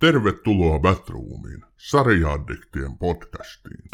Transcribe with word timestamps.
Tervetuloa 0.00 0.78
Batroomiin, 0.78 1.64
sarjaaddiktien 1.76 2.98
podcastiin. 2.98 3.84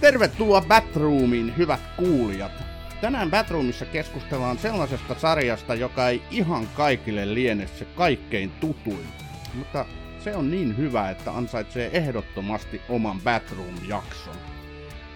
Tervetuloa 0.00 0.60
Batroomiin, 0.60 1.56
hyvät 1.56 1.80
kuulijat. 1.96 2.52
Tänään 3.00 3.30
Batroomissa 3.30 3.84
keskustellaan 3.84 4.58
sellaisesta 4.58 5.14
sarjasta, 5.14 5.74
joka 5.74 6.08
ei 6.08 6.22
ihan 6.30 6.66
kaikille 6.76 7.34
liene 7.34 7.66
se 7.66 7.84
kaikkein 7.84 8.50
tutuin. 8.50 9.06
Mutta 9.54 9.86
se 10.24 10.36
on 10.36 10.50
niin 10.50 10.76
hyvä, 10.76 11.10
että 11.10 11.32
ansaitsee 11.32 11.90
ehdottomasti 11.92 12.80
oman 12.88 13.20
Batroom-jakson. 13.20 14.36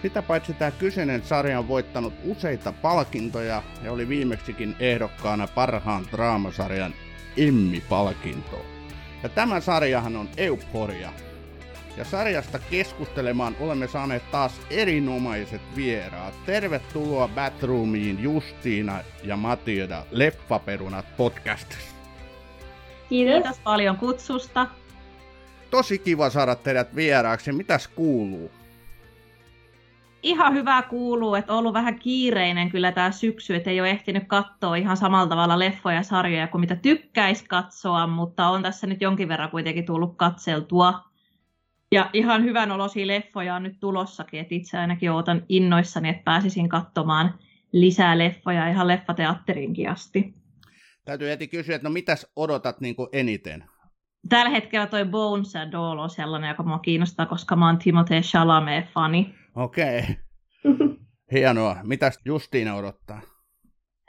Sitä 0.01 0.21
paitsi 0.21 0.53
tämä 0.53 0.71
kyseinen 0.71 1.23
sarja 1.23 1.59
on 1.59 1.67
voittanut 1.67 2.13
useita 2.23 2.71
palkintoja 2.71 3.63
ja 3.83 3.91
oli 3.91 4.09
viimeksikin 4.09 4.75
ehdokkaana 4.79 5.47
parhaan 5.47 6.05
draamasarjan 6.11 6.93
Emmy-palkintoon. 7.37 8.65
Ja 9.23 9.29
tämä 9.29 9.59
sarjahan 9.59 10.15
on 10.15 10.29
Euphoria. 10.37 11.13
Ja 11.97 12.05
sarjasta 12.05 12.59
keskustelemaan 12.59 13.55
olemme 13.59 13.87
saaneet 13.87 14.31
taas 14.31 14.61
erinomaiset 14.69 15.61
vieraat. 15.75 16.45
Tervetuloa 16.45 17.27
Batroomiin 17.27 18.23
Justiina 18.23 18.99
ja 19.23 19.37
Matilda 19.37 20.05
Leffaperunat 20.11 21.05
podcastissa. 21.17 21.95
Kiitos. 23.09 23.33
Kiitos 23.33 23.59
paljon 23.63 23.97
kutsusta 23.97 24.67
tosi 25.71 25.99
kiva 25.99 26.29
saada 26.29 26.55
teidät 26.55 26.95
vieraaksi. 26.95 27.51
Mitäs 27.51 27.87
kuuluu? 27.87 28.51
Ihan 30.23 30.53
hyvä 30.53 30.81
kuuluu, 30.81 31.35
että 31.35 31.53
on 31.53 31.59
ollut 31.59 31.73
vähän 31.73 31.99
kiireinen 31.99 32.69
kyllä 32.69 32.91
tämä 32.91 33.11
syksy, 33.11 33.55
että 33.55 33.69
ei 33.69 33.81
ole 33.81 33.89
ehtinyt 33.89 34.23
katsoa 34.27 34.75
ihan 34.75 34.97
samalla 34.97 35.27
tavalla 35.27 35.59
leffoja 35.59 35.95
ja 35.95 36.03
sarjoja 36.03 36.47
kuin 36.47 36.61
mitä 36.61 36.75
tykkäisi 36.75 37.45
katsoa, 37.45 38.07
mutta 38.07 38.49
on 38.49 38.63
tässä 38.63 38.87
nyt 38.87 39.01
jonkin 39.01 39.27
verran 39.27 39.51
kuitenkin 39.51 39.85
tullut 39.85 40.17
katseltua. 40.17 41.09
Ja 41.91 42.09
ihan 42.13 42.43
hyvän 42.43 42.71
olosia 42.71 43.07
leffoja 43.07 43.55
on 43.55 43.63
nyt 43.63 43.79
tulossakin, 43.79 44.39
että 44.39 44.55
itse 44.55 44.77
ainakin 44.77 45.11
ootan 45.11 45.45
innoissani, 45.49 46.09
että 46.09 46.23
pääsisin 46.23 46.69
katsomaan 46.69 47.39
lisää 47.71 48.17
leffoja 48.17 48.69
ihan 48.69 48.87
leffateatterinkin 48.87 49.89
asti. 49.89 50.33
Täytyy 51.05 51.29
heti 51.29 51.47
kysyä, 51.47 51.75
että 51.75 51.87
no 51.87 51.93
mitäs 51.93 52.27
odotat 52.35 52.81
niin 52.81 52.95
eniten? 53.11 53.63
Tällä 54.29 54.49
hetkellä 54.49 54.87
toi 54.87 55.05
Bones 55.05 55.55
and 55.55 55.71
Doll 55.71 55.99
on 55.99 56.09
sellainen, 56.09 56.49
joka 56.49 56.63
mua 56.63 56.79
kiinnostaa, 56.79 57.25
koska 57.25 57.55
mä 57.55 57.67
oon 57.67 57.77
Timothée 57.77 58.21
Chalamet-fani. 58.21 59.35
Okei. 59.55 59.99
Okay. 59.99 60.15
Hienoa. 61.33 61.75
Mitäs 61.83 62.19
Justiina 62.25 62.75
odottaa? 62.75 63.21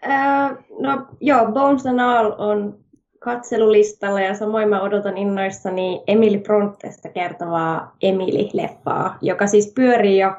Uh, 0.07 0.81
no 0.83 1.07
joo, 1.21 1.53
Bones 1.53 1.87
and 1.87 2.01
All 2.01 2.33
on 2.39 2.79
katselulistalla 3.19 4.21
ja 4.21 4.35
samoin 4.35 4.69
mä 4.69 4.81
odotan 4.81 5.17
innoissani 5.17 6.03
Emily 6.07 6.39
Brontesta 6.39 7.09
kertovaa 7.09 7.97
Emily-leffaa, 8.03 9.19
joka 9.23 9.47
siis 9.47 9.73
pyörii 9.75 10.19
jo 10.19 10.33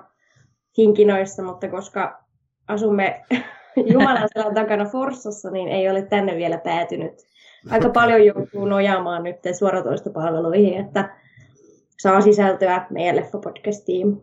hinkinoissa, 0.78 1.44
mutta 1.44 1.68
koska 1.68 2.24
asumme 2.68 3.22
Jumalan 3.94 4.30
selän 4.34 4.56
takana 4.56 4.86
Forssassa, 4.86 5.52
niin 5.52 5.68
ei 5.68 5.90
ole 5.90 6.02
tänne 6.02 6.36
vielä 6.36 6.58
päätynyt 6.58 7.14
aika 7.70 7.90
paljon 7.90 8.26
joutuu 8.26 8.66
nojaamaan 8.66 9.24
nyt 9.24 9.38
suoratoistopalveluihin, 9.60 10.86
että 10.86 11.16
saa 12.00 12.22
sisältöä 12.22 12.86
meidän 12.90 13.16
Leffa-podcastiin. 13.16 14.22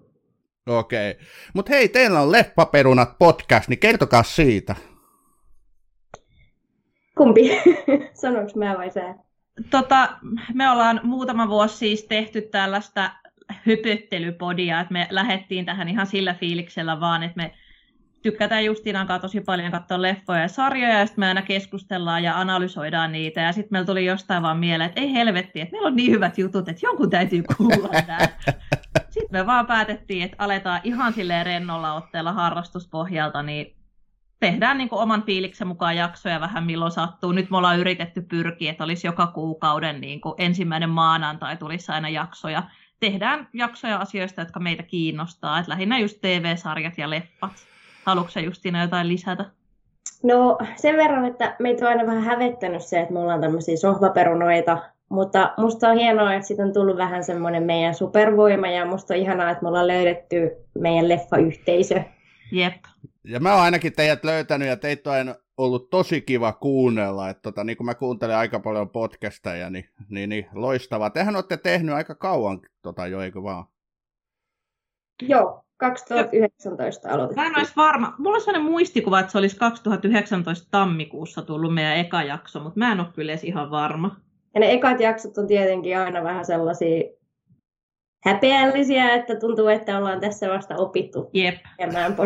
Okei. 0.67 1.11
Okay. 1.11 1.25
Mutta 1.55 1.72
hei, 1.72 1.89
teillä 1.89 2.20
on 2.20 2.33
Leffaperunat 2.33 3.19
podcast, 3.19 3.69
niin 3.69 3.78
kertokaa 3.78 4.22
siitä. 4.22 4.75
Kumpi? 7.16 7.50
Sanoinko 8.22 8.53
mä 8.56 8.75
vai 8.78 8.91
sä? 8.91 9.15
Tota, 9.70 10.09
me 10.55 10.70
ollaan 10.70 11.00
muutama 11.03 11.49
vuosi 11.49 11.76
siis 11.76 12.05
tehty 12.05 12.43
tällaista 12.43 13.10
hypyttelypodia, 13.66 14.81
että 14.81 14.93
me 14.93 15.06
lähettiin 15.10 15.65
tähän 15.65 15.88
ihan 15.88 16.06
sillä 16.06 16.34
fiiliksellä 16.34 17.00
vaan, 17.00 17.22
että 17.22 17.37
me 17.37 17.55
tykätään 18.23 18.65
Justiinan 18.65 19.06
kanssa 19.06 19.23
tosi 19.23 19.41
paljon 19.41 19.73
katsoa 19.73 20.03
leffoja 20.03 20.41
ja 20.41 20.49
sarjoja, 20.49 20.99
ja 20.99 21.06
sitten 21.06 21.23
me 21.23 21.29
aina 21.29 21.43
keskustellaan 21.43 22.25
ja 22.25 22.41
analysoidaan 22.41 23.12
niitä, 23.12 23.41
ja 23.41 23.53
sitten 23.53 23.69
meillä 23.71 23.87
tuli 23.87 24.05
jostain 24.05 24.43
vaan 24.43 24.59
mieleen, 24.59 24.89
että 24.89 25.01
ei 25.01 25.12
helvetti, 25.12 25.61
että 25.61 25.73
meillä 25.73 25.87
on 25.87 25.97
niin 25.97 26.12
hyvät 26.12 26.39
jutut, 26.39 26.69
että 26.69 26.87
jonkun 26.87 27.11
täytyy 27.11 27.43
kuulla 27.56 27.89
nämä. 28.06 28.29
Sitten 29.11 29.41
me 29.41 29.47
vaan 29.47 29.67
päätettiin, 29.67 30.23
että 30.23 30.37
aletaan 30.39 30.81
ihan 30.84 31.12
silleen 31.12 31.47
rennolla 31.47 31.95
otteella 31.95 32.33
harrastuspohjalta, 32.33 33.43
niin 33.43 33.77
tehdään 34.41 34.79
niin 34.79 34.89
kuin 34.89 35.03
oman 35.03 35.23
fiiliksen 35.23 35.69
mukaan 35.69 35.97
jaksoja 35.97 36.41
vähän 36.41 36.65
milloin 36.65 36.93
sattuu. 36.93 37.33
Nyt 37.33 37.50
me 37.50 37.56
ollaan 37.56 37.79
yritetty 37.79 38.21
pyrkiä, 38.21 38.71
että 38.71 38.85
olisi 38.85 39.06
joka 39.06 39.27
kuukauden 39.27 40.00
niin 40.00 40.21
kuin 40.21 40.35
ensimmäinen 40.39 40.91
maanantai 40.91 41.56
tulisi 41.56 41.93
aina 41.93 42.09
jaksoja. 42.09 42.62
Tehdään 43.00 43.49
jaksoja 43.53 43.97
asioista, 43.97 44.41
jotka 44.41 44.61
meitä 44.61 44.83
kiinnostaa, 44.83 45.59
että 45.59 45.71
lähinnä 45.71 45.99
just 45.99 46.21
TV-sarjat 46.21 46.99
ja 46.99 47.11
leffat. 47.11 47.53
Haluatko 48.08 48.30
sä 48.30 48.41
Justiina 48.41 48.82
jotain 48.82 49.08
lisätä? 49.08 49.44
No 50.22 50.58
sen 50.76 50.96
verran, 50.96 51.24
että 51.24 51.56
meitä 51.58 51.84
on 51.84 51.91
aina 51.91 52.06
vähän 52.06 52.22
hävettänyt 52.22 52.82
se, 52.82 53.00
että 53.00 53.12
me 53.12 53.19
ollaan 53.19 53.41
tämmöisiä 53.41 53.76
sohvaperunoita, 53.76 54.82
mutta 55.08 55.54
musta 55.56 55.88
on 55.88 55.96
hienoa, 55.96 56.34
että 56.34 56.46
siitä 56.46 56.62
on 56.62 56.72
tullut 56.72 56.96
vähän 56.96 57.24
semmoinen 57.24 57.62
meidän 57.62 57.94
supervoima 57.94 58.69
ja 58.69 58.86
musta 58.86 59.14
on 59.14 59.20
ihanaa, 59.20 59.50
että 59.50 59.62
me 59.62 59.69
ollaan 59.69 59.86
löydetty 59.86 60.50
meidän 60.78 61.08
leffayhteisö. 61.08 62.02
Jep. 62.52 62.74
Ja 63.24 63.41
mä 63.41 63.54
oon 63.54 63.62
ainakin 63.62 63.92
teidät 63.92 64.25
löytänyt 64.25 64.69
ja 64.69 64.76
teitä 64.76 65.10
on 65.10 65.34
ollut 65.56 65.90
tosi 65.90 66.20
kiva 66.20 66.52
kuunnella, 66.52 67.30
että 67.30 67.42
tota, 67.42 67.64
niin 67.64 67.76
kun 67.76 67.86
mä 67.86 67.94
kuuntelen 67.94 68.36
aika 68.36 68.60
paljon 68.60 68.90
podcasteja, 68.90 69.70
niin, 69.70 69.88
niin, 70.08 70.28
niin 70.28 70.46
loistavaa. 70.52 71.10
Tehän 71.10 71.36
olette 71.36 71.56
tehnyt 71.56 71.94
aika 71.94 72.14
kauan 72.14 72.60
tota 72.82 73.06
jo, 73.06 73.20
eikö 73.20 73.42
vaan? 73.42 73.64
Joo, 75.22 75.64
2019 75.78 77.09
aloitettiin. 77.09 77.44
Mä 77.44 77.50
en 77.50 77.59
olisi 77.59 77.77
varma. 77.77 78.15
Mulla 78.19 78.37
on 78.37 78.41
sellainen 78.41 78.71
muistikuva, 78.71 79.21
että 79.21 79.33
se 79.33 79.39
olisi 79.39 79.56
2019 79.56 80.69
tammikuussa 80.71 81.43
tullut 81.43 81.75
meidän 81.75 81.97
eka 81.97 82.22
jakso, 82.22 82.61
mutta 82.61 82.78
mä 82.78 82.93
en 82.93 83.00
ole 83.00 83.09
kyllä 83.15 83.33
edes 83.33 83.44
ihan 83.44 83.71
varma. 83.71 84.17
Ja 84.55 84.61
ne 84.61 84.72
ekat 84.72 85.00
jaksot 85.00 85.38
on 85.38 85.47
tietenkin 85.47 85.99
aina 85.99 86.22
vähän 86.25 86.44
sellaisia 86.44 87.18
häpeällisiä, 88.25 89.15
että 89.15 89.37
tuntuu, 89.37 89.69
että 89.69 89.99
ollaan 89.99 90.21
tässä 90.21 90.49
vasta 90.49 90.77
opittu 90.77 91.31
Jep. 91.33 91.55
tekemään 91.77 92.17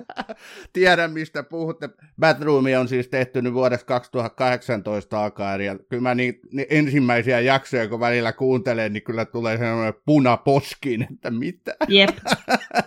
Tiedän, 0.72 1.12
mistä 1.12 1.42
puhutte. 1.42 1.88
Batroom 2.20 2.64
on 2.80 2.88
siis 2.88 3.08
tehty 3.08 3.42
nyt 3.42 3.54
vuodesta 3.54 3.86
2018 3.86 5.24
alkaen, 5.24 5.60
ja 5.60 5.78
kyllä 5.88 6.02
mä 6.02 6.14
niin, 6.14 6.40
niin 6.52 6.66
ensimmäisiä 6.70 7.40
jaksoja, 7.40 7.88
kun 7.88 8.00
välillä 8.00 8.32
kuuntelen, 8.32 8.92
niin 8.92 9.02
kyllä 9.02 9.24
tulee 9.24 9.58
sellainen 9.58 9.94
punaposkin, 10.06 11.06
että 11.12 11.30
mitä? 11.30 11.74
Jep. 11.88 12.16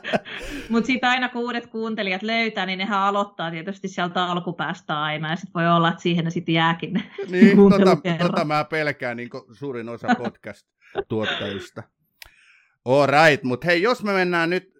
Mutta 0.70 0.88
sitten 0.88 1.10
aina 1.10 1.30
kun 1.30 1.42
uudet 1.42 1.68
kuuntelijat 1.68 2.24
löytää, 2.24 2.66
niin 2.66 2.80
nehän 2.80 3.00
aloittaa 3.00 3.52
tietysti 3.52 3.88
sieltä 3.88 4.26
alkupäästä 4.26 5.02
aina, 5.02 5.30
ja 5.30 5.36
sitten 5.36 5.54
voi 5.54 5.68
olla, 5.68 5.90
että 5.90 6.02
siihen 6.02 6.26
ne 6.26 6.32
sitten 6.32 6.56
jääkin 6.56 7.04
Niin, 7.30 7.58
tota, 7.72 7.98
tota 8.20 8.46
mä 8.46 8.64
pelkään 8.64 9.18
niin 9.18 9.30
suurin 9.52 9.90
osa 9.90 10.08
podcast-tuottajista. 10.18 11.84
All 12.86 13.08
right, 13.08 13.44
mutta 13.44 13.68
hei, 13.68 13.82
jos 13.82 14.04
me 14.04 14.14
mennään 14.14 14.50
nyt 14.50 14.74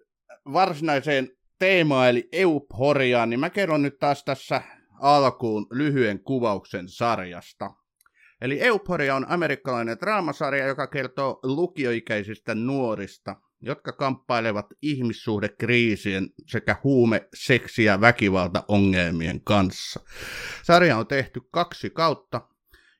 varsinaiseen 0.52 1.30
teemaan, 1.58 2.08
eli 2.08 2.28
Euphoriaan, 2.32 3.30
niin 3.30 3.40
mä 3.40 3.50
kerron 3.50 3.82
nyt 3.82 3.98
taas 3.98 4.24
tässä 4.24 4.62
alkuun 5.00 5.66
lyhyen 5.70 6.20
kuvauksen 6.20 6.88
sarjasta. 6.88 7.70
Eli 8.40 8.60
Euphoria 8.60 9.16
on 9.16 9.26
amerikkalainen 9.28 9.96
draamasarja, 10.00 10.66
joka 10.66 10.86
kertoo 10.86 11.40
lukioikäisistä 11.42 12.54
nuorista, 12.54 13.36
jotka 13.60 13.92
kamppailevat 13.92 14.66
ihmissuhdekriisien 14.82 16.28
sekä 16.46 16.76
huume-, 16.84 17.28
seksi- 17.34 17.84
ja 17.84 18.00
väkivaltaongelmien 18.00 19.40
kanssa. 19.44 20.00
Sarja 20.62 20.96
on 20.96 21.06
tehty 21.06 21.40
kaksi 21.50 21.90
kautta, 21.90 22.40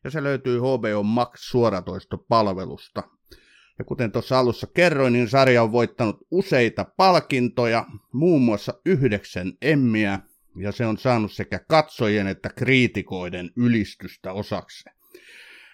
ja 0.04 0.10
se 0.10 0.22
löytyy 0.22 0.58
HBO 0.58 1.02
Max 1.02 1.40
suoratoistopalvelusta. 1.40 3.02
Ja 3.78 3.84
kuten 3.84 4.12
tuossa 4.12 4.38
alussa 4.38 4.66
kerroin, 4.66 5.12
niin 5.12 5.28
sarja 5.28 5.62
on 5.62 5.72
voittanut 5.72 6.26
useita 6.30 6.84
palkintoja, 6.96 7.86
muun 8.12 8.42
muassa 8.42 8.74
yhdeksän 8.86 9.52
emmiä, 9.62 10.20
ja 10.56 10.72
se 10.72 10.86
on 10.86 10.98
saanut 10.98 11.32
sekä 11.32 11.60
katsojien 11.68 12.26
että 12.26 12.48
kriitikoiden 12.48 13.50
ylistystä 13.56 14.32
osaksi. 14.32 14.84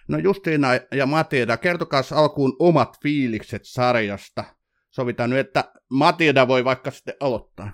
No 0.08 0.18
Justiina 0.18 0.68
ja 0.92 1.06
Matilda, 1.06 1.56
kertokaa 1.56 2.02
alkuun 2.14 2.56
omat 2.58 3.00
fiilikset 3.02 3.62
sarjasta. 3.64 4.44
Sovitaan 4.90 5.30
nyt, 5.30 5.38
että 5.38 5.72
Matilda 5.90 6.48
voi 6.48 6.64
vaikka 6.64 6.90
sitten 6.90 7.14
aloittaa. 7.20 7.72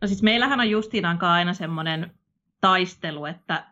No 0.00 0.08
siis 0.08 0.22
meillähän 0.22 0.60
on 0.60 0.70
Justiinan 0.70 1.24
aina 1.24 1.54
semmoinen 1.54 2.10
taistelu, 2.60 3.24
että 3.24 3.66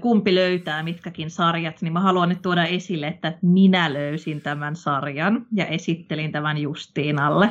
kumpi 0.00 0.34
löytää 0.34 0.82
mitkäkin 0.82 1.30
sarjat, 1.30 1.82
niin 1.82 1.92
mä 1.92 2.00
haluan 2.00 2.28
nyt 2.28 2.42
tuoda 2.42 2.64
esille, 2.64 3.06
että 3.06 3.38
minä 3.42 3.92
löysin 3.92 4.40
tämän 4.40 4.76
sarjan 4.76 5.46
ja 5.52 5.66
esittelin 5.66 6.32
tämän 6.32 6.58
Justiinalle. 6.58 7.50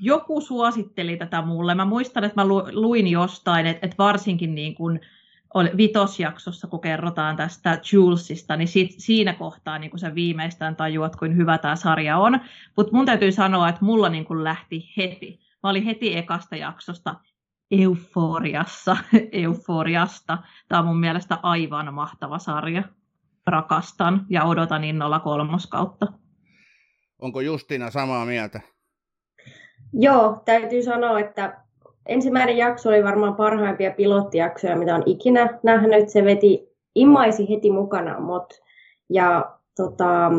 joku 0.00 0.40
suositteli 0.40 1.16
tätä 1.16 1.42
mulle. 1.42 1.74
Mä 1.74 1.84
muistan, 1.84 2.24
että 2.24 2.40
mä 2.40 2.48
luin 2.72 3.06
jostain, 3.06 3.66
että, 3.66 3.88
varsinkin 3.98 4.54
niin 4.54 4.74
kuin 4.74 5.00
vitosjaksossa, 5.76 6.66
kun 6.66 6.80
kerrotaan 6.80 7.36
tästä 7.36 7.80
Julesista, 7.92 8.56
niin 8.56 8.68
sit, 8.68 8.94
siinä 8.98 9.32
kohtaa 9.32 9.78
niin 9.78 9.90
kun 9.90 9.98
sä 9.98 10.14
viimeistään 10.14 10.76
tajuat, 10.76 11.16
kuin 11.16 11.36
hyvä 11.36 11.58
tämä 11.58 11.76
sarja 11.76 12.18
on. 12.18 12.40
Mutta 12.76 12.92
mun 12.92 13.06
täytyy 13.06 13.32
sanoa, 13.32 13.68
että 13.68 13.84
mulla 13.84 14.08
niin 14.08 14.24
kun 14.24 14.44
lähti 14.44 14.92
heti. 14.96 15.40
Mä 15.62 15.70
olin 15.70 15.84
heti 15.84 16.16
ekasta 16.16 16.56
jaksosta 16.56 17.14
euforiassa, 17.70 18.96
euforiasta. 19.32 20.38
Tämä 20.68 20.78
on 20.78 20.86
mun 20.86 21.00
mielestä 21.00 21.38
aivan 21.42 21.94
mahtava 21.94 22.38
sarja. 22.38 22.82
Rakastan 23.46 24.26
ja 24.30 24.44
odotan 24.44 24.84
innolla 24.84 25.20
kolmoskautta. 25.20 26.06
Onko 27.18 27.40
Justina 27.40 27.90
samaa 27.90 28.26
mieltä? 28.26 28.60
Joo, 29.92 30.42
täytyy 30.44 30.82
sanoa, 30.82 31.20
että 31.20 31.60
ensimmäinen 32.06 32.56
jakso 32.56 32.88
oli 32.88 33.04
varmaan 33.04 33.34
parhaimpia 33.34 33.90
pilottijaksoja, 33.90 34.76
mitä 34.76 34.94
on 34.94 35.02
ikinä 35.06 35.58
nähnyt. 35.62 36.08
Se 36.08 36.24
veti, 36.24 36.68
immaisi 36.94 37.48
heti 37.48 37.70
mukana 37.70 38.20
mut. 38.20 38.62
Ja 39.10 39.58
tota, 39.76 40.30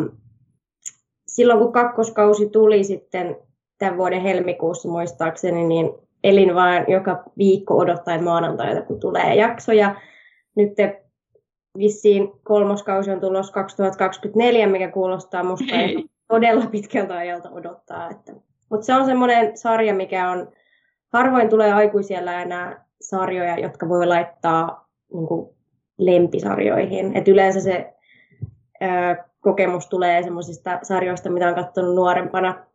silloin 1.27 1.59
kun 1.59 1.73
kakkoskausi 1.73 2.49
tuli 2.49 2.83
sitten 2.83 3.37
tämän 3.77 3.97
vuoden 3.97 4.21
helmikuussa 4.21 4.89
muistaakseni, 4.89 5.63
niin 5.63 5.89
elin 6.23 6.55
vain 6.55 6.85
joka 6.87 7.23
viikko 7.37 7.77
odottaen 7.77 8.23
maanantaita, 8.23 8.81
kun 8.81 8.99
tulee 8.99 9.35
jaksoja. 9.35 9.95
Nyt 10.55 10.73
vissiin 11.77 12.31
kolmoskausi 12.43 13.11
on 13.11 13.19
tulossa 13.19 13.53
2024, 13.53 14.67
mikä 14.67 14.91
kuulostaa 14.91 15.43
musta 15.43 15.73
todella 16.31 16.65
pitkältä 16.65 17.17
ajalta 17.17 17.49
odottaa. 17.49 18.09
Että. 18.09 18.33
Mutta 18.69 18.85
se 18.85 18.93
on 18.93 19.05
semmoinen 19.05 19.57
sarja, 19.57 19.93
mikä 19.93 20.29
on, 20.31 20.51
harvoin 21.13 21.49
tulee 21.49 21.73
aikuisella 21.73 22.33
enää 22.33 22.85
sarjoja, 23.01 23.59
jotka 23.59 23.89
voi 23.89 24.07
laittaa 24.07 24.89
niin 25.13 25.27
kuin, 25.27 25.49
lempisarjoihin. 25.97 27.17
Et 27.17 27.27
yleensä 27.27 27.59
se 27.61 27.93
ää, 28.81 29.29
kokemus 29.39 29.87
tulee 29.87 30.23
semmoisista 30.23 30.79
sarjoista, 30.83 31.29
mitä 31.29 31.47
on 31.47 31.55
katsonut 31.55 31.95
nuorempana 31.95 32.65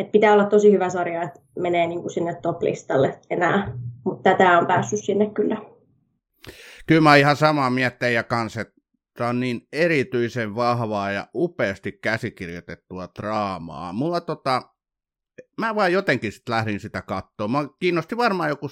et 0.00 0.12
pitää 0.12 0.32
olla 0.32 0.44
tosi 0.44 0.72
hyvä 0.72 0.90
sarja, 0.90 1.22
että 1.22 1.40
menee 1.58 1.86
niin 1.86 2.00
kuin 2.00 2.10
sinne 2.10 2.34
top-listalle 2.42 3.18
enää. 3.30 3.72
Mutta 4.04 4.30
tätä 4.30 4.58
on 4.58 4.66
päässyt 4.66 5.04
sinne 5.04 5.30
kyllä. 5.30 5.56
Kyllä 6.86 7.00
mä 7.00 7.16
ihan 7.16 7.36
samaa 7.36 7.70
miettejä 7.70 8.22
kanssa, 8.22 8.60
että 8.60 9.28
on 9.28 9.40
niin 9.40 9.60
erityisen 9.72 10.54
vahvaa 10.54 11.12
ja 11.12 11.26
upeasti 11.34 11.92
käsikirjoitettua 11.92 13.08
draamaa. 13.18 13.92
Mulla 13.92 14.20
tota, 14.20 14.62
mä 15.58 15.74
vaan 15.74 15.92
jotenkin 15.92 16.32
sit 16.32 16.48
lähdin 16.48 16.80
sitä 16.80 17.02
katsoa. 17.02 17.48
Mä 17.48 17.68
kiinnosti 17.80 18.16
varmaan 18.16 18.48
joku 18.48 18.68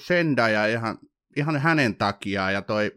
ja 0.53 0.67
ihan, 0.67 0.97
ihan 1.37 1.57
hänen 1.57 1.95
takiaan 1.95 2.53
ja 2.53 2.61
toi 2.61 2.91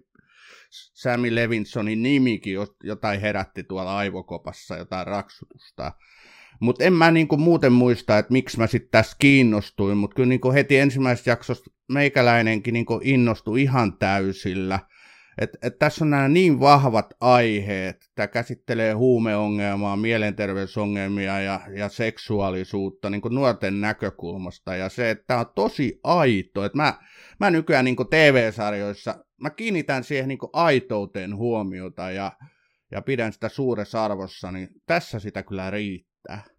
Sammy 0.73 1.35
Levinsonin 1.35 2.03
nimikin 2.03 2.57
jotain 2.85 3.21
herätti 3.21 3.65
tuolla 3.65 3.97
aivokopassa, 3.97 4.77
jotain 4.77 5.07
raksutusta. 5.07 5.93
Mutta 6.63 6.85
en 6.85 6.93
mä 6.93 7.11
niinku 7.11 7.37
muuten 7.37 7.73
muista, 7.73 8.19
että 8.19 8.33
miksi 8.33 8.59
mä 8.59 8.67
sitten 8.67 8.91
tässä 8.91 9.17
kiinnostuin, 9.19 9.97
mutta 9.97 10.15
kyllä 10.15 10.29
niinku 10.29 10.53
heti 10.53 10.79
ensimmäisestä 10.79 11.31
jaksosta 11.31 11.71
meikäläinenkin 11.93 12.75
niinku 12.75 13.01
innostui 13.03 13.63
ihan 13.63 13.99
täysillä. 13.99 14.79
Et, 15.39 15.51
et 15.63 15.79
tässä 15.79 16.05
on 16.05 16.11
nämä 16.11 16.29
niin 16.29 16.61
vahvat 16.61 17.15
aiheet. 17.21 18.11
Tämä 18.15 18.27
käsittelee 18.27 18.93
huumeongelmaa, 18.93 19.97
mielenterveysongelmia 19.97 21.41
ja, 21.41 21.61
ja 21.77 21.89
seksuaalisuutta 21.89 23.11
niin 23.11 23.21
kuin 23.23 23.35
nuorten 23.35 23.81
näkökulmasta. 23.81 24.77
Ja 24.77 24.89
se, 24.89 25.11
että 25.11 25.25
tämä 25.27 25.41
on 25.41 25.47
tosi 25.55 26.01
aito. 26.05 26.65
Et 26.65 26.75
mä, 26.75 26.95
mä 27.41 27.51
nykyään 27.51 27.85
niin 27.85 27.97
kuin 27.97 28.09
TV-sarjoissa, 28.09 29.25
mä 29.41 29.51
kiinnitän 29.51 30.05
siihen 30.05 30.29
niin 30.29 30.39
kuin 30.39 30.51
aitouteen 30.53 31.37
huomiota 31.37 32.11
ja, 32.11 32.33
ja 32.91 33.03
pidän 33.03 33.33
sitä 33.33 33.49
suuressa 33.49 34.05
arvossa, 34.05 34.53
niin 34.53 34.69
tässä 34.87 35.19
sitä 35.19 35.43
kyllä 35.43 35.71
riittää 35.71 36.52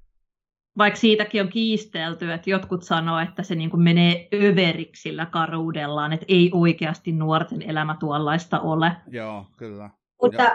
vaikka 0.77 0.99
siitäkin 0.99 1.41
on 1.41 1.49
kiistelty, 1.49 2.31
että 2.31 2.49
jotkut 2.49 2.83
sanoo, 2.83 3.19
että 3.19 3.43
se 3.43 3.55
niin 3.55 3.69
kuin 3.69 3.83
menee 3.83 4.27
överiksi 4.33 5.01
sillä 5.01 5.25
karuudellaan, 5.25 6.13
että 6.13 6.25
ei 6.29 6.51
oikeasti 6.53 7.11
nuorten 7.11 7.61
elämä 7.61 7.97
tuollaista 7.99 8.59
ole. 8.59 8.91
Joo, 9.07 9.45
kyllä. 9.57 9.89
Mutta, 10.21 10.51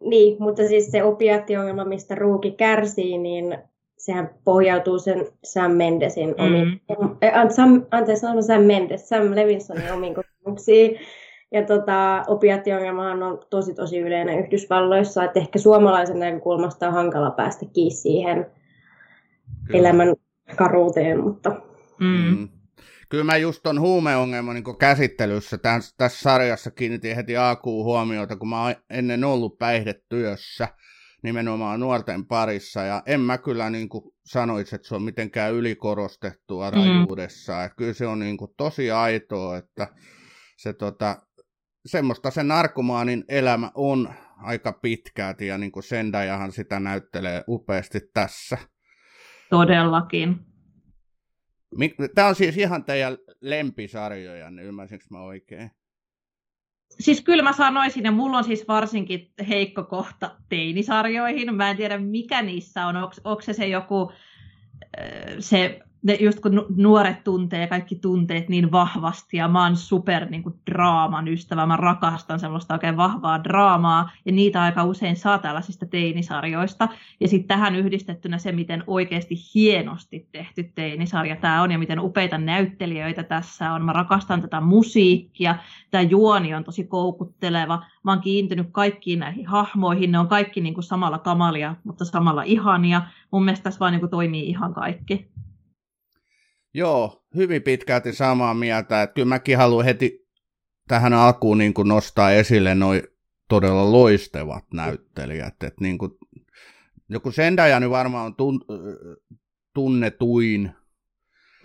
niin, 0.00 0.36
mutta 0.40 0.68
siis 0.68 0.90
se 0.90 1.02
opiattiongelma, 1.02 1.84
mistä 1.84 2.14
Ruuki 2.14 2.50
kärsii, 2.50 3.18
niin 3.18 3.58
sehän 3.98 4.30
pohjautuu 4.44 4.98
sen 4.98 5.26
Sam 5.44 5.72
Mendesin 5.72 6.28
mm. 6.28 6.46
omiin, 6.46 6.80
eh, 7.22 7.32
Sam, 7.48 7.86
anteeksi, 7.90 8.20
sanon 8.20 8.42
Sam 8.42 8.62
Mendes, 8.62 9.08
Sam 9.08 9.34
Levinsonin 9.34 9.92
omiin 9.92 10.14
kokemuksiin. 10.14 10.98
Ja 11.52 11.62
tota, 11.62 12.24
opiattiongelmahan 12.28 13.22
on 13.22 13.38
tosi 13.50 13.74
tosi 13.74 13.98
yleinen 13.98 14.38
Yhdysvalloissa, 14.38 15.24
että 15.24 15.40
ehkä 15.40 15.58
suomalaisen 15.58 16.18
näkökulmasta 16.18 16.88
on 16.88 16.92
hankala 16.92 17.30
päästä 17.30 17.66
kiinni 17.72 17.90
siihen 17.90 18.46
Kyllä. 19.66 19.78
elämän 19.78 20.14
karuuteen, 20.56 21.20
mutta... 21.20 21.50
Mm. 22.00 22.36
Mm. 22.36 22.48
Kyllä 23.08 23.24
mä 23.24 23.36
just 23.36 23.60
ton 23.62 23.80
huumeongelman 23.80 24.54
niin 24.54 24.78
käsittelyssä 24.78 25.58
tässä, 25.58 25.94
tässä 25.96 26.22
sarjassa 26.22 26.70
kiinnitin 26.70 27.16
heti 27.16 27.36
alkuun 27.36 27.84
huomiota, 27.84 28.36
kun 28.36 28.48
mä 28.48 28.62
oon 28.62 28.74
ennen 28.90 29.24
ollut 29.24 29.58
päihdetyössä 29.58 30.68
nimenomaan 31.22 31.80
nuorten 31.80 32.26
parissa, 32.26 32.82
ja 32.82 33.02
en 33.06 33.20
mä 33.20 33.38
kyllä 33.38 33.70
niin 33.70 33.88
kuin 33.88 34.04
sanoisi, 34.26 34.74
että 34.76 34.88
se 34.88 34.94
on 34.94 35.02
mitenkään 35.02 35.52
ylikorostettua 35.52 36.70
mm. 36.70 36.76
rajuudessa. 36.76 37.52
Mm. 37.52 37.70
Kyllä 37.76 37.92
se 37.92 38.06
on 38.06 38.18
niin 38.18 38.36
kuin 38.36 38.50
tosi 38.56 38.90
aitoa, 38.90 39.56
että 39.56 39.88
se 40.56 40.72
tota, 40.72 41.16
semmoista 41.86 42.30
se 42.30 42.42
narkomaanin 42.42 43.24
elämä 43.28 43.70
on 43.74 44.08
aika 44.36 44.72
pitkälti, 44.72 45.46
ja 45.46 45.58
niin 45.58 45.72
kuin 45.72 45.82
Sendajahan 45.82 46.52
sitä 46.52 46.80
näyttelee 46.80 47.44
upeasti 47.48 48.00
tässä. 48.14 48.58
Todellakin. 49.50 50.40
Tämä 52.14 52.28
on 52.28 52.34
siis 52.34 52.56
ihan 52.56 52.84
teidän 52.84 53.16
lempisarjoja, 53.40 54.50
niin 54.50 54.66
ymmärsinkö 54.66 55.04
mä 55.10 55.20
oikein? 55.20 55.70
Siis 56.90 57.20
kyllä 57.20 57.42
mä 57.42 57.52
sanoisin, 57.52 58.04
ja 58.04 58.12
mulla 58.12 58.38
on 58.38 58.44
siis 58.44 58.68
varsinkin 58.68 59.32
heikko 59.48 59.84
kohta 59.84 60.36
teinisarjoihin. 60.48 61.54
Mä 61.54 61.70
en 61.70 61.76
tiedä, 61.76 61.98
mikä 61.98 62.42
niissä 62.42 62.86
on. 62.86 62.96
Onko 62.96 63.40
se 63.40 63.52
se 63.52 63.66
joku 63.66 64.12
se 65.38 65.80
ne, 66.02 66.14
just 66.20 66.40
kun 66.40 66.66
nuoret 66.76 67.24
tuntee 67.24 67.66
kaikki 67.66 67.94
tunteet 67.94 68.48
niin 68.48 68.72
vahvasti 68.72 69.36
ja 69.36 69.48
mä 69.48 69.62
oon 69.62 69.76
super 69.76 70.30
niin 70.30 70.42
kuin, 70.42 70.54
draaman 70.70 71.28
ystävä, 71.28 71.66
mä 71.66 71.76
rakastan 71.76 72.40
semmoista 72.40 72.74
oikein 72.74 72.96
vahvaa 72.96 73.44
draamaa 73.44 74.10
ja 74.24 74.32
niitä 74.32 74.62
aika 74.62 74.84
usein 74.84 75.16
saa 75.16 75.38
tällaisista 75.38 75.86
teinisarjoista 75.86 76.88
ja 77.20 77.28
sitten 77.28 77.48
tähän 77.48 77.76
yhdistettynä 77.76 78.38
se, 78.38 78.52
miten 78.52 78.84
oikeasti 78.86 79.34
hienosti 79.54 80.28
tehty 80.32 80.72
teinisarja 80.74 81.36
tämä 81.36 81.62
on 81.62 81.72
ja 81.72 81.78
miten 81.78 82.00
upeita 82.00 82.38
näyttelijöitä 82.38 83.22
tässä 83.22 83.72
on. 83.72 83.84
Mä 83.84 83.92
rakastan 83.92 84.42
tätä 84.42 84.60
musiikkia, 84.60 85.56
tämä 85.90 86.02
juoni 86.02 86.54
on 86.54 86.64
tosi 86.64 86.84
koukutteleva, 86.84 87.82
mä 88.02 88.12
oon 88.12 88.20
kiintynyt 88.20 88.68
kaikkiin 88.72 89.18
näihin 89.18 89.46
hahmoihin, 89.46 90.12
ne 90.12 90.18
on 90.18 90.28
kaikki 90.28 90.60
niin 90.60 90.74
kuin 90.74 90.84
samalla 90.84 91.18
kamalia, 91.18 91.74
mutta 91.84 92.04
samalla 92.04 92.42
ihania. 92.42 93.02
Mun 93.30 93.44
mielestä 93.44 93.64
tässä 93.64 93.80
vaan 93.80 93.92
niin 93.92 94.00
kuin 94.00 94.10
toimii 94.10 94.48
ihan 94.48 94.74
kaikki. 94.74 95.36
Joo, 96.76 97.24
hyvin 97.34 97.62
pitkälti 97.62 98.12
samaa 98.12 98.54
mieltä. 98.54 99.02
Että 99.02 99.14
kyllä 99.14 99.28
mäkin 99.28 99.56
haluan 99.56 99.84
heti 99.84 100.26
tähän 100.88 101.12
alkuun 101.12 101.58
niin 101.58 101.74
kuin 101.74 101.88
nostaa 101.88 102.30
esille 102.30 102.74
noin 102.74 103.02
todella 103.48 103.92
loistevat 103.92 104.64
näyttelijät. 104.72 105.62
Että 105.62 105.80
niin 105.80 105.98
kuin, 105.98 106.12
joku 107.08 107.30
Sendaja 107.30 107.80
nyt 107.80 107.90
varmaan 107.90 108.26
on 108.26 108.34
tun, 108.34 108.60
tunnetuin 109.74 110.70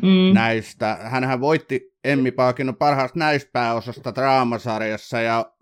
mm. 0.02 0.34
näistä. 0.34 0.98
Hänhän 1.02 1.42
voitti 1.42 1.94
Emmi 2.04 2.32
Palkinnon 2.32 2.76
parhaasta 2.76 3.20
näispääosasta 3.20 4.16
draamasarjassa 4.16 5.22
ja 5.22 5.54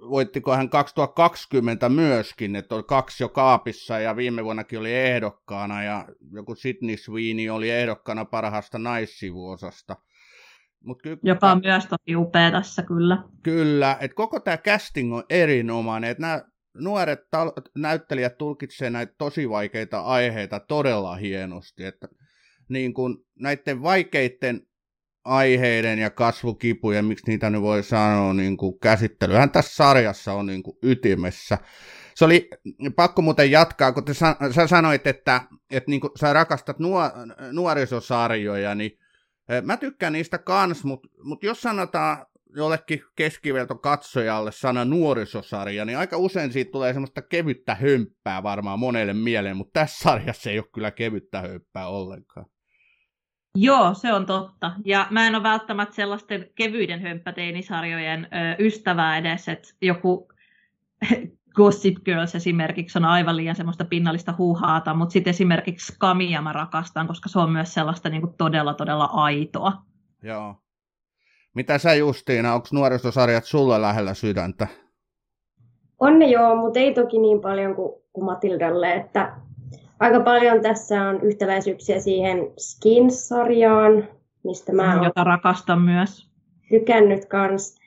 voittiko 0.00 0.56
hän 0.56 0.68
2020 0.68 1.88
myöskin, 1.88 2.56
että 2.56 2.74
oli 2.74 2.82
kaksi 2.82 3.24
jo 3.24 3.28
kaapissa 3.28 3.98
ja 3.98 4.16
viime 4.16 4.44
vuonnakin 4.44 4.78
oli 4.78 4.94
ehdokkaana 4.94 5.82
ja 5.82 6.08
joku 6.32 6.54
Sydney 6.54 6.96
Sweeney 6.96 7.48
oli 7.48 7.70
ehdokkaana 7.70 8.24
parhaasta 8.24 8.78
naissivuosasta. 8.78 9.96
Mut 10.84 11.02
ky- 11.02 11.18
Joka 11.22 11.50
on 11.50 11.60
myös 11.64 11.86
tosi 11.86 12.16
upea 12.16 12.50
tässä 12.50 12.82
kyllä. 12.82 13.24
Kyllä, 13.42 13.96
että 14.00 14.14
koko 14.14 14.40
tämä 14.40 14.56
casting 14.56 15.14
on 15.14 15.24
erinomainen, 15.30 16.10
että 16.10 16.20
nämä 16.20 16.42
nuoret 16.74 17.20
tal- 17.20 17.70
näyttelijät 17.76 18.38
tulkitsevat 18.38 18.92
näitä 18.92 19.14
tosi 19.18 19.50
vaikeita 19.50 20.00
aiheita 20.00 20.60
todella 20.60 21.16
hienosti, 21.16 21.84
että 21.84 22.08
niin 22.68 22.94
kun 22.94 23.24
näiden 23.38 23.82
vaikeiden 23.82 24.66
aiheiden 25.28 25.98
ja 25.98 26.10
kasvukipujen, 26.10 27.04
miksi 27.04 27.26
niitä 27.26 27.50
nyt 27.50 27.62
voi 27.62 27.82
sanoa, 27.82 28.34
niin 28.34 28.56
kuin 28.56 28.78
käsittelyhän 28.78 29.50
tässä 29.50 29.74
sarjassa 29.74 30.32
on 30.32 30.46
niin 30.46 30.62
kuin 30.62 30.76
ytimessä. 30.82 31.58
Se 32.14 32.24
oli 32.24 32.50
pakko 32.96 33.22
muuten 33.22 33.50
jatkaa, 33.50 33.92
kun 33.92 34.04
te 34.04 34.14
sä 34.14 34.66
sanoit, 34.66 35.06
että, 35.06 35.40
että 35.70 35.90
niin 35.90 36.00
kuin 36.00 36.10
sä 36.20 36.32
rakastat 36.32 36.76
nuor- 36.78 37.52
nuorisosarjoja, 37.52 38.74
niin 38.74 38.98
mä 39.62 39.76
tykkään 39.76 40.12
niistä 40.12 40.38
kans, 40.38 40.84
mutta 40.84 41.08
mut 41.22 41.44
jos 41.44 41.60
sanotaan 41.60 42.26
jollekin 42.56 43.02
keskiverto 43.16 43.74
katsojalle 43.74 44.52
sana 44.52 44.84
nuorisosarja, 44.84 45.84
niin 45.84 45.98
aika 45.98 46.16
usein 46.16 46.52
siitä 46.52 46.70
tulee 46.70 46.92
semmoista 46.92 47.22
kevyttä 47.22 47.74
hömppää 47.74 48.42
varmaan 48.42 48.78
monelle 48.78 49.12
mieleen, 49.12 49.56
mutta 49.56 49.80
tässä 49.80 50.02
sarjassa 50.02 50.50
ei 50.50 50.58
ole 50.58 50.66
kyllä 50.74 50.90
kevyttä 50.90 51.40
hömppää 51.40 51.88
ollenkaan. 51.88 52.46
Joo, 53.60 53.94
se 53.94 54.12
on 54.12 54.26
totta. 54.26 54.72
Ja 54.84 55.06
mä 55.10 55.26
en 55.26 55.34
ole 55.34 55.42
välttämättä 55.42 55.94
sellaisten 55.94 56.46
kevyiden 56.54 57.00
hömppäteinisarjojen 57.00 58.24
ö, 58.24 58.56
ystävää 58.58 59.18
edes, 59.18 59.48
että 59.48 59.68
joku 59.82 60.28
Gossip 61.56 61.94
Girls 62.04 62.34
esimerkiksi 62.34 62.98
on 62.98 63.04
aivan 63.04 63.36
liian 63.36 63.56
semmoista 63.56 63.84
pinnallista 63.84 64.34
huuhaata, 64.38 64.94
mutta 64.94 65.12
sitten 65.12 65.30
esimerkiksi 65.30 65.92
Kamia 65.98 66.42
mä 66.42 66.52
rakastan, 66.52 67.06
koska 67.06 67.28
se 67.28 67.38
on 67.38 67.52
myös 67.52 67.74
sellaista 67.74 68.08
niin 68.08 68.22
kuin 68.22 68.34
todella, 68.38 68.74
todella 68.74 69.04
aitoa. 69.04 69.72
Joo. 70.22 70.54
Mitä 71.54 71.78
sä 71.78 71.94
Justiina, 71.94 72.54
onko 72.54 72.68
nuorisosarjat 72.72 73.44
sulle 73.44 73.80
lähellä 73.80 74.14
sydäntä? 74.14 74.66
On 75.98 76.18
ne 76.18 76.26
joo, 76.26 76.56
mutta 76.56 76.78
ei 76.78 76.94
toki 76.94 77.18
niin 77.18 77.40
paljon 77.40 77.74
kuin, 77.74 78.02
kuin 78.12 78.24
Matildalle, 78.24 78.94
että 78.94 79.36
aika 80.00 80.20
paljon 80.20 80.60
tässä 80.60 81.02
on 81.02 81.20
yhtäläisyyksiä 81.20 82.00
siihen 82.00 82.38
Skins-sarjaan, 82.58 84.08
mistä 84.44 84.72
mä 84.72 84.94
oon 84.94 85.04
Jota 85.04 85.24
rakastan 85.24 85.80
myös. 85.80 86.30
Tykännyt 86.68 87.24
kans. 87.24 87.78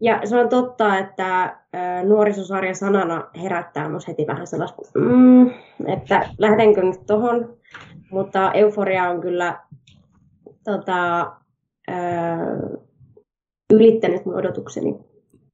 Ja 0.00 0.20
se 0.24 0.36
on 0.36 0.48
totta, 0.48 0.98
että 0.98 1.58
nuorisosarja 2.04 2.74
sanana 2.74 3.28
herättää 3.42 3.88
myös 3.88 4.08
heti 4.08 4.26
vähän 4.26 4.46
sellaista, 4.46 4.82
mm, 4.94 5.50
että 5.86 6.28
lähdenkö 6.38 6.82
nyt 6.82 7.06
tohon. 7.06 7.56
Mutta 8.10 8.52
Euforia 8.52 9.10
on 9.10 9.20
kyllä 9.20 9.60
tota, 10.64 11.32
ylittänyt 13.72 14.26
mun 14.26 14.34
odotukseni. 14.34 14.94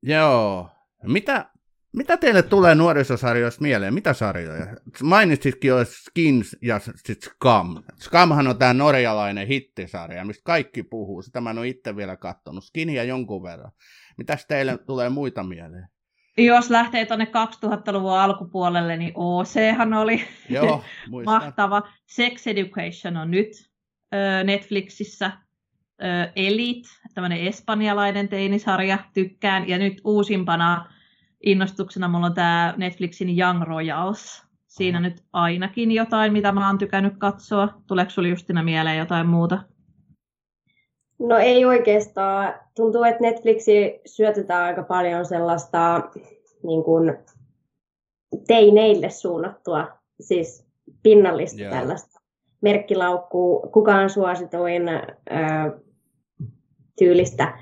Joo. 0.02 0.68
Mitä, 1.02 1.46
mitä 1.96 2.16
teille 2.16 2.42
tulee 2.42 2.74
nuorisosarjoista 2.74 3.62
mieleen? 3.62 3.94
Mitä 3.94 4.12
sarjoja? 4.12 4.66
Mainitsitkin 5.02 5.68
jo 5.68 5.84
Skins 5.84 6.56
ja 6.62 6.78
sit 6.78 7.22
Scam. 7.22 7.82
Scamhan 8.00 8.48
on 8.48 8.58
tämä 8.58 8.74
norjalainen 8.74 9.46
hittisarja, 9.46 10.24
mistä 10.24 10.42
kaikki 10.44 10.82
puhuu. 10.82 11.22
Sitä 11.22 11.40
mä 11.40 11.50
en 11.50 11.58
ole 11.58 11.68
itse 11.68 11.96
vielä 11.96 12.16
katsonut. 12.16 12.64
Skinia 12.64 13.04
jonkun 13.04 13.42
verran. 13.42 13.72
Mitäs 14.18 14.46
teille 14.46 14.78
tulee 14.78 15.08
muita 15.08 15.42
mieleen? 15.42 15.88
Jos 16.36 16.70
lähtee 16.70 17.06
tuonne 17.06 17.24
2000-luvun 17.24 18.18
alkupuolelle, 18.18 18.96
niin 18.96 19.12
OChan 19.14 19.94
oli 19.94 20.24
Joo, 20.48 20.84
mahtava. 21.26 21.82
Sex 22.06 22.46
Education 22.46 23.16
on 23.16 23.30
nyt 23.30 23.48
Netflixissä 24.44 25.32
Elite, 26.36 26.88
tämmöinen 27.14 27.40
espanjalainen 27.40 28.28
teinisarja, 28.28 28.98
tykkään. 29.14 29.68
Ja 29.68 29.78
nyt 29.78 30.00
uusimpana 30.04 30.93
innostuksena 31.44 32.08
mulla 32.08 32.26
on 32.26 32.34
tämä 32.34 32.74
Netflixin 32.76 33.38
Young 33.38 33.62
Royals. 33.62 34.42
Siinä 34.66 34.98
Aha. 34.98 35.08
nyt 35.08 35.24
ainakin 35.32 35.90
jotain, 35.92 36.32
mitä 36.32 36.52
mä 36.52 36.66
oon 36.66 36.78
tykännyt 36.78 37.14
katsoa. 37.18 37.68
Tuleeko 37.86 38.10
sulla 38.10 38.28
Justina 38.28 38.62
mieleen 38.62 38.98
jotain 38.98 39.26
muuta? 39.26 39.58
No 41.18 41.38
ei 41.38 41.64
oikeastaan. 41.64 42.54
Tuntuu, 42.76 43.04
että 43.04 43.22
Netflixi 43.22 44.00
syötetään 44.06 44.64
aika 44.64 44.82
paljon 44.82 45.26
sellaista 45.26 46.10
niin 46.62 46.84
kuin, 46.84 47.18
teineille 48.46 49.10
suunnattua, 49.10 49.88
siis 50.20 50.66
pinnallista 51.02 51.60
yeah. 51.60 51.72
tällaista 51.72 52.20
merkkilaukkuu, 52.60 53.70
kukaan 53.72 54.10
suosituin 54.10 54.82
tyylistä 56.98 57.58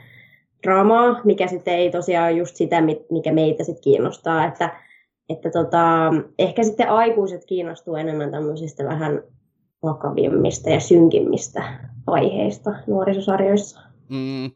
draamaa, 0.63 1.21
mikä 1.25 1.47
sitten 1.47 1.75
ei 1.75 1.91
tosiaan 1.91 2.29
ole 2.29 2.39
just 2.39 2.57
sitä, 2.57 2.81
mikä 3.11 3.33
meitä 3.33 3.65
sitten 3.65 3.83
kiinnostaa, 3.83 4.47
että, 4.47 4.81
että 5.29 5.51
tota, 5.51 6.11
ehkä 6.39 6.63
sitten 6.63 6.89
aikuiset 6.89 7.45
kiinnostuu 7.45 7.97
enemmän 7.97 8.31
tämmöisistä 8.31 8.85
vähän 8.85 9.23
vakavimmista 9.83 10.71
ja 10.71 10.81
synkimmistä 10.81 11.65
aiheista 12.07 12.71
nuorisosarjoissa. 12.87 13.81
Mm, 14.09 14.51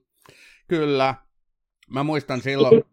kyllä. 0.69 1.15
Mä 1.91 2.03
muistan 2.03 2.41
silloin... 2.41 2.85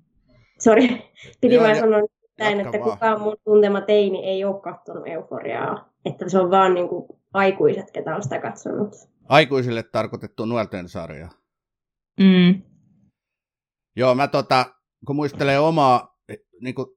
Sori, 0.59 1.11
piti 1.41 1.59
vain 1.59 1.75
sanoa 1.75 1.99
näin, 2.39 2.59
että 2.59 2.79
vaan. 2.79 2.91
kukaan 2.91 3.21
mun 3.21 3.37
tuntema 3.43 3.81
teini 3.81 4.25
ei 4.25 4.45
ole 4.45 4.61
katsonut 4.61 5.07
euforiaa. 5.07 5.89
Että 6.05 6.29
se 6.29 6.39
on 6.39 6.51
vaan 6.51 6.73
niin 6.73 6.89
kuin 6.89 7.05
aikuiset, 7.33 7.91
ketä 7.91 8.15
on 8.15 8.23
sitä 8.23 8.39
katsonut. 8.39 8.93
Aikuisille 9.29 9.83
tarkoitettu 9.83 10.45
nuorten 10.45 10.89
sarja. 10.89 11.29
Mm. 12.19 12.61
Joo, 13.95 14.15
mä 14.15 14.27
tota, 14.27 14.65
kun 15.05 15.15
muistelee 15.15 15.59
omaa 15.59 16.17
niin 16.61 16.75
kuin 16.75 16.87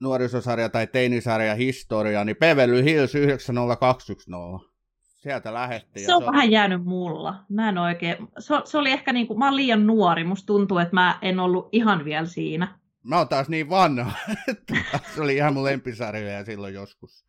nuorisosarja 0.00 0.68
tai 0.68 0.86
teinisarja 0.86 1.54
historiaa, 1.54 2.24
niin 2.24 2.36
Beverly 2.36 2.84
Hills 2.84 3.14
90210. 3.14 4.72
Sieltä 5.00 5.54
lähettiin. 5.54 6.06
Se 6.06 6.14
on, 6.14 6.22
se 6.22 6.26
on 6.26 6.32
vähän 6.32 6.50
jäänyt 6.50 6.84
mulla. 6.84 7.44
Mä 7.48 7.68
en 7.68 7.78
oikein, 7.78 8.16
se, 8.38 8.54
se 8.64 8.78
oli 8.78 8.90
ehkä 8.90 9.12
niin 9.12 9.26
kuin, 9.26 9.38
mä 9.38 9.56
liian 9.56 9.86
nuori, 9.86 10.24
musta 10.24 10.46
tuntuu, 10.46 10.78
että 10.78 10.94
mä 10.94 11.18
en 11.22 11.40
ollut 11.40 11.68
ihan 11.72 12.04
vielä 12.04 12.26
siinä. 12.26 12.78
Mä 13.02 13.18
oon 13.18 13.28
taas 13.28 13.48
niin 13.48 13.70
vanha, 13.70 14.12
että 14.48 14.74
se 15.14 15.22
oli 15.22 15.36
ihan 15.36 15.54
mun 15.54 15.64
lempisarjoja 15.64 16.44
silloin 16.44 16.74
joskus. 16.74 17.26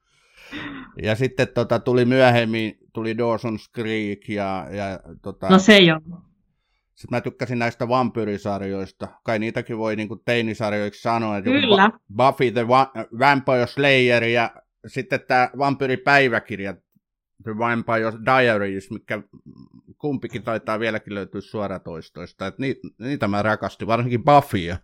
Ja 1.04 1.16
sitten 1.16 1.48
tota, 1.48 1.80
tuli 1.80 2.06
myöhemmin, 2.06 2.78
tuli 2.94 3.14
Dawson's 3.14 3.72
Creek 3.76 4.30
ja, 4.30 4.68
ja 4.72 5.00
tota, 5.22 5.50
No 5.50 5.60
se 5.60 5.80
jo. 5.80 6.00
Sitten 6.96 7.18
mä 7.18 7.22
tykkäsin 7.22 7.60
näistä 7.60 7.88
vampyrisarjoista. 7.88 9.08
Kai 9.24 9.40
niitäkin 9.40 9.78
voi 9.78 9.96
niin 9.96 10.10
teinisarjoiksi 10.26 11.02
sanoa. 11.02 11.42
Kyllä. 11.42 11.92
Buffy 12.18 12.52
the 12.52 12.68
Vampire 13.20 13.68
Slayer 13.68 14.24
ja 14.24 14.52
sitten 14.88 15.20
tämä 15.28 15.50
vampyripäiväkirja 15.58 16.74
The 17.44 17.58
Vampire 17.58 18.14
Diaries, 18.26 18.92
mikä 18.92 19.22
kumpikin 19.98 20.44
taitaa 20.44 20.80
vieläkin 20.80 21.16
löytyä 21.16 21.42
suoratoistoista. 21.42 22.48
Et 22.48 22.58
niitä, 22.58 22.88
niitä 23.00 23.28
mä 23.28 23.42
rakastin, 23.42 23.88
varsinkin 23.88 24.24
Buffya. 24.24 24.78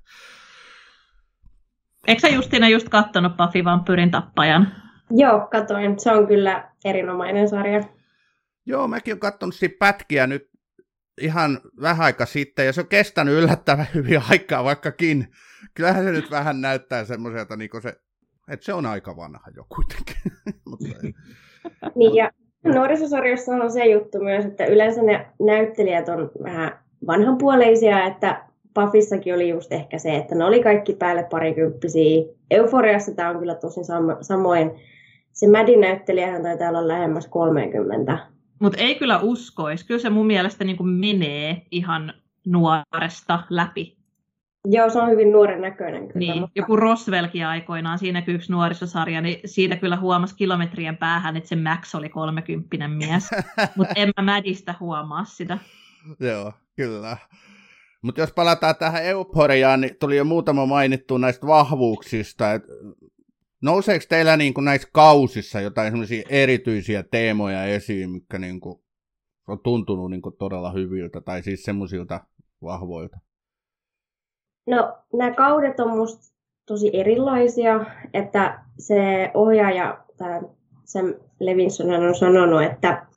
Eikö 2.07 2.21
sä 2.21 2.27
Justina 2.27 2.69
just 2.69 2.89
kattonut 2.89 3.37
Buffy 3.37 3.63
Vampyrin 3.63 4.11
tappajan? 4.11 4.67
Joo, 5.09 5.47
katoin. 5.51 5.99
Se 5.99 6.11
on 6.11 6.27
kyllä 6.27 6.71
erinomainen 6.85 7.49
sarja. 7.49 7.83
Joo, 8.65 8.87
mäkin 8.87 9.11
olen 9.11 9.19
katsonut 9.19 9.55
siitä 9.55 9.75
pätkiä 9.79 10.27
nyt 10.27 10.49
ihan 11.19 11.61
vähän 11.81 12.05
aika 12.05 12.25
sitten, 12.25 12.65
ja 12.65 12.73
se 12.73 12.81
on 12.81 12.87
kestänyt 12.87 13.33
yllättävän 13.33 13.87
hyvin 13.95 14.21
aikaa, 14.29 14.63
vaikkakin 14.63 15.27
kyllähän 15.73 16.03
se 16.03 16.11
nyt 16.11 16.31
vähän 16.31 16.61
näyttää 16.61 17.05
semmoiselta, 17.05 17.55
niin 17.55 17.69
se, 17.81 17.95
että 18.51 18.65
se 18.65 18.73
on 18.73 18.85
aika 18.85 19.15
vanha 19.15 19.51
jo 19.55 19.65
kuitenkin. 19.75 20.15
Niin, 21.95 22.15
ja 22.15 22.31
nuorisosarjossa 22.63 23.51
on 23.51 23.71
se 23.71 23.85
juttu 23.85 24.19
myös, 24.19 24.45
että 24.45 24.65
yleensä 24.65 25.01
ne 25.01 25.25
näyttelijät 25.39 26.09
on 26.09 26.31
vähän 26.43 26.79
vanhanpuoleisia, 27.07 28.05
että 28.05 28.45
Pafissakin 28.73 29.33
oli 29.33 29.49
just 29.49 29.71
ehkä 29.71 29.97
se, 29.97 30.15
että 30.15 30.35
ne 30.35 30.45
oli 30.45 30.63
kaikki 30.63 30.93
päälle 30.93 31.23
parikymppisiä. 31.23 32.25
Euforiassa 32.51 33.15
tämä 33.15 33.29
on 33.29 33.39
kyllä 33.39 33.55
tosi 33.55 33.81
sam- 33.81 34.17
samoin. 34.21 34.71
Se 35.31 35.47
Madin 35.47 35.81
näyttelijähän 35.81 36.43
taitaa 36.43 36.69
olla 36.69 36.87
lähemmäs 36.87 37.27
30. 37.27 38.19
Mutta 38.59 38.77
ei 38.77 38.95
kyllä 38.95 39.19
uskoisi. 39.19 39.85
Kyllä 39.85 39.99
se 39.99 40.09
mun 40.09 40.27
mielestä 40.27 40.63
niin 40.63 40.77
kuin 40.77 40.89
menee 40.89 41.61
ihan 41.71 42.13
nuoresta 42.45 43.43
läpi. 43.49 43.99
Joo, 44.65 44.89
se 44.89 44.99
on 44.99 45.09
hyvin 45.09 45.31
nuoren 45.31 45.61
näköinen 45.61 46.07
kyllä. 46.07 46.19
Niin, 46.19 46.39
mutta... 46.39 46.51
joku 46.55 46.75
Roswellkin 46.75 47.45
aikoinaan, 47.45 47.99
siinäkin 47.99 48.35
yksi 48.35 48.51
nuorisosarja, 48.51 49.21
niin 49.21 49.39
siitä 49.45 49.75
kyllä 49.75 49.97
huomasi 49.97 50.35
kilometrien 50.35 50.97
päähän, 50.97 51.37
että 51.37 51.49
se 51.49 51.55
Max 51.55 51.95
oli 51.95 52.09
kolmekymppinen 52.09 52.91
mies. 52.91 53.29
mutta 53.75 53.93
en 53.95 54.11
mä 54.17 54.33
Madista 54.33 54.75
huomaa 54.79 55.25
sitä. 55.25 55.57
Joo, 56.19 56.53
kyllä. 56.75 57.17
Mutta 58.01 58.21
jos 58.21 58.33
palataan 58.33 58.75
tähän 58.75 59.05
euforiaan, 59.05 59.81
niin 59.81 59.95
tuli 59.99 60.17
jo 60.17 60.25
muutama 60.25 60.65
mainittu 60.65 61.17
näistä 61.17 61.47
vahvuuksista. 61.47 62.53
Et 62.53 62.63
nouseeko 63.61 64.05
teillä 64.09 64.37
niin 64.37 64.53
kuin 64.53 64.65
näissä 64.65 64.89
kausissa 64.93 65.61
jotain 65.61 65.91
semmoisia 65.91 66.23
erityisiä 66.29 67.03
teemoja 67.03 67.65
esiin, 67.65 68.09
mitkä 68.09 68.39
niin 68.39 68.59
kuin 68.59 68.79
on 69.47 69.59
tuntunut 69.59 70.11
niin 70.11 70.21
kuin 70.21 70.35
todella 70.37 70.71
hyviltä, 70.71 71.21
tai 71.21 71.43
siis 71.43 71.63
semmoisilta 71.63 72.19
vahvoilta? 72.61 73.19
No, 74.67 74.97
nämä 75.13 75.35
kaudet 75.35 75.79
on 75.79 75.97
musta 75.97 76.35
tosi 76.65 76.89
erilaisia, 76.93 77.85
että 78.13 78.63
se 78.77 79.31
ohjaaja, 79.33 80.03
tämä 80.17 80.41
Sam 80.85 81.13
Levinson 81.39 81.89
on 81.89 82.15
sanonut, 82.15 82.63
että 82.63 83.07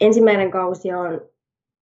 ensimmäinen 0.00 0.50
kausi 0.50 0.92
on 0.92 1.20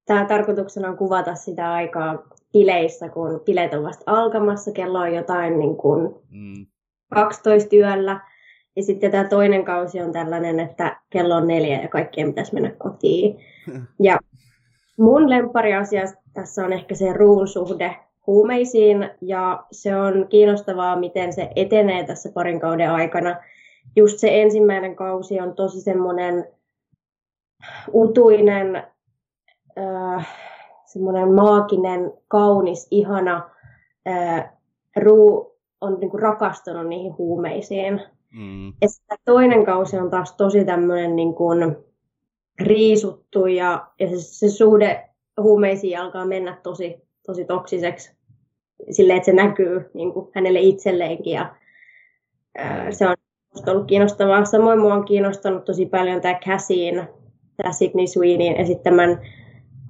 tämä 0.05 0.25
tarkoituksena 0.25 0.89
on 0.89 0.97
kuvata 0.97 1.35
sitä 1.35 1.73
aikaa 1.73 2.23
bileissä, 2.53 3.09
kun 3.09 3.41
bileet 3.45 3.73
on 3.73 3.83
vasta 3.83 4.03
alkamassa, 4.05 4.71
kello 4.71 4.99
on 4.99 5.13
jotain 5.13 5.59
niin 5.59 5.77
kuin 5.77 6.15
mm. 6.29 6.65
12 7.13 7.75
yöllä. 7.75 8.19
Ja 8.75 8.83
sitten 8.83 9.11
tämä 9.11 9.23
toinen 9.23 9.65
kausi 9.65 10.01
on 10.01 10.11
tällainen, 10.11 10.59
että 10.59 11.01
kello 11.09 11.35
on 11.35 11.47
neljä 11.47 11.81
ja 11.81 11.87
kaikkien 11.87 12.27
pitäisi 12.27 12.53
mennä 12.53 12.71
kotiin. 12.77 13.39
Ja 13.99 14.19
mun 14.97 15.23
asia 15.81 16.01
tässä 16.33 16.65
on 16.65 16.73
ehkä 16.73 16.95
se 16.95 17.13
ruun 17.13 17.47
suhde 17.47 17.95
huumeisiin 18.27 19.09
ja 19.21 19.63
se 19.71 19.95
on 19.95 20.27
kiinnostavaa, 20.29 20.99
miten 20.99 21.33
se 21.33 21.49
etenee 21.55 22.05
tässä 22.05 22.31
parin 22.33 22.59
kauden 22.59 22.91
aikana. 22.91 23.35
Just 23.95 24.19
se 24.19 24.41
ensimmäinen 24.41 24.95
kausi 24.95 25.39
on 25.39 25.55
tosi 25.55 25.81
semmoinen 25.81 26.47
utuinen, 27.93 28.83
äh, 29.77 30.27
semmoinen 30.85 31.33
maaginen, 31.33 32.13
kaunis, 32.27 32.87
ihana. 32.91 33.49
Äh, 34.07 34.49
Ruu 34.95 35.52
on 35.83 35.99
niinku 35.99 36.17
rakastunut 36.17 36.87
niihin 36.87 37.17
huumeisiin. 37.17 38.01
Mm. 38.29 38.67
Ja 38.67 39.17
toinen 39.25 39.65
kausi 39.65 39.97
on 39.97 40.09
taas 40.09 40.35
tosi 40.35 40.65
tämmöinen 40.65 41.15
niinku 41.15 41.47
riisuttu 42.59 43.45
ja, 43.45 43.87
ja 43.99 44.07
se, 44.09 44.15
se 44.17 44.49
suhde 44.49 45.09
huumeisiin 45.41 45.99
alkaa 45.99 46.25
mennä 46.25 46.57
tosi, 46.63 46.95
tosi 47.25 47.45
toksiseksi 47.45 48.15
silleen, 48.91 49.17
että 49.17 49.25
se 49.25 49.33
näkyy 49.33 49.89
niin 49.93 50.13
kuin 50.13 50.29
hänelle 50.35 50.59
itselleenkin 50.59 51.33
ja 51.33 51.55
ää, 52.57 52.91
se 52.91 53.07
on 53.07 53.15
ollut 53.67 53.87
kiinnostavaa. 53.87 54.45
Samoin 54.45 54.79
mua 54.79 54.93
on 54.93 55.05
kiinnostanut 55.05 55.65
tosi 55.65 55.85
paljon 55.85 56.21
tämä 56.21 56.39
Cassien, 56.39 57.09
tämä 57.57 57.71
Sidney 57.71 58.07
Sweeneyin 58.07 58.55
esittämän 58.55 59.21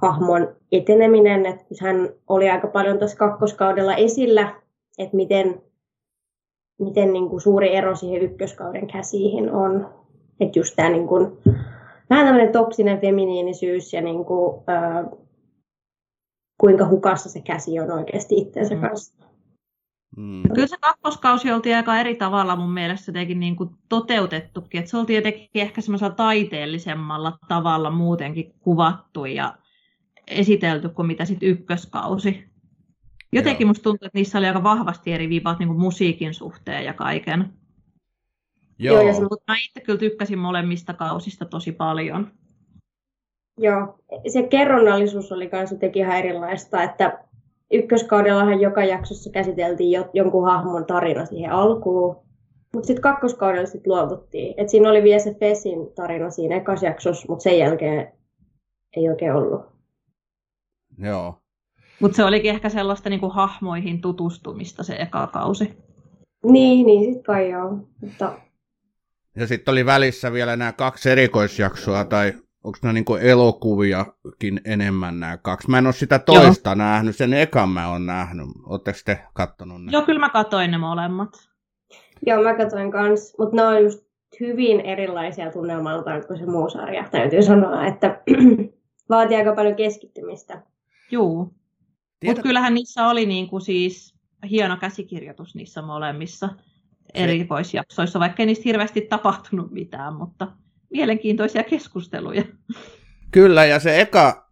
hahmon 0.02 0.56
eteneminen, 0.72 1.46
että 1.46 1.66
hän 1.82 2.10
oli 2.28 2.50
aika 2.50 2.68
paljon 2.68 3.00
tässä 3.00 3.18
kakkoskaudella 3.18 3.96
esillä, 3.96 4.56
että 4.98 5.16
miten, 5.16 5.62
miten 6.80 7.14
niin 7.14 7.30
kuin 7.30 7.42
suuri 7.42 7.76
ero 7.76 7.96
siihen 7.96 8.22
ykköskauden 8.22 8.88
käsiin 8.88 9.52
on. 9.52 9.94
Että 10.40 10.60
just 10.60 10.76
tämä 10.76 10.90
niin 10.90 11.08
kuin, 11.08 11.38
vähän 12.10 12.26
tämmöinen 12.26 12.52
toksinen 12.52 13.02
feminiinisyys 13.02 13.94
ja 13.94 14.02
niin 14.02 14.26
kuin, 14.26 14.64
ää, 14.68 15.06
kuinka 16.58 16.88
hukassa 16.88 17.30
se 17.30 17.42
käsi 17.42 17.80
on 17.80 17.92
oikeasti 17.92 18.36
itsensä 18.38 18.76
mm. 18.76 18.82
kanssa. 18.82 19.24
Mm. 20.18 20.44
Kyllä 20.54 20.68
se 20.68 20.78
kakkoskausi 20.82 21.52
oltiin 21.52 21.76
aika 21.76 22.00
eri 22.00 22.16
tavalla 22.16 22.56
mun 22.56 22.74
mielestä 22.74 23.10
jotenkin 23.10 23.40
niin 23.40 23.56
kuin 23.56 23.70
toteutettukin. 23.90 24.80
Että 24.80 24.92
se 24.92 24.98
oltiin 24.98 25.16
jotenkin 25.16 25.50
ehkä 25.54 25.82
semmoisella 25.82 26.16
taiteellisemmalla 26.16 27.38
tavalla 27.48 27.92
muutenkin 27.92 28.54
kuvattu 28.60 29.26
ja 29.26 29.58
esitelty 30.28 30.90
kuin 30.90 31.06
mitä 31.06 31.26
sitten 31.26 31.50
ykköskausi. 31.50 32.53
Jotenkin 33.34 33.66
Joo. 33.66 33.70
musta 33.70 33.84
tuntuu, 33.84 34.06
että 34.06 34.18
niissä 34.18 34.38
oli 34.38 34.48
aika 34.48 34.64
vahvasti 34.64 35.14
eri 35.14 35.30
viivat 35.30 35.60
niin 35.60 35.68
kuin 35.68 35.80
musiikin 35.80 36.34
suhteen 36.34 36.86
ja 36.86 36.94
kaiken. 36.94 37.54
Joo. 38.80 38.96
Joo 38.96 39.08
ja 39.08 39.14
se... 39.14 39.22
Mutta 39.22 39.52
mä 39.52 39.56
itse 39.66 39.82
kyllä 39.82 40.00
tykkäsin 40.00 40.40
molemmista 40.40 40.94
kausista 40.94 41.46
tosi 41.46 41.72
paljon. 41.72 42.32
Joo, 43.58 44.00
se 44.28 44.44
kerronnallisuus 44.44 45.32
oli 45.32 45.50
myös 45.52 45.72
jotenkin 45.72 46.02
ihan 46.02 46.18
erilaista, 46.18 46.84
että 46.84 47.20
ykköskaudellahan 47.72 48.60
joka 48.60 48.84
jaksossa 48.84 49.30
käsiteltiin 49.30 49.92
jo, 49.92 50.10
jonkun 50.14 50.46
hahmon 50.46 50.86
tarina 50.86 51.26
siihen 51.26 51.52
alkuun, 51.52 52.16
mutta 52.74 52.88
sitten 52.88 53.02
kakkoskaudella 53.02 53.66
sitten 53.66 53.94
luovuttiin. 53.94 54.54
Et 54.58 54.70
siinä 54.70 54.90
oli 54.90 55.04
vielä 55.04 55.20
se 55.20 55.34
Fessin 55.34 55.94
tarina 55.96 56.30
siinä 56.30 56.56
ekas 56.56 56.84
jaksossa, 56.84 57.26
mutta 57.30 57.44
sen 57.44 57.58
jälkeen 57.60 58.14
ei 58.98 59.10
oikein 59.10 59.34
ollut. 59.34 59.66
Joo. 60.98 61.43
Mutta 62.00 62.16
se 62.16 62.24
olikin 62.24 62.52
ehkä 62.52 62.70
sellaista 62.70 63.10
niinku 63.10 63.30
hahmoihin 63.30 64.02
tutustumista 64.02 64.84
se 64.84 64.96
eka 64.96 65.28
kausi. 65.28 65.74
Niin, 66.44 66.86
niin 66.86 67.04
sitten 67.04 67.24
kai 67.24 67.50
joo. 67.50 67.78
Mutta... 68.02 68.34
Ja 69.36 69.48
sitten 69.48 69.72
oli 69.72 69.86
välissä 69.86 70.34
vielä 70.34 70.56
nämä 70.56 70.72
kaksi 70.72 71.10
erikoisjaksoa 71.10 72.06
tai 72.06 72.34
onko 72.64 72.78
nämä 72.82 72.94
niin 72.94 73.06
elokuviakin 73.22 74.62
enemmän 74.66 75.20
nämä 75.20 75.38
kaksi? 75.38 75.70
Mä 75.70 75.78
en 75.78 75.86
ole 75.86 75.94
sitä 75.94 76.20
toista 76.20 76.70
Joo. 76.70 76.76
nähnyt, 76.76 77.16
sen 77.16 77.34
ekan 77.34 77.70
mä 77.70 77.90
oon 77.90 78.06
nähnyt. 78.06 78.48
Oletteko 78.66 78.98
te 79.06 79.20
kattonut 79.34 79.86
ne? 79.86 79.92
Joo, 79.92 80.02
kyllä 80.02 80.20
mä 80.20 80.30
katoin 80.30 80.72
ne 80.72 80.78
molemmat. 80.78 81.30
Joo, 82.26 82.44
mä 82.44 82.54
katoin 82.54 82.92
kans, 82.92 83.36
mutta 83.40 83.56
ne 83.56 83.64
on 83.64 83.84
just 83.84 84.04
hyvin 84.40 84.82
erilaisia 84.82 85.52
tunnelmaltaan 85.52 86.28
kuin 86.28 86.40
se 86.40 86.46
muu 86.46 86.70
sarja, 86.70 87.06
täytyy 87.12 87.44
sanoa, 87.44 87.86
että 87.86 88.22
vaatii 89.10 89.38
aika 89.38 89.56
paljon 89.56 89.76
keskittymistä. 89.76 90.62
Joo, 91.12 91.50
mutta 92.26 92.42
kyllähän 92.42 92.74
niissä 92.74 93.08
oli 93.08 93.26
niinku 93.26 93.60
siis 93.60 94.16
hieno 94.50 94.78
käsikirjoitus 94.78 95.56
niissä 95.56 95.82
molemmissa 95.82 96.50
erikoisjaksoissa, 97.14 98.20
vaikka 98.20 98.44
ei 98.44 98.48
niistä 98.48 98.64
hirveästi 98.66 99.02
tapahtunut 99.02 99.72
mitään, 99.72 100.14
mutta 100.14 100.48
mielenkiintoisia 100.90 101.64
keskusteluja. 101.64 102.44
Kyllä, 103.32 103.66
ja 103.66 103.80
se 103.80 104.02
eka, 104.02 104.50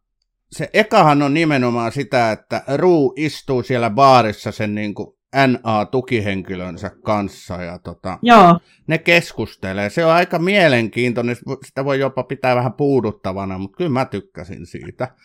se 0.51 0.69
ekahan 0.73 1.21
on 1.21 1.33
nimenomaan 1.33 1.91
sitä, 1.91 2.31
että 2.31 2.63
Ruu 2.75 3.13
istuu 3.17 3.63
siellä 3.63 3.89
baarissa 3.89 4.51
sen 4.51 4.75
niin 4.75 4.93
kuin 4.93 5.17
NA-tukihenkilönsä 5.47 6.91
kanssa 7.03 7.63
ja 7.63 7.79
tota, 7.79 8.19
Joo. 8.21 8.59
ne 8.87 8.97
keskustelee. 8.97 9.89
Se 9.89 10.05
on 10.05 10.11
aika 10.11 10.39
mielenkiintoinen, 10.39 11.35
sitä 11.65 11.85
voi 11.85 11.99
jopa 11.99 12.23
pitää 12.23 12.55
vähän 12.55 12.73
puuduttavana, 12.73 13.57
mutta 13.57 13.77
kyllä 13.77 13.89
mä 13.89 14.05
tykkäsin 14.05 14.65
siitä. 14.65 15.15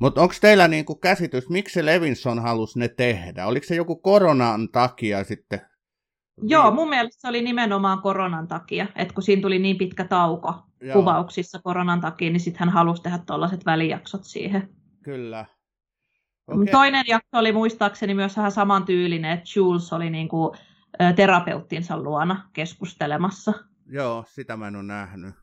Mutta 0.00 0.20
onko 0.22 0.34
teillä 0.40 0.68
niinku 0.68 0.94
käsitys, 0.94 1.48
miksi 1.48 1.86
Levinson 1.86 2.38
halusi 2.38 2.78
ne 2.78 2.88
tehdä? 2.88 3.46
Oliko 3.46 3.66
se 3.66 3.74
joku 3.74 3.96
koronan 3.96 4.68
takia 4.68 5.24
sitten 5.24 5.60
Joo, 6.42 6.70
mun 6.70 6.88
mielestä 6.88 7.20
se 7.20 7.28
oli 7.28 7.42
nimenomaan 7.42 8.02
koronan 8.02 8.48
takia, 8.48 8.86
että 8.96 9.14
kun 9.14 9.22
siinä 9.22 9.42
tuli 9.42 9.58
niin 9.58 9.78
pitkä 9.78 10.04
tauko 10.04 10.54
Joo. 10.80 10.94
kuvauksissa 10.94 11.58
koronan 11.58 12.00
takia, 12.00 12.30
niin 12.30 12.40
sitten 12.40 12.60
hän 12.60 12.68
halusi 12.68 13.02
tehdä 13.02 13.18
tuollaiset 13.26 13.66
välijaksot 13.66 14.24
siihen. 14.24 14.68
Kyllä. 15.04 15.46
Okay. 16.46 16.66
Toinen 16.66 17.04
jakso 17.08 17.38
oli 17.38 17.52
muistaakseni 17.52 18.14
myös 18.14 18.36
vähän 18.36 18.52
samantyylinen, 18.52 19.30
että 19.30 19.50
Jules 19.56 19.92
oli 19.92 20.10
niin 20.10 20.28
kuin, 20.28 20.58
terapeuttinsa 21.16 22.02
luona 22.02 22.50
keskustelemassa. 22.52 23.52
Joo, 23.86 24.24
sitä 24.28 24.56
mä 24.56 24.68
en 24.68 24.76
ole 24.76 24.82
nähnyt. 24.82 25.34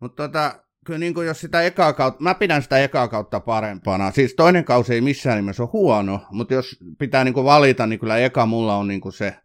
Mutta 0.00 0.28
tota, 0.28 0.64
kyllä 0.84 0.98
niin 0.98 1.14
kuin 1.14 1.26
jos 1.26 1.40
sitä 1.40 1.62
ekaa 1.62 1.92
kautta, 1.92 2.22
mä 2.22 2.34
pidän 2.34 2.62
sitä 2.62 2.78
ekaa 2.78 3.08
kautta 3.08 3.40
parempana. 3.40 4.10
Siis 4.10 4.34
toinen 4.34 4.64
kausi 4.64 4.94
ei 4.94 5.00
missään 5.00 5.36
nimessä 5.36 5.62
ole 5.62 5.70
huono, 5.72 6.20
mutta 6.30 6.54
jos 6.54 6.76
pitää 6.98 7.24
niin 7.24 7.34
kuin 7.34 7.44
valita, 7.44 7.86
niin 7.86 7.98
kyllä 7.98 8.18
eka 8.18 8.46
mulla 8.46 8.76
on 8.76 8.88
niin 8.88 9.00
kuin 9.00 9.12
se 9.12 9.36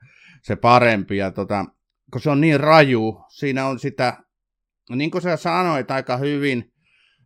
se 0.42 0.56
parempi. 0.56 1.18
Ja 1.18 1.32
tota, 1.32 1.66
kun 2.12 2.22
se 2.22 2.30
on 2.30 2.42
niin 2.42 2.60
raju, 2.60 3.26
siinä 3.30 3.66
on 3.66 3.80
sitä, 3.80 4.18
niin 4.90 5.12
kuin 5.12 5.22
sä 5.22 5.38
sanoit 5.38 5.92
aika 5.92 6.18
hyvin, 6.18 6.72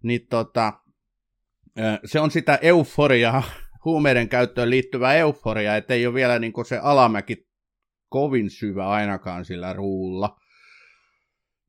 niin 0.03 0.27
tota, 0.29 0.73
se 2.05 2.19
on 2.19 2.31
sitä 2.31 2.59
euforiaa, 2.61 3.43
huumeiden 3.85 4.29
käyttöön 4.29 4.69
liittyvää 4.69 5.13
euforiaa, 5.13 5.75
ettei 5.75 6.07
ole 6.07 6.13
vielä 6.13 6.39
niin 6.39 6.53
kuin 6.53 6.65
se 6.65 6.77
alamäki 6.77 7.47
kovin 8.09 8.49
syvä 8.49 8.87
ainakaan 8.87 9.45
sillä 9.45 9.73
ruulla. 9.73 10.39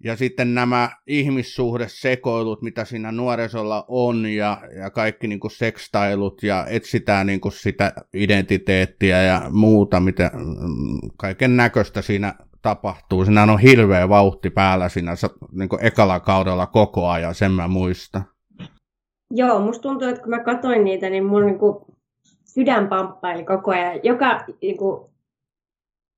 Ja 0.04 0.16
sitten 0.16 0.54
nämä 0.54 0.90
ihmissuhdesekoilut, 1.06 2.62
mitä 2.62 2.84
siinä 2.84 3.12
nuorisolla 3.12 3.84
on, 3.88 4.26
ja, 4.26 4.60
ja 4.76 4.90
kaikki 4.90 5.26
niin 5.26 5.40
kuin 5.40 5.50
sekstailut, 5.50 6.42
ja 6.42 6.66
etsitään 6.68 7.26
niin 7.26 7.40
kuin 7.40 7.52
sitä 7.52 7.92
identiteettiä 8.14 9.22
ja 9.22 9.42
muuta, 9.50 10.00
mitä 10.00 10.30
mm, 10.34 11.10
kaiken 11.16 11.56
näköistä 11.56 12.02
siinä 12.02 12.34
tapahtuu. 12.62 13.24
Siinä 13.24 13.42
on 13.42 13.58
hirveä 13.58 14.08
vauhti 14.08 14.50
päällä 14.50 14.88
siinä 14.88 15.14
niin 15.52 15.68
kuin 15.68 15.84
ekalla 15.84 16.20
kaudella 16.20 16.66
koko 16.66 17.08
ajan, 17.08 17.34
sen 17.34 17.52
mä 17.52 17.68
muistan. 17.68 18.24
Joo, 19.30 19.60
musta 19.60 19.82
tuntuu, 19.82 20.08
että 20.08 20.22
kun 20.22 20.30
mä 20.30 20.44
katsoin 20.44 20.84
niitä, 20.84 21.10
niin 21.10 21.26
mun 21.26 21.46
niin 21.46 21.58
kuin 21.58 21.84
sydän 22.44 22.88
pamppaili 22.88 23.44
koko 23.44 23.70
ajan. 23.70 24.00
Joka, 24.02 24.44
niin 24.62 24.76
kuin, 24.76 25.10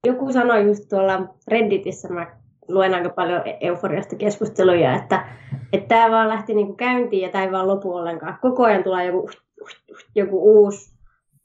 joku 0.06 0.32
sanoi 0.32 0.64
just 0.66 0.88
tuolla 0.88 1.34
Redditissä, 1.48 2.08
mä 2.08 2.36
luen 2.68 2.94
aika 2.94 3.08
paljon 3.08 3.42
e- 3.48 3.58
euforiasta 3.60 4.16
keskusteluja, 4.16 4.96
että, 4.96 5.28
että 5.72 5.88
tämä 5.88 6.10
vaan 6.10 6.28
lähti 6.28 6.54
niin 6.54 6.66
kuin 6.66 6.76
käyntiin 6.76 7.22
ja 7.22 7.28
tämä 7.28 7.44
ei 7.44 7.52
vaan 7.52 7.68
lopu 7.68 7.94
ollenkaan. 7.94 8.38
Koko 8.42 8.64
ajan 8.64 8.84
tulee 8.84 9.06
joku, 9.06 9.30
joku 10.14 10.62
uusi 10.62 10.96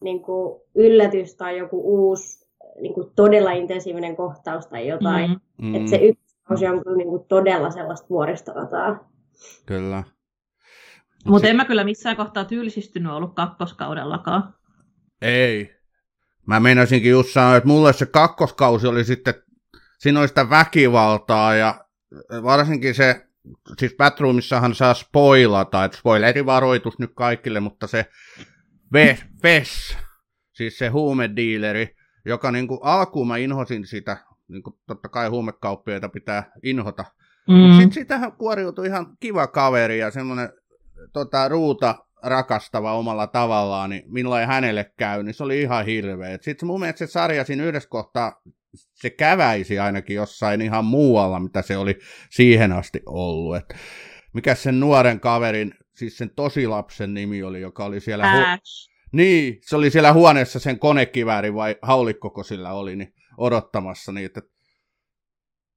niin 0.04 0.22
kuin 0.22 0.62
yllätys 0.76 1.36
tai 1.36 1.58
joku 1.58 1.82
uusi 1.84 2.48
niin 2.82 2.94
kuin 2.94 3.12
todella 3.16 3.52
intensiivinen 3.52 4.16
kohtaus 4.16 4.68
tai 4.68 4.88
jotain. 4.88 5.30
Mm. 5.32 5.68
Mm. 5.68 5.76
Että 5.76 5.90
se 5.90 5.96
yksi 5.96 6.38
kausi 6.44 6.68
on 6.68 6.84
kyllä 6.84 6.98
niin 6.98 7.10
kuin 7.10 7.26
todella 7.28 7.72
sellaista 7.72 8.10
vuoristorataa. 8.10 9.10
Kyllä. 9.66 10.04
Mutta 11.26 11.48
en 11.48 11.56
mä 11.56 11.66
kyllä 11.66 11.84
missään 11.84 12.16
kohtaa 12.16 12.46
tyylisistynyt 12.46 13.12
ollut 13.12 13.36
kakkoskaudellakaan. 13.36 14.54
Ei. 15.22 15.76
Mä 16.46 16.60
meinasinkin 16.60 17.12
just 17.12 17.30
sanoa, 17.30 17.56
että 17.56 17.68
mulle 17.68 17.94
se 17.94 18.06
kakkoskausi 18.06 18.88
oli 18.88 19.04
sitten 19.04 19.34
siinä 20.02 20.20
oli 20.20 20.28
sitä 20.28 20.50
väkivaltaa 20.50 21.56
ja 21.56 21.86
varsinkin 22.44 22.96
se 22.96 23.26
siis 23.78 23.96
Batroomissahan 23.98 24.76
saa 24.76 24.94
spoilata, 24.94 25.84
että 25.84 25.98
spoilerivaroitus 25.98 27.00
nyt 27.00 27.12
kaikille, 27.16 27.60
mutta 27.60 27.88
se 27.88 28.06
Fess, 29.42 29.98
siis 30.54 30.78
se 30.78 30.88
huumediileri, 30.88 31.96
joka 32.26 32.52
niin 32.52 32.68
kuin 32.68 32.80
alkuun 32.84 33.28
mä 33.28 33.38
inhosin 33.38 33.88
sitä, 33.88 34.18
niin 34.48 34.64
kuin 34.64 34.76
totta 34.88 35.10
kai 35.10 35.28
huumekauppiaita 35.28 36.10
pitää 36.10 36.52
inhota, 36.64 37.06
mm. 37.48 37.54
mutta 37.56 37.76
sitten 37.76 37.94
sitähän 37.94 38.32
kuoriutui 38.32 38.88
ihan 38.88 39.18
kiva 39.20 39.48
kaveri 39.48 40.00
ja 40.00 40.12
semmoinen 40.12 40.50
tota, 41.14 41.48
ruuta 41.48 41.96
rakastava 42.24 42.94
omalla 42.94 43.28
tavallaan, 43.28 43.90
niin 43.90 44.04
milloin 44.08 44.48
hänelle 44.48 44.92
käy, 44.98 45.24
niin 45.24 45.34
se 45.34 45.44
oli 45.44 45.62
ihan 45.62 45.86
hirveä. 45.86 46.38
Sitten 46.42 46.68
mun 46.68 46.80
mielestä 46.80 47.06
se 47.06 47.12
sarja 47.12 47.46
siinä 47.46 47.64
yhdessä 47.64 47.90
kohtaa, 47.90 48.42
se 48.74 49.10
käväisi 49.10 49.80
ainakin 49.80 50.16
jossain 50.16 50.62
ihan 50.62 50.86
muualla, 50.86 51.40
mitä 51.40 51.62
se 51.62 51.78
oli 51.78 52.00
siihen 52.30 52.72
asti 52.72 53.02
ollut. 53.06 53.56
Et 53.56 53.76
mikä 54.34 54.56
sen 54.56 54.80
nuoren 54.80 55.20
kaverin, 55.20 55.74
siis 55.96 56.18
sen 56.18 56.30
tosilapsen 56.30 57.14
nimi 57.14 57.44
oli, 57.44 57.62
joka 57.62 57.86
oli 57.86 58.00
siellä... 58.00 58.34
Hu- 58.34 58.92
niin, 59.12 59.60
se 59.62 59.76
oli 59.76 59.92
siellä 59.92 60.14
huoneessa 60.14 60.60
sen 60.60 60.80
konekivääri 60.80 61.54
vai 61.54 61.76
haulikkoko 61.82 62.44
sillä 62.44 62.74
oli, 62.74 62.96
niin 62.96 63.14
odottamassa 63.38 64.12
niitä. 64.12 64.42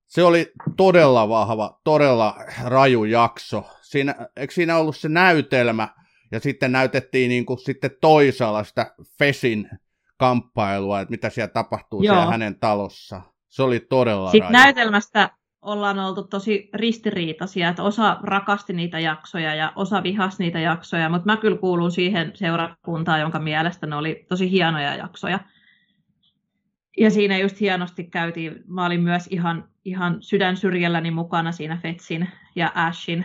Se 0.06 0.22
oli 0.22 0.52
todella 0.76 1.28
vahva, 1.28 1.80
todella 1.84 2.36
raju 2.64 3.04
jakso. 3.04 3.64
Siinä, 3.82 4.14
eikö 4.36 4.54
siinä 4.54 4.76
ollut 4.76 4.96
se 4.96 5.08
näytelmä, 5.08 5.88
ja 6.32 6.40
sitten 6.40 6.72
näytettiin 6.72 7.28
niin 7.28 7.46
kuin 7.46 7.58
sitten 7.58 7.90
toisaalla 8.00 8.64
sitä 8.64 8.94
Fesin 9.18 9.68
kamppailua, 10.16 11.00
että 11.00 11.10
mitä 11.10 11.30
siellä 11.30 11.52
tapahtuu 11.52 12.02
Joo. 12.02 12.14
siellä 12.14 12.30
hänen 12.30 12.60
talossa. 12.60 13.22
Se 13.48 13.62
oli 13.62 13.80
todella 13.80 14.30
Sitten 14.30 14.50
raju. 14.50 14.64
näytelmästä 14.64 15.30
ollaan 15.62 15.98
oltu 15.98 16.22
tosi 16.22 16.70
ristiriitaisia, 16.74 17.68
että 17.68 17.82
osa 17.82 18.18
rakasti 18.22 18.72
niitä 18.72 18.98
jaksoja 18.98 19.54
ja 19.54 19.72
osa 19.76 20.02
vihasi 20.02 20.42
niitä 20.42 20.60
jaksoja, 20.60 21.08
mutta 21.08 21.26
mä 21.26 21.36
kyllä 21.36 21.58
kuulun 21.58 21.90
siihen 21.90 22.32
seurakuntaan, 22.34 23.20
jonka 23.20 23.38
mielestä 23.38 23.86
ne 23.86 23.96
oli 23.96 24.26
tosi 24.28 24.50
hienoja 24.50 24.94
jaksoja. 24.94 25.40
Ja 26.98 27.10
siinä 27.10 27.38
just 27.38 27.60
hienosti 27.60 28.04
käytiin, 28.04 28.64
mä 28.66 28.86
olin 28.86 29.00
myös 29.02 29.26
ihan, 29.30 29.68
ihan 29.84 30.16
sydän 30.20 30.56
syrjälläni 30.56 31.10
mukana 31.10 31.52
siinä 31.52 31.78
Fetsin 31.82 32.28
ja 32.56 32.72
Ashin 32.74 33.24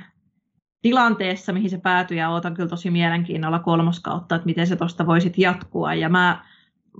tilanteessa, 0.82 1.54
mihin 1.54 1.69
se 1.69 1.78
päätyi, 1.78 2.17
ja 2.17 2.30
ootan 2.30 2.54
kyllä 2.54 2.69
tosi 2.69 2.91
mielenkiinnolla 2.91 3.60
kolmoskautta, 3.60 4.36
että 4.36 4.45
miten 4.45 4.67
se 4.67 4.75
tuosta 4.75 5.08
voisit 5.08 5.38
jatkua. 5.38 5.93
Ja 5.93 6.10
mä, 6.10 6.45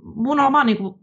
mun 0.02 0.40
oma, 0.40 0.64
niin 0.64 0.76
kuin, 0.76 0.94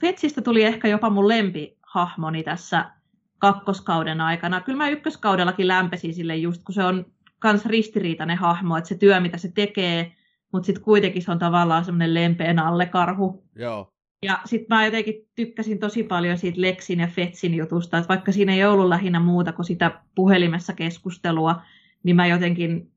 Fetsistä 0.00 0.42
tuli 0.42 0.64
ehkä 0.64 0.88
jopa 0.88 1.10
mun 1.10 1.28
lempihahmoni 1.28 2.42
tässä 2.42 2.90
kakkoskauden 3.38 4.20
aikana. 4.20 4.60
Kyllä 4.60 4.76
mä 4.76 4.88
ykköskaudellakin 4.88 5.68
lämpesin 5.68 6.14
sille 6.14 6.36
just, 6.36 6.62
kun 6.64 6.74
se 6.74 6.84
on 6.84 7.06
kans 7.38 7.66
ristiriitainen 7.66 8.38
hahmo, 8.38 8.76
että 8.76 8.88
se 8.88 8.94
työ, 8.94 9.20
mitä 9.20 9.38
se 9.38 9.52
tekee, 9.54 10.12
mutta 10.52 10.66
sitten 10.66 10.84
kuitenkin 10.84 11.22
se 11.22 11.30
on 11.30 11.38
tavallaan 11.38 11.84
semmoinen 11.84 12.14
lempeän 12.14 12.58
allekarhu. 12.58 13.44
Joo. 13.54 13.92
Ja 14.22 14.38
sitten 14.44 14.76
mä 14.76 14.84
jotenkin 14.84 15.14
tykkäsin 15.34 15.78
tosi 15.78 16.02
paljon 16.02 16.38
siitä 16.38 16.60
Lexin 16.60 17.00
ja 17.00 17.06
Fetsin 17.06 17.54
jutusta, 17.54 17.98
että 17.98 18.08
vaikka 18.08 18.32
siinä 18.32 18.52
ei 18.54 18.64
ollut 18.64 18.88
lähinnä 18.88 19.20
muuta 19.20 19.52
kuin 19.52 19.66
sitä 19.66 20.00
puhelimessa 20.14 20.72
keskustelua, 20.72 21.62
niin 22.02 22.16
mä 22.16 22.26
jotenkin 22.26 22.92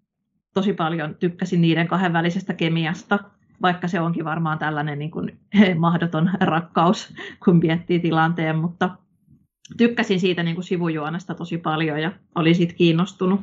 tosi 0.53 0.73
paljon 0.73 1.15
tykkäsin 1.15 1.61
niiden 1.61 1.87
kahden 1.87 2.13
välisestä 2.13 2.53
kemiasta, 2.53 3.19
vaikka 3.61 3.87
se 3.87 3.99
onkin 3.99 4.25
varmaan 4.25 4.59
tällainen 4.59 4.99
niin 4.99 5.11
kuin, 5.11 5.39
mahdoton 5.77 6.29
rakkaus, 6.41 7.13
kun 7.45 7.57
miettii 7.57 7.99
tilanteen, 7.99 8.55
mutta 8.55 8.89
tykkäsin 9.77 10.19
siitä 10.19 10.43
niin 10.43 10.55
kuin 10.55 10.65
sivujuonesta 10.65 11.35
tosi 11.35 11.57
paljon 11.57 12.01
ja 12.01 12.11
olin 12.35 12.55
siitä 12.55 12.73
kiinnostunut. 12.73 13.41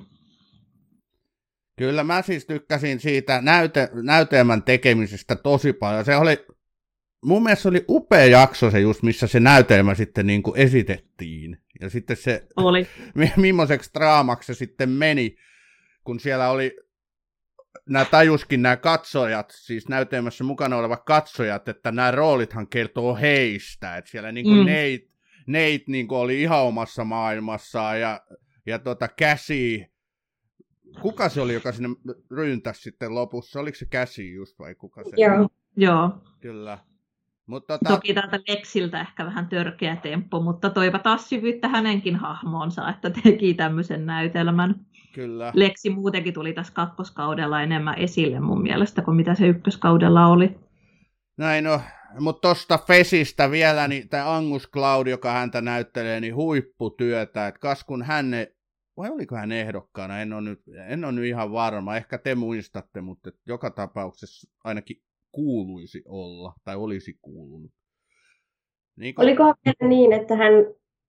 Kyllä 1.78 2.04
mä 2.04 2.22
siis 2.22 2.46
tykkäsin 2.46 3.00
siitä 3.00 3.40
näyte, 3.42 3.90
näytelmän 4.02 4.62
tekemisestä 4.62 5.36
tosi 5.36 5.72
paljon. 5.72 6.04
Se 6.04 6.16
oli, 6.16 6.46
mun 7.24 7.42
mielestä 7.42 7.62
se 7.62 7.68
oli 7.68 7.84
upea 7.88 8.24
jakso 8.24 8.70
se 8.70 8.80
just, 8.80 9.02
missä 9.02 9.26
se 9.26 9.40
näytelmä 9.40 9.94
sitten 9.94 10.26
niin 10.26 10.42
kuin 10.42 10.58
esitettiin. 10.58 11.58
Ja 11.80 11.90
sitten 11.90 12.16
se, 12.16 12.46
oli. 12.56 12.86
millaiseksi 13.36 13.90
draamaksi 13.94 14.46
se 14.46 14.58
sitten 14.58 14.88
meni 14.88 15.36
kun 16.06 16.20
siellä 16.20 16.50
oli, 16.50 16.76
nämä 17.88 18.04
tajuskin 18.04 18.62
nämä 18.62 18.76
katsojat, 18.76 19.50
siis 19.50 19.88
näytelmässä 19.88 20.44
mukana 20.44 20.76
olevat 20.76 21.04
katsojat, 21.04 21.68
että 21.68 21.92
nämä 21.92 22.10
roolithan 22.10 22.68
kertoo 22.68 23.16
heistä, 23.16 23.96
että 23.96 24.10
siellä 24.10 24.32
niin 24.32 24.46
kuin 24.46 24.58
mm. 24.58 24.66
Nate, 24.66 25.08
Nate 25.46 25.84
niin 25.86 26.08
kuin 26.08 26.18
oli 26.18 26.42
ihan 26.42 26.62
omassa 26.62 27.04
maailmassaan 27.04 28.00
ja, 28.00 28.20
ja 28.66 28.78
tota 28.78 29.08
käsi, 29.08 29.86
kuka 31.00 31.28
se 31.28 31.40
oli, 31.40 31.54
joka 31.54 31.72
sinne 31.72 31.88
ryntäsi 32.30 32.82
sitten 32.82 33.14
lopussa, 33.14 33.60
oliko 33.60 33.76
se 33.76 33.86
käsi 33.86 34.34
just 34.34 34.58
vai 34.58 34.74
kuka 34.74 35.04
se? 35.04 35.10
Joo. 35.16 35.48
Joo. 35.76 36.10
Kyllä. 36.40 36.78
Mutta 37.46 37.78
tota... 37.78 37.94
Toki 37.94 38.14
tältä 38.14 38.40
Lexiltä 38.48 39.00
ehkä 39.00 39.24
vähän 39.24 39.48
törkeä 39.48 39.96
temppu, 39.96 40.42
mutta 40.42 40.70
toipa 40.70 40.98
taas 40.98 41.28
syvyyttä 41.28 41.68
hänenkin 41.68 42.16
hahmoonsa, 42.16 42.88
että 42.88 43.10
teki 43.10 43.54
tämmöisen 43.54 44.06
näytelmän. 44.06 44.86
Kyllä. 45.16 45.52
Lexi 45.54 45.90
muutenkin 45.90 46.34
tuli 46.34 46.52
tässä 46.52 46.72
kakkoskaudella 46.72 47.62
enemmän 47.62 47.98
esille 47.98 48.40
mun 48.40 48.62
mielestä 48.62 49.02
kuin 49.02 49.16
mitä 49.16 49.34
se 49.34 49.46
ykköskaudella 49.46 50.26
oli. 50.26 50.58
Näin 51.36 51.64
no, 51.64 51.80
mutta 52.20 52.40
tuosta 52.40 52.78
Fesistä 52.78 53.50
vielä, 53.50 53.88
niin 53.88 54.08
tämä 54.08 54.36
Angus 54.36 54.70
Cloud, 54.70 55.06
joka 55.06 55.32
häntä 55.32 55.60
näyttelee, 55.60 56.20
niin 56.20 56.34
huipputyötä. 56.34 57.46
Et 57.46 57.58
kas 57.58 57.84
kun 57.84 58.02
hän, 58.02 58.26
vai 58.96 59.10
oliko 59.10 59.36
hän 59.36 59.52
ehdokkaana, 59.52 60.20
en 60.20 60.32
ole, 60.32 60.42
nyt, 60.42 60.60
en 60.88 61.04
ole 61.04 61.12
nyt 61.12 61.24
ihan 61.24 61.52
varma, 61.52 61.96
ehkä 61.96 62.18
te 62.18 62.34
muistatte, 62.34 63.00
mutta 63.00 63.30
joka 63.46 63.70
tapauksessa 63.70 64.50
ainakin 64.64 64.96
kuuluisi 65.32 66.02
olla, 66.06 66.54
tai 66.64 66.76
olisi 66.76 67.18
kuulunut. 67.22 67.70
Niin 68.96 69.14
kun... 69.14 69.24
Olikohan 69.24 69.54
niin, 69.80 70.12
että 70.12 70.36
hän 70.36 70.52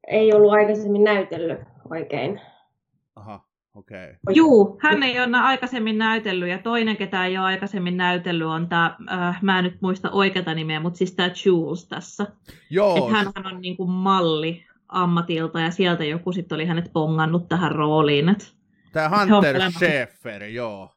ei 0.07 0.33
ollut 0.33 0.51
aikaisemmin 0.51 1.03
näytellyt 1.03 1.59
oikein? 1.89 2.41
Aha. 3.15 3.46
Okay. 3.77 4.15
Juu, 4.33 4.79
hän 4.81 5.03
ei 5.03 5.19
ole 5.19 5.37
aikaisemmin 5.37 5.97
näytellyt 5.97 6.49
ja 6.49 6.57
toinen, 6.57 6.97
ketä 6.97 7.25
ei 7.25 7.37
ole 7.37 7.45
aikaisemmin 7.45 7.97
näytellyt, 7.97 8.47
on 8.47 8.69
tämä, 8.69 8.97
äh, 9.11 9.39
mä 9.41 9.59
en 9.59 9.63
nyt 9.63 9.81
muista 9.81 10.11
oikeata 10.11 10.53
nimeä, 10.53 10.79
mutta 10.79 10.97
siis 10.97 11.15
tämä 11.15 11.29
Jules 11.45 11.87
tässä. 11.87 12.27
Joo. 12.69 12.97
Että 12.97 13.11
hän 13.11 13.45
on 13.45 13.61
niinku 13.61 13.87
malli 13.87 14.65
ammatilta 14.89 15.59
ja 15.59 15.71
sieltä 15.71 16.03
joku 16.03 16.31
sitten 16.31 16.55
oli 16.55 16.65
hänet 16.65 16.93
pongannut 16.93 17.47
tähän 17.47 17.71
rooliin. 17.71 18.35
Tämä 18.93 19.09
Hunter 19.09 19.71
Schaeffer, 19.71 20.43
joo. 20.43 20.89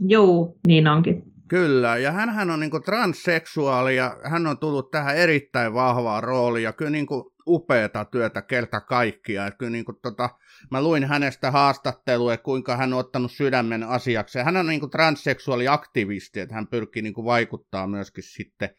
Joo, 0.00 0.54
niin 0.66 0.88
onkin. 0.88 1.22
Kyllä, 1.48 1.96
ja 1.96 2.12
hän 2.12 2.50
on 2.50 2.60
niinku 2.60 2.80
transseksuaali 2.80 3.96
ja 3.96 4.16
hän 4.24 4.46
on 4.46 4.58
tullut 4.58 4.90
tähän 4.90 5.16
erittäin 5.16 5.74
vahvaa 5.74 6.20
roolia. 6.20 6.68
Ja 6.68 6.72
kyllä 6.72 6.90
niinku 6.90 7.31
upeata 7.46 8.04
työtä 8.04 8.42
kerta 8.42 8.80
kaikkiaan. 8.80 9.52
Kyllä 9.58 9.72
niinku 9.72 9.92
tota, 9.92 10.30
mä 10.70 10.82
luin 10.82 11.04
hänestä 11.04 11.50
haastattelua, 11.50 12.36
kuinka 12.36 12.76
hän 12.76 12.92
on 12.92 12.98
ottanut 12.98 13.32
sydämen 13.32 13.82
asiaksi. 13.82 14.38
Hän 14.38 14.56
on 14.56 14.66
niinku 14.66 14.88
transseksuaaliaktivisti, 14.88 16.40
että 16.40 16.54
hän 16.54 16.66
pyrkii 16.66 17.02
niinku 17.02 17.24
vaikuttaa 17.24 17.86
myöskin 17.86 18.24
sitten 18.24 18.70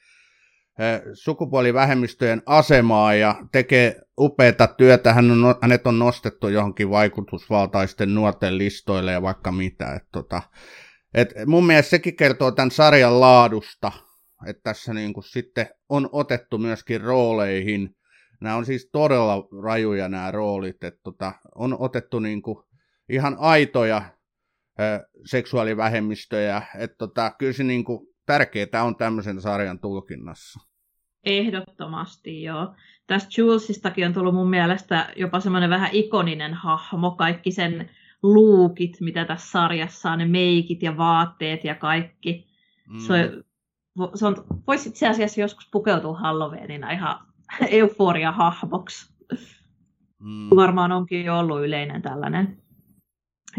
sukupuolivähemmistöjen 1.13 2.41
asemaa 2.45 3.13
ja 3.13 3.35
tekee 3.51 4.01
upeata 4.19 4.67
työtä. 4.67 5.13
Hän 5.13 5.31
on, 5.31 5.55
hänet 5.61 5.87
on 5.87 5.99
nostettu 5.99 6.47
johonkin 6.47 6.89
vaikutusvaltaisten 6.89 8.15
nuorten 8.15 8.57
listoille 8.57 9.11
ja 9.11 9.21
vaikka 9.21 9.51
mitä. 9.51 9.93
Et 9.93 10.03
tota, 10.11 10.41
et 11.13 11.33
mun 11.45 11.65
mielestä 11.65 11.89
sekin 11.89 12.15
kertoo 12.15 12.51
tämän 12.51 12.71
sarjan 12.71 13.19
laadusta, 13.19 13.91
että 14.47 14.61
tässä 14.63 14.93
niin 14.93 15.13
kuin 15.13 15.23
sitten 15.23 15.67
on 15.89 16.09
otettu 16.11 16.57
myöskin 16.57 17.01
rooleihin. 17.01 17.95
Nämä 18.43 18.55
on 18.55 18.65
siis 18.65 18.89
todella 18.91 19.47
rajuja 19.63 20.09
nämä 20.09 20.31
roolit, 20.31 20.83
että 20.83 20.99
tota, 21.03 21.33
on 21.55 21.77
otettu 21.79 22.19
niin 22.19 22.41
kuin 22.41 22.57
ihan 23.09 23.37
aitoja 23.39 24.01
ö, 24.79 25.07
seksuaalivähemmistöjä. 25.25 26.61
Että 26.77 26.95
tota, 26.97 27.31
kyllä 27.37 27.53
se 27.53 27.63
niin 27.63 27.83
kuin 27.83 28.07
tärkeää 28.25 28.83
on 28.83 28.95
tämmöisen 28.95 29.41
sarjan 29.41 29.79
tulkinnassa. 29.79 30.59
Ehdottomasti, 31.25 32.43
joo. 32.43 32.75
Tästä 33.07 33.29
Julesistakin 33.37 34.05
on 34.05 34.13
tullut 34.13 34.35
mun 34.35 34.49
mielestä 34.49 35.13
jopa 35.15 35.39
semmoinen 35.39 35.69
vähän 35.69 35.89
ikoninen 35.93 36.53
hahmo, 36.53 37.11
kaikki 37.11 37.51
sen 37.51 37.89
luukit, 38.23 39.01
mitä 39.01 39.25
tässä 39.25 39.51
sarjassa 39.51 40.11
on, 40.11 40.19
ne 40.19 40.25
meikit 40.25 40.83
ja 40.83 40.97
vaatteet 40.97 41.63
ja 41.63 41.75
kaikki. 41.75 42.47
Mm. 42.89 42.99
Se, 42.99 43.31
on, 43.97 44.11
se 44.17 44.25
on, 44.25 44.35
voisi 44.67 44.89
itse 44.89 45.07
asiassa 45.07 45.41
joskus 45.41 45.69
pukeutua 45.71 46.17
Halloweenina 46.17 46.91
ihan 46.91 47.32
euforia-hahmoksi. 47.69 49.13
Mm. 50.19 50.49
Varmaan 50.55 50.91
onkin 50.91 51.25
jo 51.25 51.39
ollut 51.39 51.65
yleinen 51.65 52.01
tällainen 52.01 52.57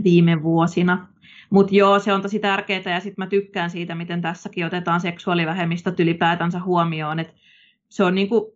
viime 0.04 0.42
vuosina. 0.42 1.08
Mutta 1.50 1.74
joo, 1.74 1.98
se 1.98 2.12
on 2.12 2.22
tosi 2.22 2.38
tärkeää 2.38 2.82
ja 2.86 3.00
sitten 3.00 3.24
mä 3.24 3.26
tykkään 3.26 3.70
siitä, 3.70 3.94
miten 3.94 4.20
tässäkin 4.20 4.66
otetaan 4.66 5.00
seksuaalivähemmistöt 5.00 6.00
ylipäätänsä 6.00 6.60
huomioon. 6.60 7.20
Et 7.20 7.34
se 7.88 8.04
on 8.04 8.14
niinku 8.14 8.54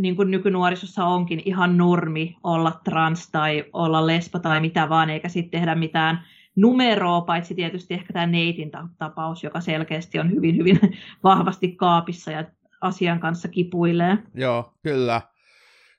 niin 0.00 0.16
kuin 0.16 0.30
nykynuorisossa 0.30 1.04
onkin 1.04 1.42
ihan 1.44 1.78
normi 1.78 2.36
olla 2.42 2.80
trans 2.84 3.30
tai 3.30 3.64
olla 3.72 4.06
lesbo 4.06 4.38
tai 4.38 4.60
mitä 4.60 4.88
vaan, 4.88 5.10
eikä 5.10 5.28
sitten 5.28 5.60
tehdä 5.60 5.74
mitään 5.74 6.24
numeroa, 6.56 7.20
paitsi 7.20 7.54
tietysti 7.54 7.94
ehkä 7.94 8.12
tämä 8.12 8.26
Neitin 8.26 8.70
tapaus, 8.98 9.44
joka 9.44 9.60
selkeästi 9.60 10.18
on 10.18 10.30
hyvin, 10.30 10.56
hyvin 10.56 10.80
vahvasti 11.24 11.72
kaapissa 11.72 12.30
ja 12.30 12.44
asian 12.86 13.20
kanssa 13.20 13.48
kipuilee. 13.48 14.18
Joo, 14.34 14.72
kyllä. 14.82 15.22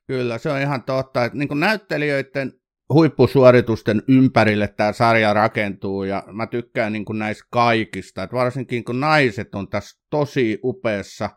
Kyllä, 0.06 0.38
se 0.38 0.50
on 0.50 0.60
ihan 0.60 0.82
totta. 0.82 1.24
Että 1.24 1.38
niin 1.38 1.60
näyttelijöiden 1.60 2.52
huippusuoritusten 2.92 4.02
ympärille 4.08 4.68
tämä 4.68 4.92
sarja 4.92 5.34
rakentuu, 5.34 6.04
ja 6.04 6.22
mä 6.32 6.46
tykkään 6.46 6.92
niin 6.92 7.04
kuin 7.04 7.18
näistä 7.18 7.44
kaikista. 7.50 8.22
Että 8.22 8.36
varsinkin 8.36 8.84
kun 8.84 9.00
naiset 9.00 9.54
on 9.54 9.68
tässä 9.68 10.00
tosi 10.10 10.60
upeassa 10.64 11.30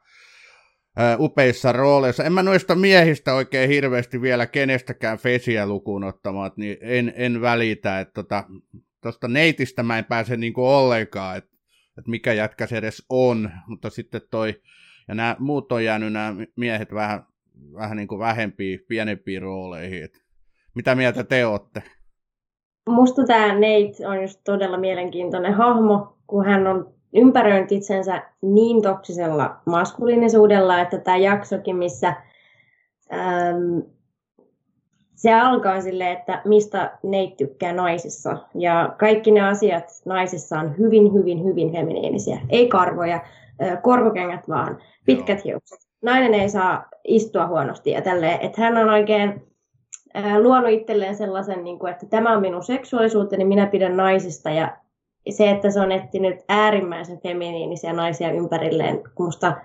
upeissa 1.20 1.72
rooleissa. 1.72 2.24
En 2.24 2.34
mä 2.34 2.44
noista 2.44 2.76
miehistä 2.76 3.34
oikein 3.34 3.70
hirveästi 3.70 4.22
vielä 4.22 4.46
kenestäkään 4.46 5.18
fesiä 5.18 5.68
lukuun 5.68 6.04
ottamaan, 6.04 6.52
niin 6.56 6.78
en, 6.82 7.14
en 7.16 7.42
välitä, 7.42 8.00
että 8.00 8.24
tota, 9.02 9.28
neitistä 9.28 9.84
mä 9.84 9.98
en 9.98 10.06
pääse 10.06 10.38
niinku 10.38 10.68
ollenkaan, 10.68 11.38
että, 11.38 11.52
että 11.98 12.12
mikä 12.12 12.34
jätkä 12.34 12.68
se 12.68 12.78
edes 12.78 13.06
on, 13.10 13.52
mutta 13.68 13.90
sitten 13.90 14.22
toi, 14.32 14.62
ja 15.12 15.15
nämä 15.15 15.36
muut 15.39 15.71
on 15.71 15.84
jäänyt 15.84 16.13
nämä 16.13 16.36
miehet 16.56 16.93
vähän, 16.93 17.26
vähän 17.74 17.97
niin 17.97 18.08
kuin 18.08 18.19
vähempiin, 18.19 18.80
pienempiin 18.88 19.41
rooleihin. 19.41 20.04
Et 20.04 20.24
mitä 20.76 20.95
mieltä 20.95 21.24
te 21.24 21.45
olette? 21.45 21.84
Musta 22.89 23.26
tämä 23.26 23.47
Nate 23.47 24.08
on 24.08 24.21
just 24.21 24.41
todella 24.43 24.78
mielenkiintoinen 24.78 25.54
hahmo, 25.54 26.17
kun 26.28 26.45
hän 26.45 26.67
on 26.67 26.93
ympäröinyt 27.13 27.71
itsensä 27.71 28.24
niin 28.41 28.82
toksisella 28.82 29.58
maskuliinisuudella, 29.65 30.82
että 30.82 30.97
tämä 30.97 31.17
jaksokin, 31.17 31.76
missä 31.76 32.08
äm, 33.13 33.84
se 35.15 35.34
alkaa 35.34 35.82
sille, 35.82 36.12
että 36.12 36.41
mistä 36.45 36.97
Nate 37.04 37.36
tykkää 37.38 37.74
naisissa. 37.74 38.38
Ja 38.56 38.95
kaikki 39.00 39.32
ne 39.32 39.41
asiat 39.41 39.86
naisissa 40.06 40.60
on 40.60 40.78
hyvin, 40.78 41.13
hyvin, 41.13 41.43
hyvin 41.43 41.71
feminiinisiä. 41.71 42.39
Ei 42.50 42.67
karvoja, 42.67 43.21
korkokengät 43.82 44.50
vaan, 44.50 44.78
pitkät 45.06 45.45
hiukset. 45.45 45.80
Nainen 46.02 46.34
ei 46.34 46.50
saa 46.50 46.86
istua 47.04 47.47
huonosti 47.47 47.91
ja 47.91 48.02
tälleen, 48.02 48.41
että 48.41 48.62
hän 48.62 48.78
on 48.78 48.89
oikein 48.89 49.52
luonut 50.39 50.69
itselleen 50.69 51.15
sellaisen, 51.15 51.63
niin 51.63 51.88
että 51.89 52.06
tämä 52.06 52.34
on 52.34 52.41
minun 52.41 52.63
seksuaalisuuteni, 52.63 53.45
minä 53.45 53.65
pidän 53.65 53.97
naisista 53.97 54.50
ja 54.50 54.78
se, 55.30 55.50
että 55.50 55.71
se 55.71 55.80
on 55.80 55.91
etsinyt 55.91 56.36
äärimmäisen 56.50 57.19
feminiinisiä 57.19 57.93
naisia 57.93 58.32
ympärilleen, 58.32 59.02
musta 59.19 59.58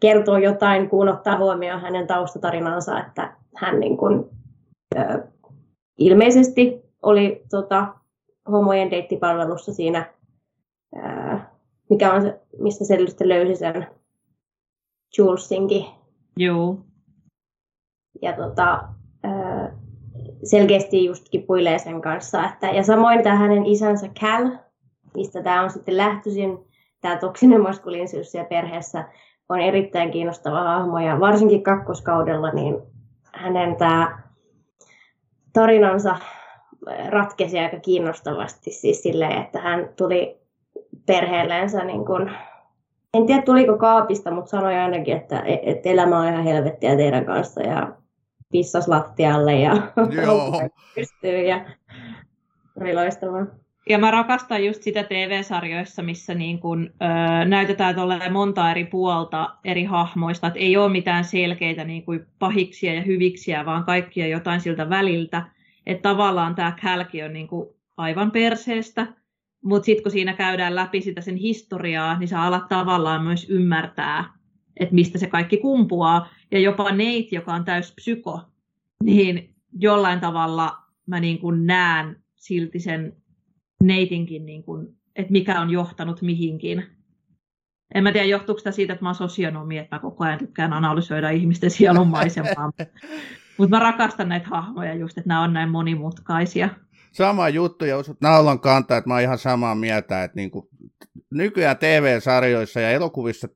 kertoo 0.00 0.38
jotain, 0.38 0.90
kun 0.90 1.08
ottaa 1.08 1.38
huomioon 1.38 1.80
hänen 1.80 2.06
taustatarinansa, 2.06 3.00
että 3.00 3.36
hän 3.56 3.80
niin 3.80 3.96
kuin, 3.96 4.24
ö, 4.98 5.22
ilmeisesti 5.98 6.82
oli 7.02 7.42
tota, 7.50 7.86
homojen 8.50 8.90
deittipalvelussa 8.90 9.74
siinä, 9.74 10.12
ö, 10.96 11.00
mikä 11.90 12.12
on 12.12 12.22
se, 12.22 12.40
mistä 12.58 12.84
se 12.84 12.98
löysi 13.20 13.56
sen 13.56 13.86
Julesinkin. 15.18 15.84
Joo. 16.36 16.78
Ja 18.22 18.32
tota, 18.32 18.88
ö, 19.24 19.28
selkeästi 20.44 21.04
just 21.04 21.28
kipuilee 21.30 21.78
sen 21.78 22.00
kanssa. 22.00 22.44
Että, 22.44 22.66
ja 22.66 22.82
samoin 22.82 23.22
tämä 23.22 23.36
hänen 23.36 23.66
isänsä 23.66 24.08
Cal, 24.20 24.50
mistä 25.14 25.42
tämä 25.42 25.62
on 25.62 25.70
sitten 25.70 25.96
lähtöisin, 25.96 26.58
tämä 27.00 27.16
toksinen 27.16 27.60
maskuliinisuus 27.60 28.34
ja 28.34 28.44
perheessä 28.44 29.04
on 29.48 29.60
erittäin 29.60 30.10
kiinnostava 30.10 30.62
hahmo 30.62 30.98
ja 30.98 31.20
varsinkin 31.20 31.62
kakkoskaudella 31.62 32.50
niin 32.50 32.82
hänen 33.32 33.76
tämä 33.76 34.22
tarinansa 35.52 36.16
ratkesi 37.08 37.58
aika 37.58 37.80
kiinnostavasti 37.80 38.70
siis 38.70 39.02
silleen, 39.02 39.42
että 39.42 39.60
hän 39.60 39.88
tuli 39.96 40.40
perheelleensä 41.06 41.84
niin 41.84 42.04
kuin, 42.04 42.30
en 43.14 43.26
tiedä 43.26 43.42
tuliko 43.42 43.78
kaapista, 43.78 44.30
mutta 44.30 44.50
sanoi 44.50 44.74
ainakin, 44.74 45.16
että, 45.16 45.42
että 45.62 45.88
elämä 45.88 46.18
on 46.18 46.28
ihan 46.28 46.44
helvettiä 46.44 46.96
teidän 46.96 47.24
kanssa 47.24 47.62
ja 47.62 47.92
pissas 48.52 48.88
lattialle 48.88 49.54
ja 49.54 49.72
pystyy 50.94 51.42
ja 51.42 51.64
loistavaa. 52.94 53.46
Ja 53.88 53.98
mä 53.98 54.10
rakastan 54.10 54.64
just 54.64 54.82
sitä 54.82 55.02
TV-sarjoissa, 55.02 56.02
missä 56.02 56.34
niin 56.34 56.60
kun, 56.60 56.90
ö, 57.02 57.44
näytetään 57.44 57.94
monta 58.30 58.70
eri 58.70 58.84
puolta 58.84 59.50
eri 59.64 59.84
hahmoista, 59.84 60.46
että 60.46 60.58
ei 60.58 60.76
ole 60.76 60.92
mitään 60.92 61.24
selkeitä 61.24 61.84
niin 61.84 62.04
kuin 62.04 62.26
pahiksia 62.38 62.94
ja 62.94 63.02
hyviksiä, 63.02 63.66
vaan 63.66 63.84
kaikkia 63.84 64.26
jotain 64.26 64.60
siltä 64.60 64.90
väliltä. 64.90 65.42
Että 65.86 66.08
tavallaan 66.08 66.54
tämä 66.54 66.72
kälki 66.82 67.22
on 67.22 67.32
niin 67.32 67.48
kuin 67.48 67.68
aivan 67.96 68.30
perseestä, 68.30 69.06
mutta 69.64 69.86
sitten 69.86 70.02
kun 70.02 70.12
siinä 70.12 70.32
käydään 70.32 70.74
läpi 70.74 71.00
sitä 71.00 71.20
sen 71.20 71.36
historiaa, 71.36 72.18
niin 72.18 72.28
sä 72.28 72.42
alat 72.42 72.68
tavallaan 72.68 73.24
myös 73.24 73.50
ymmärtää, 73.50 74.32
että 74.80 74.94
mistä 74.94 75.18
se 75.18 75.26
kaikki 75.26 75.56
kumpuaa. 75.56 76.28
Ja 76.50 76.58
jopa 76.58 76.90
Nate, 76.90 77.28
joka 77.32 77.54
on 77.54 77.64
täys 77.64 77.92
psyko, 77.94 78.40
niin 79.04 79.54
jollain 79.78 80.20
tavalla 80.20 80.78
mä 81.06 81.20
niin 81.20 81.38
kuin 81.38 81.66
näen 81.66 82.16
silti 82.36 82.80
sen 82.80 83.16
neitinkin, 83.82 84.46
niin 84.46 84.62
kuin, 84.62 84.88
että 85.16 85.32
mikä 85.32 85.60
on 85.60 85.70
johtanut 85.70 86.22
mihinkin. 86.22 86.84
En 87.94 88.02
mä 88.02 88.12
tiedä, 88.12 88.26
johtuuko 88.26 88.58
sitä 88.58 88.70
siitä, 88.70 88.92
että 88.92 89.04
mä 89.04 89.08
oon 89.08 89.14
sosionomi, 89.14 89.78
että 89.78 89.96
mä 89.96 90.00
koko 90.00 90.24
ajan 90.24 90.38
tykkään 90.38 90.72
analysoida 90.72 91.30
ihmisten 91.30 91.70
sielun 91.70 92.08
maisemaa. 92.08 92.72
Mutta 93.58 93.76
mä 93.76 93.82
rakastan 93.82 94.28
näitä 94.28 94.48
hahmoja 94.48 94.94
just, 94.94 95.18
että 95.18 95.28
nämä 95.28 95.42
on 95.42 95.52
näin 95.52 95.68
monimutkaisia. 95.68 96.68
Sama 97.12 97.48
juttu, 97.48 97.84
ja 97.84 97.98
usut 97.98 98.20
naulan 98.20 98.60
kantaa, 98.60 98.96
että 98.96 99.08
mä 99.08 99.14
oon 99.14 99.22
ihan 99.22 99.38
samaa 99.38 99.74
mieltä, 99.74 100.24
että 100.24 100.36
niin 100.36 100.50
kuin, 100.50 100.68
nykyään 101.30 101.76
TV-sarjoissa 101.76 102.80
ja 102.80 102.90
elokuvissa 102.90 103.48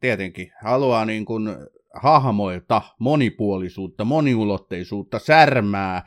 tietenkin 0.00 0.52
haluaa 0.64 1.04
niin 1.04 1.24
kuin 1.24 1.48
hahmoilta 1.94 2.82
monipuolisuutta, 2.98 4.04
moniulotteisuutta, 4.04 5.18
särmää, 5.18 6.02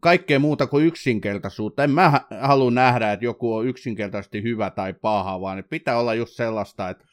kaikkea 0.00 0.38
muuta 0.38 0.66
kuin 0.66 0.86
yksinkertaisuutta. 0.86 1.84
En 1.84 1.90
mä 1.90 2.20
halua 2.40 2.70
nähdä, 2.70 3.12
että 3.12 3.24
joku 3.24 3.54
on 3.54 3.66
yksinkertaisesti 3.66 4.42
hyvä 4.42 4.70
tai 4.70 4.92
paha, 4.92 5.40
vaan 5.40 5.64
pitää 5.70 5.98
olla 5.98 6.14
just 6.14 6.36
sellaista, 6.36 6.88
että 6.88 7.04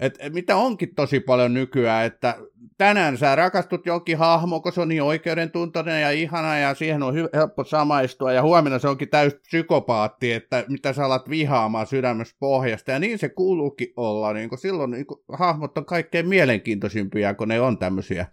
et, 0.00 0.18
mitä 0.32 0.56
onkin 0.56 0.94
tosi 0.94 1.20
paljon 1.20 1.54
nykyään, 1.54 2.06
että 2.06 2.36
tänään 2.78 3.18
sä 3.18 3.36
rakastut 3.36 3.86
jonkin 3.86 4.18
hahmo, 4.18 4.60
kun 4.60 4.72
se 4.72 4.80
on 4.80 4.88
niin 4.88 5.02
oikeudentuntoinen 5.02 6.02
ja 6.02 6.10
ihana 6.10 6.58
ja 6.58 6.74
siihen 6.74 7.02
on 7.02 7.14
helppo 7.34 7.64
samaistua 7.64 8.32
ja 8.32 8.42
huomenna 8.42 8.78
se 8.78 8.88
onkin 8.88 9.08
täys 9.08 9.34
psykopaatti, 9.34 10.32
että 10.32 10.64
mitä 10.68 10.92
sä 10.92 11.04
alat 11.04 11.30
vihaamaan 11.30 11.86
sydämessä 11.86 12.36
pohjasta 12.40 12.90
ja 12.90 12.98
niin 12.98 13.18
se 13.18 13.28
kuuluukin 13.28 13.92
olla, 13.96 14.32
niin 14.32 14.48
kun 14.48 14.58
silloin 14.58 14.90
niin 14.90 15.06
kun 15.06 15.24
hahmot 15.32 15.78
on 15.78 15.86
kaikkein 15.86 16.28
mielenkiintoisimpia, 16.28 17.34
kun 17.34 17.48
ne 17.48 17.60
on 17.60 17.78
tämmöisiä. 17.78 18.26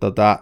Tota, 0.00 0.38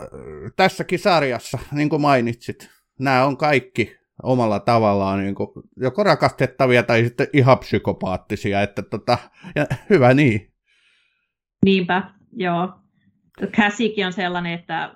tässäkin 0.57 0.99
sarjassa, 0.99 1.59
niin 1.73 1.89
kuin 1.89 2.03
mainitsit, 2.03 2.71
nämä 2.99 3.25
on 3.25 3.37
kaikki 3.37 4.00
omalla 4.23 4.61
tavallaan 4.61 5.21
niin 5.21 5.35
kuin, 5.35 5.49
joko 5.77 6.03
rakastettavia 6.03 6.83
tai 6.83 7.05
sitten 7.05 7.27
ihan 7.33 7.59
psykopaattisia, 7.59 8.63
että 8.63 8.83
tota, 8.83 9.19
ja 9.57 9.67
hyvä 9.91 10.15
niin. 10.15 10.53
Niinpä, 11.65 12.03
joo. 12.33 12.73
Käsikin 13.53 14.07
on 14.07 14.13
sellainen, 14.13 14.53
että 14.53 14.95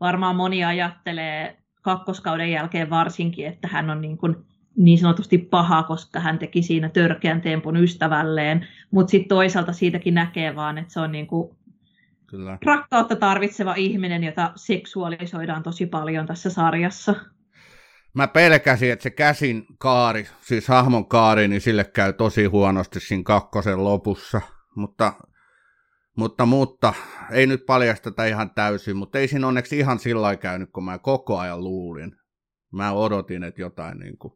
varmaan 0.00 0.36
moni 0.36 0.64
ajattelee 0.64 1.58
kakkoskauden 1.82 2.50
jälkeen 2.50 2.90
varsinkin, 2.90 3.46
että 3.46 3.68
hän 3.68 3.90
on 3.90 4.00
niin, 4.00 4.18
kuin 4.18 4.36
niin 4.76 4.98
sanotusti 4.98 5.38
paha, 5.38 5.82
koska 5.82 6.20
hän 6.20 6.38
teki 6.38 6.62
siinä 6.62 6.88
törkeän 6.88 7.40
tempun 7.40 7.76
ystävälleen, 7.76 8.66
mutta 8.90 9.10
sitten 9.10 9.28
toisaalta 9.28 9.72
siitäkin 9.72 10.14
näkee 10.14 10.56
vaan, 10.56 10.78
että 10.78 10.92
se 10.92 11.00
on 11.00 11.12
niin 11.12 11.26
kuin 11.26 11.56
Kyllä. 12.26 12.58
rakkautta 12.64 13.16
tarvitseva 13.16 13.74
ihminen, 13.74 14.24
jota 14.24 14.52
seksuaalisoidaan 14.56 15.62
tosi 15.62 15.86
paljon 15.86 16.26
tässä 16.26 16.50
sarjassa 16.50 17.14
mä 18.18 18.26
pelkäsin, 18.26 18.92
että 18.92 19.02
se 19.02 19.10
käsin 19.10 19.66
kaari, 19.78 20.28
siis 20.40 20.68
hahmon 20.68 21.08
kaari, 21.08 21.48
niin 21.48 21.60
sille 21.60 21.84
käy 21.84 22.12
tosi 22.12 22.44
huonosti 22.44 23.00
siinä 23.00 23.22
kakkosen 23.22 23.84
lopussa. 23.84 24.40
Mutta, 24.76 25.12
mutta, 26.16 26.46
mutta 26.46 26.94
ei 27.30 27.46
nyt 27.46 27.66
paljasteta 27.66 28.24
ihan 28.24 28.50
täysin, 28.54 28.96
mutta 28.96 29.18
ei 29.18 29.28
siinä 29.28 29.46
onneksi 29.46 29.78
ihan 29.78 29.98
sillä 29.98 30.36
käynyt, 30.36 30.70
kun 30.72 30.84
mä 30.84 30.98
koko 30.98 31.38
ajan 31.38 31.64
luulin. 31.64 32.16
Mä 32.72 32.92
odotin, 32.92 33.44
että 33.44 33.60
jotain 33.60 33.98
niin 33.98 34.18
kuin, 34.18 34.32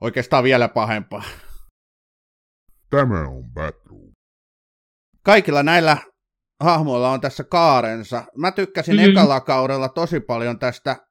oikeastaan 0.00 0.44
vielä 0.44 0.68
pahempaa. 0.68 1.22
Tämä 2.90 3.28
on 3.28 3.52
Batroom. 3.52 4.12
Kaikilla 5.22 5.62
näillä 5.62 5.96
hahmoilla 6.60 7.10
on 7.10 7.20
tässä 7.20 7.44
kaarensa. 7.44 8.24
Mä 8.36 8.52
tykkäsin 8.52 8.96
mm-hmm. 8.96 9.10
ekalla 9.10 9.40
kaudella 9.40 9.88
tosi 9.88 10.20
paljon 10.20 10.58
tästä 10.58 11.09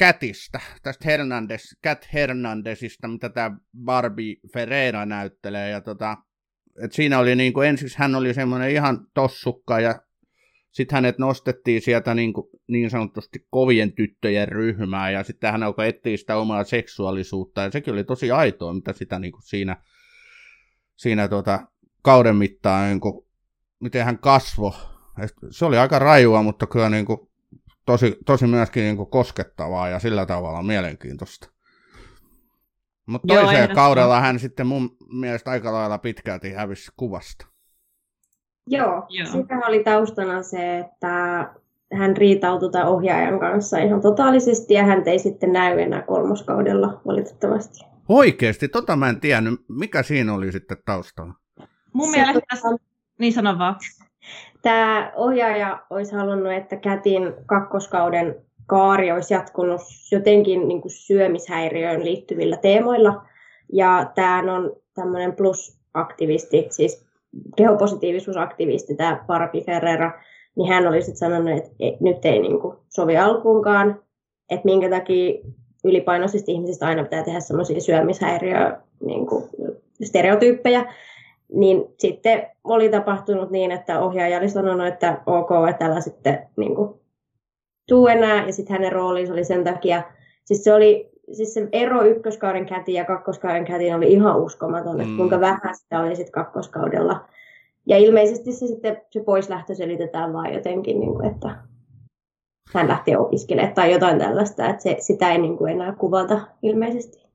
Catista, 0.00 0.60
tästä 0.82 1.04
Hernandez, 1.04 1.62
Cat 1.84 2.08
Hernandezista, 2.12 3.08
mitä 3.08 3.28
tämä 3.28 3.56
Barbie 3.84 4.36
Ferreira 4.52 5.06
näyttelee. 5.06 5.70
Ja 5.70 5.80
tota, 5.80 6.16
että 6.84 6.96
siinä 6.96 7.18
oli 7.18 7.36
niin 7.36 7.52
kuin, 7.52 7.68
ensiksi 7.68 7.98
hän 7.98 8.14
oli 8.14 8.34
semmoinen 8.34 8.70
ihan 8.70 9.06
tossukka 9.14 9.80
ja 9.80 10.02
sitten 10.70 10.96
hänet 10.96 11.18
nostettiin 11.18 11.82
sieltä 11.82 12.14
niin, 12.14 12.32
kuin, 12.32 12.46
niin 12.68 12.90
sanotusti 12.90 13.46
kovien 13.50 13.92
tyttöjen 13.92 14.48
ryhmää 14.48 15.10
ja 15.10 15.22
sitten 15.24 15.52
hän 15.52 15.62
alkoi 15.62 15.88
etsiä 15.88 16.16
sitä 16.16 16.36
omaa 16.36 16.64
seksuaalisuutta 16.64 17.60
ja 17.60 17.70
sekin 17.70 17.94
oli 17.94 18.04
tosi 18.04 18.30
aitoa, 18.30 18.72
mitä 18.72 18.92
sitä 18.92 19.18
niin 19.18 19.32
kuin 19.32 19.42
siinä, 19.42 19.84
siinä 20.96 21.28
tuota, 21.28 21.66
kauden 22.02 22.36
mittaan, 22.36 22.88
niin 22.88 23.00
kuin, 23.00 23.26
miten 23.80 24.04
hän 24.04 24.18
kasvoi. 24.18 24.72
Se 25.50 25.64
oli 25.64 25.78
aika 25.78 25.98
rajua, 25.98 26.42
mutta 26.42 26.66
kyllä 26.66 26.90
niin 26.90 27.04
kuin, 27.04 27.29
tosi, 27.86 28.16
tosi 28.26 28.46
myöskin 28.46 28.82
niin 28.82 28.96
kuin 28.96 29.10
koskettavaa 29.10 29.88
ja 29.88 29.98
sillä 29.98 30.26
tavalla 30.26 30.62
mielenkiintoista. 30.62 31.48
Mutta 33.06 33.34
toiseen 33.34 33.74
kaudella 33.74 34.20
hän 34.20 34.38
sitten 34.38 34.66
mun 34.66 34.96
mielestä 35.12 35.50
aika 35.50 35.72
lailla 35.72 35.98
pitkälti 35.98 36.52
hävisi 36.52 36.90
kuvasta. 36.96 37.46
Joo, 38.66 39.06
Joo. 39.08 39.26
sitä 39.26 39.58
oli 39.66 39.84
taustana 39.84 40.42
se, 40.42 40.78
että 40.78 41.08
hän 41.92 42.16
riitautui 42.16 42.70
tämän 42.70 42.88
ohjaajan 42.88 43.40
kanssa 43.40 43.78
ihan 43.78 44.00
totaalisesti 44.00 44.74
ja 44.74 44.84
hän 44.84 45.02
ei 45.06 45.18
sitten 45.18 45.52
näy 45.52 45.80
enää 45.80 46.02
kolmoskaudella 46.02 47.00
valitettavasti. 47.06 47.84
Oikeasti, 48.08 48.68
tota 48.68 48.96
mä 48.96 49.08
en 49.08 49.20
tiennyt. 49.20 49.60
Mikä 49.68 50.02
siinä 50.02 50.34
oli 50.34 50.52
sitten 50.52 50.76
taustalla? 50.84 51.34
Mun 51.92 52.10
se 52.10 52.16
mielestä, 52.16 52.40
tässä... 52.50 52.68
niin 53.18 53.32
sano 53.32 53.58
vaan. 53.58 53.76
Tämä 54.62 55.12
ohjaaja 55.16 55.78
olisi 55.90 56.14
halunnut, 56.14 56.52
että 56.52 56.76
Kätin 56.76 57.34
kakkoskauden 57.46 58.36
kaari 58.66 59.12
olisi 59.12 59.34
jatkunut 59.34 59.80
jotenkin 60.12 60.68
niin 60.68 60.80
kuin 60.80 60.92
syömishäiriöön 60.92 62.04
liittyvillä 62.04 62.56
teemoilla. 62.56 63.22
Ja 63.72 64.10
tämä 64.14 64.54
on 64.54 64.76
tämmöinen 64.94 65.32
plus-aktivisti, 65.32 66.66
siis 66.70 67.06
kehopositiivisuusaktivisti, 67.56 68.94
tämä 68.94 69.24
Barbie 69.26 69.64
Ferrera, 69.64 70.12
niin 70.56 70.68
hän 70.68 70.86
oli 70.86 71.02
sitten 71.02 71.16
sanonut, 71.16 71.58
että 71.58 72.04
nyt 72.04 72.24
ei 72.24 72.38
niin 72.38 72.60
kuin 72.60 72.76
sovi 72.88 73.16
alkuunkaan, 73.16 74.00
että 74.50 74.64
minkä 74.64 74.90
takia 74.90 75.40
ylipainoisista 75.84 76.52
ihmisistä 76.52 76.86
aina 76.86 77.02
pitää 77.02 77.24
tehdä 77.24 77.40
semmoisia 77.40 77.80
syömishäiriö 77.80 78.76
niin 79.04 79.26
kuin 79.26 79.44
stereotyyppejä. 80.02 80.92
Niin 81.52 81.84
sitten 81.98 82.46
oli 82.64 82.88
tapahtunut 82.88 83.50
niin, 83.50 83.70
että 83.72 84.00
ohjaaja 84.00 84.38
oli 84.38 84.48
sanonut, 84.48 84.86
että 84.86 85.22
ok, 85.26 85.50
että 85.70 85.86
älä 85.86 86.00
sitten 86.00 86.46
niin 86.56 86.74
kuin, 86.74 87.00
tuu 87.88 88.06
enää, 88.06 88.46
ja 88.46 88.52
sitten 88.52 88.76
hänen 88.76 88.92
roolinsa 88.92 89.32
oli 89.32 89.44
sen 89.44 89.64
takia, 89.64 90.02
siis 90.44 90.64
se 90.64 90.74
oli 90.74 91.10
siis 91.32 91.54
se 91.54 91.68
ero 91.72 92.02
ykköskauden 92.02 92.66
kätiin 92.66 92.96
ja 92.96 93.04
kakkoskauden 93.04 93.64
kätiin 93.64 93.94
oli 93.94 94.12
ihan 94.12 94.42
uskomaton, 94.42 94.94
mm. 94.94 95.00
että 95.00 95.16
kuinka 95.16 95.40
vähän 95.40 95.74
sitä 95.74 96.00
oli 96.00 96.16
sitten 96.16 96.32
kakkoskaudella. 96.32 97.28
Ja 97.86 97.96
ilmeisesti 97.96 98.52
se 98.52 98.66
sitten 98.66 99.00
se 99.10 99.20
poislähtö 99.20 99.74
selitetään 99.74 100.32
vaan 100.32 100.54
jotenkin, 100.54 101.00
niin 101.00 101.14
kuin, 101.14 101.26
että 101.26 101.56
hän 102.74 102.88
lähti 102.88 103.16
opiskelemaan 103.16 103.74
tai 103.74 103.92
jotain 103.92 104.18
tällaista, 104.18 104.68
että 104.68 104.82
se, 104.82 104.96
sitä 104.98 105.32
ei 105.32 105.38
niin 105.38 105.56
kuin 105.56 105.72
enää 105.72 105.92
kuvata 105.92 106.40
ilmeisesti. 106.62 107.29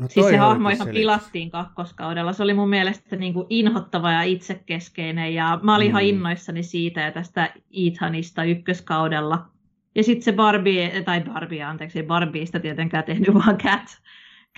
No 0.00 0.08
siis 0.08 0.26
se 0.26 0.36
hahmo 0.36 0.68
ihan 0.68 0.78
selitys. 0.78 1.00
pilattiin 1.00 1.50
kakkoskaudella. 1.50 2.32
Se 2.32 2.42
oli 2.42 2.54
mun 2.54 2.68
mielestä 2.68 3.16
niin 3.16 3.34
kuin 3.34 3.46
inhottava 3.50 4.12
ja 4.12 4.22
itsekeskeinen 4.22 5.34
ja 5.34 5.60
mä 5.62 5.76
olin 5.76 5.86
mm. 5.86 5.90
ihan 5.90 6.02
innoissani 6.02 6.62
siitä 6.62 7.00
ja 7.00 7.12
tästä 7.12 7.52
Ethanista 7.86 8.44
ykköskaudella. 8.44 9.46
Ja 9.94 10.02
sitten 10.02 10.22
se 10.22 10.32
Barbie, 10.32 11.02
tai 11.02 11.20
Barbie, 11.20 11.62
anteeksi, 11.62 11.98
ei 11.98 12.06
Barbieista 12.06 12.60
tietenkään 12.60 13.04
tehnyt, 13.04 13.34
vaan 13.44 13.58
Cat. 13.58 14.00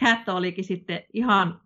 Cat 0.01 0.29
olikin 0.29 0.65
sitten 0.65 1.01
ihan 1.13 1.61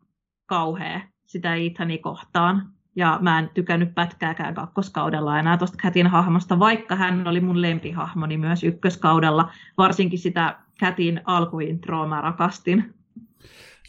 kauhea 0.47 1.01
sitä 1.27 1.55
Ethani 1.55 1.99
kohtaan. 1.99 2.71
Ja 2.97 3.19
mä 3.23 3.39
en 3.39 3.51
tykännyt 3.55 3.95
pätkääkään 3.95 4.55
kakkoskaudella 4.55 5.39
enää 5.39 5.57
tuosta 5.57 5.79
Catin 5.83 6.07
hahmosta, 6.07 6.59
vaikka 6.59 6.97
hän 6.97 7.29
oli 7.29 7.41
mun 7.41 7.63
lempihahmoni 7.63 8.39
myös 8.39 8.65
ykköskaudella. 8.65 9.51
Varsinkin 9.79 10.19
sitä 10.19 10.59
Catin 10.81 11.21
alkuintroa 11.25 12.07
mä 12.07 12.21
rakastin. 12.21 12.96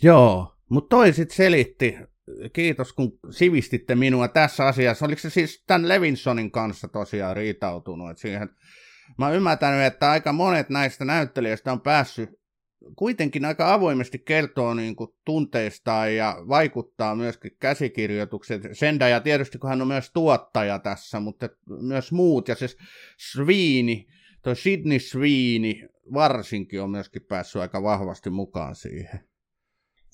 Joo, 0.04 0.56
mutta 0.70 0.96
toi 0.96 1.14
sitten 1.14 1.36
selitti, 1.36 1.98
kiitos 2.54 2.94
kun 2.94 3.20
sivistitte 3.30 3.96
minua 3.96 4.28
tässä 4.28 4.66
asiassa. 4.66 5.06
Oliko 5.06 5.22
se 5.22 5.30
siis 5.30 5.64
tämän 5.68 5.88
Levinsonin 5.88 6.52
kanssa 6.52 6.88
tosiaan 6.88 7.36
riitautunut, 7.36 8.10
että 8.10 8.22
siihen 8.22 8.50
mä 9.18 9.26
oon 9.26 9.36
ymmärtänyt, 9.36 9.86
että 9.86 10.12
aika 10.12 10.34
monet 10.34 10.70
näistä 10.70 11.06
näyttelijöistä 11.06 11.72
on 11.72 11.82
päässyt 11.82 12.30
kuitenkin 12.96 13.46
aika 13.46 13.74
avoimesti 13.74 14.20
kertoo 14.20 14.74
niin 14.74 14.96
kuin 14.96 15.10
tunteistaan 15.26 16.16
ja 16.16 16.38
vaikuttaa 16.48 17.16
myöskin 17.16 17.52
käsikirjoitukset. 17.60 18.62
Senda 18.74 19.08
ja 19.08 19.20
tietysti 19.20 19.58
kun 19.58 19.70
hän 19.70 19.82
on 19.82 19.88
myös 19.88 20.12
tuottaja 20.12 20.80
tässä, 20.80 21.20
mutta 21.20 21.50
myös 21.82 22.12
muut. 22.12 22.48
Ja 22.48 22.56
se 22.56 22.68
Sviini, 23.18 24.08
toi 24.42 24.56
Sidney 24.56 25.00
Sviini 25.00 25.88
varsinkin 26.14 26.82
on 26.82 26.90
myöskin 26.90 27.22
päässyt 27.22 27.62
aika 27.62 27.84
vahvasti 27.84 28.30
mukaan 28.30 28.76
siihen. 28.76 29.28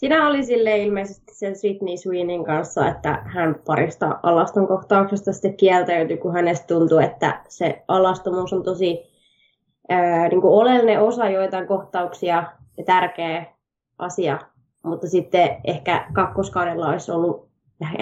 Siinä 0.04 0.28
oli 0.28 0.44
sille 0.44 0.78
ilmeisesti 0.78 1.36
sen 1.36 1.56
Sydney 1.56 1.98
Sweenin 1.98 2.46
kanssa, 2.46 2.88
että 2.88 3.24
hän 3.26 3.56
parista 3.66 4.20
alaston 4.24 4.68
kohtauksesta 4.68 5.34
sitten 5.34 5.58
kieltäytyi, 5.58 6.18
kun 6.18 6.34
hänestä 6.34 6.68
tuntui, 6.68 7.04
että 7.04 7.42
se 7.50 7.84
alastomuus 7.88 8.54
on 8.54 8.64
tosi 8.64 9.00
ää, 9.90 10.28
niin 10.28 10.42
kuin 10.42 10.54
oleellinen 10.54 11.02
osa 11.02 11.30
joitain 11.30 11.68
kohtauksia 11.68 12.44
ja 12.78 12.84
tärkeä 12.84 13.46
asia. 13.98 14.40
Mutta 14.84 15.10
sitten 15.10 15.50
ehkä 15.64 16.08
kakkoskaudella 16.14 16.90
olisi 16.90 17.12
ollut 17.12 17.50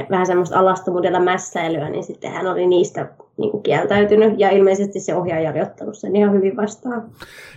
vähän 0.10 0.26
semmoista 0.26 0.60
alastomuudella 0.60 1.20
mässäilyä, 1.20 1.90
niin 1.90 2.04
sitten 2.04 2.32
hän 2.32 2.48
oli 2.48 2.68
niistä 2.68 3.10
niin 3.38 3.52
kuin 3.52 3.64
kieltäytynyt. 3.64 4.40
Ja 4.40 4.50
ilmeisesti 4.50 5.00
se 5.00 5.16
ohjaaja 5.16 5.52
oli 5.52 5.62
ottanut 5.62 5.98
sen 5.98 6.16
ihan 6.16 6.34
hyvin 6.34 6.58
vastaan. 6.58 7.12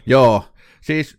Joo, 0.07 0.43
siis 0.81 1.17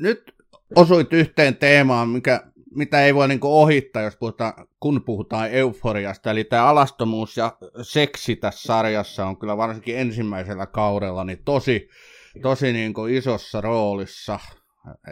nyt 0.00 0.34
osuit 0.76 1.12
yhteen 1.12 1.56
teemaan, 1.56 2.08
mikä 2.08 2.40
mitä 2.76 3.04
ei 3.04 3.14
voi 3.14 3.28
niin 3.28 3.40
ohittaa, 3.42 4.02
jos 4.02 4.16
puhutaan, 4.16 4.52
kun 4.80 5.02
puhutaan 5.06 5.50
euforiasta. 5.50 6.30
Eli 6.30 6.44
tämä 6.44 6.66
alastomuus 6.66 7.36
ja 7.36 7.56
seksi 7.82 8.36
tässä 8.36 8.66
sarjassa 8.66 9.26
on 9.26 9.36
kyllä 9.36 9.56
varsinkin 9.56 9.98
ensimmäisellä 9.98 10.66
kaudella 10.66 11.24
niin 11.24 11.42
tosi, 11.44 11.88
tosi 12.42 12.72
niin 12.72 12.94
isossa 13.10 13.60
roolissa. 13.60 14.38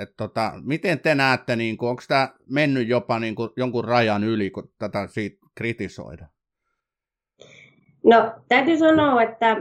Et 0.01 0.17
tota, 0.17 0.53
miten 0.65 1.01
te 1.01 1.15
näette, 1.15 1.57
niin 1.57 1.77
onko 1.81 2.03
tämä 2.09 2.29
mennyt 2.51 2.89
jopa 2.89 3.19
niin 3.19 3.35
kuin 3.35 3.51
jonkun 3.57 3.85
rajan 3.85 4.25
yli, 4.25 4.51
kun 4.51 4.73
tätä 4.79 5.07
siitä 5.07 5.47
kritisoida? 5.55 6.27
No, 8.05 8.33
täytyy 8.49 8.79
sanoa, 8.79 9.23
että 9.23 9.55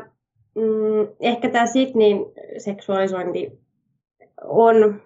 mm, 0.56 1.08
ehkä 1.20 1.50
tämä 1.50 1.66
Sidneyn 1.66 2.18
seksuaalisointi 2.58 3.60
on 4.44 5.02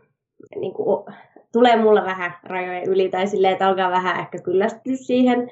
niin 0.55 0.73
kuin, 0.73 1.05
tulee 1.53 1.75
mulla 1.75 2.05
vähän 2.05 2.33
rajojen 2.43 2.89
yli 2.89 3.09
tai 3.09 3.27
silleen, 3.27 3.53
että 3.53 3.67
alkaa 3.67 3.91
vähän 3.91 4.19
ehkä 4.19 4.37
kyllästyä 4.37 4.95
siihen 4.95 5.49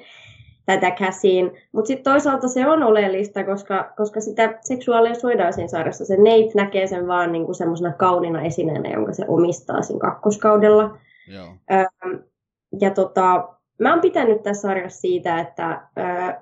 tätä 0.66 0.90
käsiin. 0.90 1.50
Mutta 1.72 1.88
sitten 1.88 2.12
toisaalta 2.12 2.48
se 2.48 2.66
on 2.66 2.82
oleellista, 2.82 3.44
koska, 3.44 3.92
koska 3.96 4.20
sitä 4.20 4.58
seksuaalisuudaan 4.60 5.52
siinä 5.52 5.68
sarjassa. 5.68 6.04
Se 6.04 6.16
Nate 6.16 6.52
näkee 6.54 6.86
sen 6.86 7.08
vaan 7.08 7.32
niinku 7.32 7.54
semmoisena 7.54 7.92
kaunina 7.92 8.42
esineenä, 8.42 8.90
jonka 8.90 9.12
se 9.12 9.24
omistaa 9.28 9.82
siinä 9.82 10.00
kakkoskaudella. 10.00 10.98
Joo. 11.28 11.46
Öö, 11.72 11.84
ja 12.80 12.90
tota, 12.90 13.48
mä 13.78 13.92
oon 13.92 14.00
pitänyt 14.00 14.42
tässä 14.42 14.62
sarjassa 14.62 15.00
siitä, 15.00 15.40
että 15.40 15.82
öö, 15.98 16.32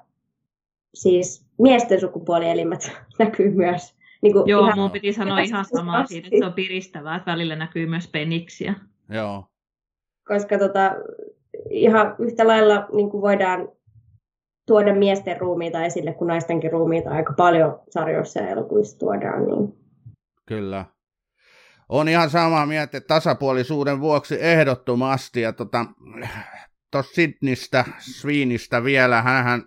siis 0.95 1.47
miesten 1.59 2.01
sukupuolielimet 2.01 2.93
näkyy 3.19 3.51
myös. 3.51 4.01
Niin 4.23 4.33
kuin 4.33 4.49
Joo, 4.49 4.67
ihan, 4.67 4.79
mun 4.79 4.91
piti 4.91 5.13
sanoa 5.13 5.41
ihan 5.41 5.65
samaa 5.65 6.07
siitä, 6.07 6.29
että 6.29 6.39
se 6.39 6.47
on 6.47 6.53
piristävää, 6.53 7.17
että 7.17 7.31
välillä 7.31 7.57
näkyy 7.57 7.87
myös 7.87 8.09
peniksiä. 8.09 8.75
Joo. 9.11 9.45
Koska 10.29 10.59
tota, 10.59 10.95
ihan 11.71 12.15
yhtä 12.19 12.47
lailla 12.47 12.87
niin 12.93 13.11
kuin 13.11 13.23
voidaan 13.23 13.69
tuoda 14.67 14.95
miesten 14.95 15.41
ruumiita 15.41 15.85
esille, 15.85 16.13
kun 16.13 16.27
naistenkin 16.27 16.73
ruumiita 16.73 17.11
aika 17.11 17.33
paljon 17.37 17.81
sarjoissa 17.91 18.41
ja 18.41 18.49
elokuvissa 18.49 18.99
tuodaan. 18.99 19.47
Niin. 19.47 19.75
Kyllä. 20.47 20.85
On 21.89 22.09
ihan 22.09 22.31
samaa 22.31 22.67
mieltä, 22.67 22.97
että 22.97 23.09
tasapuolisuuden 23.15 24.01
vuoksi 24.01 24.37
ehdottomasti. 24.41 25.41
Ja 25.41 25.53
tuossa 25.53 25.87
tota, 26.91 27.15
Sidnistä, 27.15 27.85
Sviinistä 27.99 28.85
vielä, 28.85 29.23
hän 29.23 29.65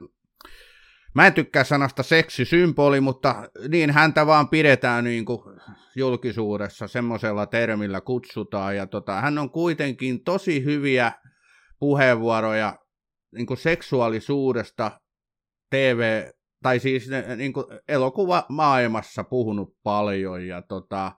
Mä 1.15 1.27
en 1.27 1.33
tykkää 1.33 1.63
sanasta 1.63 2.03
seksisymboli, 2.03 3.01
mutta 3.01 3.49
niin 3.67 3.91
häntä 3.91 4.25
vaan 4.25 4.49
pidetään 4.49 5.03
niin 5.03 5.25
kuin 5.25 5.41
julkisuudessa, 5.95 6.87
semmoisella 6.87 7.45
termillä 7.45 8.01
kutsutaan. 8.01 8.75
Ja 8.75 8.87
tota, 8.87 9.21
hän 9.21 9.37
on 9.37 9.49
kuitenkin 9.49 10.23
tosi 10.23 10.63
hyviä 10.63 11.11
puheenvuoroja 11.79 12.77
niin 13.35 13.45
kuin 13.45 13.57
seksuaalisuudesta 13.57 14.99
TV, 15.69 16.23
tai 16.63 16.79
siis 16.79 17.09
niin 17.35 17.53
kuin 17.53 17.65
elokuvamaailmassa 17.87 19.23
puhunut 19.23 19.77
paljon. 19.83 20.47
Ja 20.47 20.61
tota, 20.61 21.11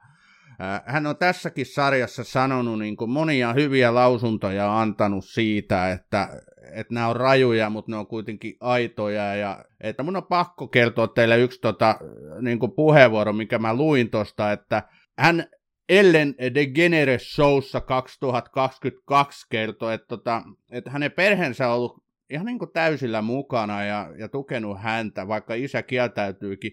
hän 0.86 1.08
on 1.08 1.18
tässäkin 1.18 1.66
sarjassa 1.66 2.24
sanonut 2.24 2.80
niin 2.80 2.98
kuin 2.98 3.12
monia 3.12 3.54
hyviä 3.54 3.96
lausuntoja 3.96 4.80
antanut 4.82 5.26
siitä, 5.26 5.92
että, 5.92 6.30
että 6.72 6.93
nämä 6.93 7.07
on 7.07 7.16
rajuja, 7.16 7.70
mutta 7.70 7.91
ne 7.91 7.97
on 7.97 8.07
kuitenkin 8.07 8.57
aitoja. 8.59 9.36
Ja, 9.36 9.66
että 9.82 10.03
mun 10.03 10.16
on 10.16 10.28
pakko 10.28 10.68
kertoa 10.68 11.07
teille 11.07 11.39
yksi 11.39 11.61
tota, 11.61 11.99
niin 12.41 12.59
puheenvuoro, 12.76 13.34
mikä 13.34 13.59
mä 13.59 13.74
luin 13.74 14.11
tuosta, 14.11 14.51
että 14.51 14.84
hän 15.18 15.47
Ellen 15.89 16.36
DeGeneres 16.55 17.32
Showssa 17.36 17.82
2022 17.82 19.47
kertoi, 19.49 19.93
että, 19.93 20.07
tota, 20.07 20.43
että 20.72 20.89
hänen 20.89 21.11
perheensä 21.11 21.68
on 21.68 21.76
ollut 21.76 22.03
ihan 22.30 22.45
niin 22.45 22.59
kuin 22.59 22.72
täysillä 22.72 23.22
mukana 23.22 23.84
ja, 23.84 24.09
ja 24.18 24.30
tukenut 24.30 24.82
häntä, 24.82 25.28
vaikka 25.28 25.53
isä 25.53 25.84
kieltäytyykin 25.84 26.72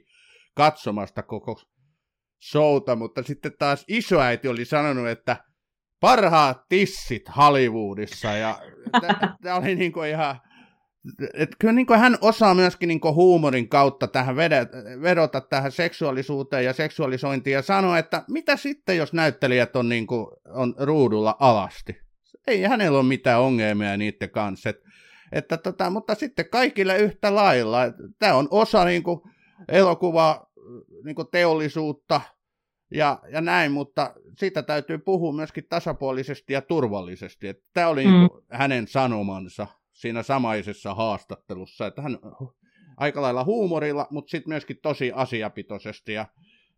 katsomasta 0.55 1.22
koko 1.22 1.62
showta, 2.51 2.97
mutta 2.97 3.22
sitten 3.22 3.53
taas 3.59 3.84
isoäiti 3.88 4.49
oli 4.49 4.64
sanonut, 4.64 5.09
että 5.09 5.45
parhaat 6.01 6.61
tissit 6.68 7.22
Hollywoodissa 7.36 8.28
ja 8.28 8.59
tämä 9.43 9.57
oli 9.57 9.74
niin 9.74 9.93
kuin 9.93 10.09
ihan 10.09 10.40
et 11.34 11.51
kyllä 11.59 11.72
niin 11.72 11.86
hän 11.99 12.18
osaa 12.20 12.55
myöskin 12.55 12.88
niin 12.88 13.01
huumorin 13.14 13.68
kautta 13.68 14.07
tähän 14.07 14.36
vedet, 14.36 14.68
vedota 15.03 15.40
tähän 15.40 15.72
seksuaalisuuteen 15.72 16.64
ja 16.64 16.72
seksuaalisointiin 16.72 17.55
ja 17.55 17.62
sanoa, 17.62 17.99
että 17.99 18.24
mitä 18.28 18.57
sitten, 18.57 18.97
jos 18.97 19.12
näyttelijät 19.12 19.76
on, 19.76 19.88
niin 19.88 20.07
kuin, 20.07 20.26
on 20.49 20.74
ruudulla 20.78 21.36
alasti. 21.40 21.97
Ei 22.47 22.62
hänellä 22.62 22.99
ole 22.99 23.07
mitään 23.07 23.40
ongelmia 23.40 23.97
niiden 23.97 24.30
kanssa. 24.30 24.70
Et, 24.70 24.76
että 25.32 25.57
tota, 25.57 25.90
mutta 25.90 26.14
sitten 26.14 26.49
kaikille 26.51 26.99
yhtä 26.99 27.34
lailla. 27.34 27.80
Tämä 28.18 28.34
on 28.34 28.49
osa 28.51 28.84
niin 28.84 29.03
kuin, 29.03 29.20
elokuvaa 29.68 30.51
niin 31.05 31.14
kuin 31.14 31.28
teollisuutta 31.30 32.20
ja, 32.95 33.18
ja 33.32 33.40
näin, 33.40 33.72
mutta 33.72 34.14
siitä 34.38 34.62
täytyy 34.62 34.99
puhua 34.99 35.32
myöskin 35.32 35.64
tasapuolisesti 35.68 36.53
ja 36.53 36.62
turvallisesti. 36.62 37.49
Että 37.49 37.64
tämä 37.72 37.88
oli 37.88 38.05
niin 38.05 38.14
mm. 38.14 38.20
niin 38.20 38.30
hänen 38.51 38.88
sanomansa 38.88 39.66
siinä 39.93 40.22
samaisessa 40.22 40.95
haastattelussa, 40.95 41.86
että 41.86 42.03
hän 42.03 42.18
aika 42.97 43.22
lailla 43.22 43.45
huumorilla, 43.45 44.07
mutta 44.11 44.30
sitten 44.30 44.51
myöskin 44.51 44.78
tosi 44.82 45.12
asiapitoisesti 45.14 46.12
ja 46.12 46.26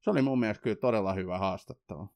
se 0.01 0.11
oli 0.11 0.23
mun 0.23 0.41
mielestä 0.41 0.63
kyllä 0.63 0.77
todella 0.77 1.13
hyvä 1.13 1.39
haastattelu. 1.39 2.09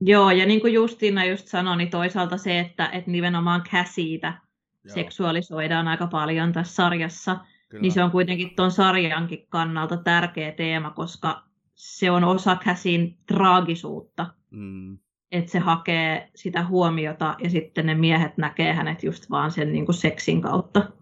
Joo, 0.00 0.30
ja 0.30 0.46
niin 0.46 0.60
kuin 0.60 0.72
Justiina 0.72 1.24
just 1.24 1.48
sanoi, 1.48 1.76
niin 1.76 1.90
toisaalta 1.90 2.36
se, 2.36 2.60
että, 2.60 2.88
että 2.88 3.10
nimenomaan 3.10 3.62
käsiitä 3.70 4.40
Joo. 4.84 4.94
seksuaalisoidaan 4.94 5.88
aika 5.88 6.06
paljon 6.06 6.52
tässä 6.52 6.74
sarjassa, 6.74 7.38
kyllä. 7.68 7.82
niin 7.82 7.92
se 7.92 8.02
on 8.02 8.10
kuitenkin 8.10 8.56
tuon 8.56 8.70
sarjankin 8.70 9.46
kannalta 9.48 9.96
tärkeä 9.96 10.52
teema, 10.52 10.90
koska 10.90 11.43
se 11.74 12.10
on 12.10 12.24
osa 12.24 12.56
käsin 12.56 13.18
traagisuutta. 13.26 14.26
Mm 14.50 14.98
että 15.34 15.52
se 15.52 15.58
hakee 15.58 16.30
sitä 16.34 16.66
huomiota 16.66 17.36
ja 17.38 17.50
sitten 17.50 17.86
ne 17.86 17.94
miehet 17.94 18.38
näkee 18.38 18.72
hänet 18.72 19.02
just 19.02 19.30
vaan 19.30 19.50
sen 19.50 19.72
niin 19.72 19.84
kuin 19.84 19.94
seksin 19.96 20.42
kautta. 20.42 20.92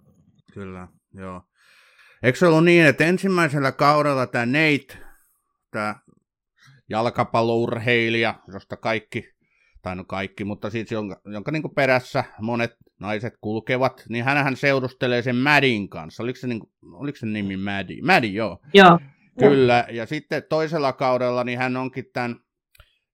Kyllä, 0.52 0.88
joo. 1.14 1.42
Eikö 2.22 2.38
se 2.38 2.46
ollut 2.46 2.64
niin, 2.64 2.86
että 2.86 3.04
ensimmäisellä 3.04 3.72
kaudella 3.72 4.26
tämä 4.26 4.46
Nate, 4.46 4.98
tämä 5.70 5.94
jalkapallourheilija, 6.88 8.34
josta 8.52 8.76
kaikki, 8.76 9.34
tai 9.82 9.96
no 9.96 10.04
kaikki, 10.04 10.44
mutta 10.44 10.70
siis 10.70 10.92
jonka, 10.92 11.20
jonka 11.24 11.50
niin 11.50 11.62
kuin 11.62 11.74
perässä 11.74 12.24
monet 12.40 12.76
naiset 13.00 13.34
kulkevat, 13.40 14.04
niin 14.08 14.24
hän 14.24 14.56
seurustelee 14.56 15.22
sen 15.22 15.36
Madin 15.36 15.88
kanssa. 15.88 16.22
Oliko 16.22 16.38
se, 16.38 16.46
niin 16.46 16.60
kuin, 16.60 16.70
oliko 16.92 17.18
se 17.18 17.26
nimi 17.26 17.56
Madi? 17.56 18.02
Madi, 18.02 18.34
joo. 18.34 18.60
Joo. 18.74 18.98
Kyllä, 19.38 19.86
ja 19.90 20.06
sitten 20.06 20.42
toisella 20.48 20.92
kaudella 20.92 21.44
niin 21.44 21.58
hän 21.58 21.76
onkin 21.76 22.04
tämän 22.12 22.36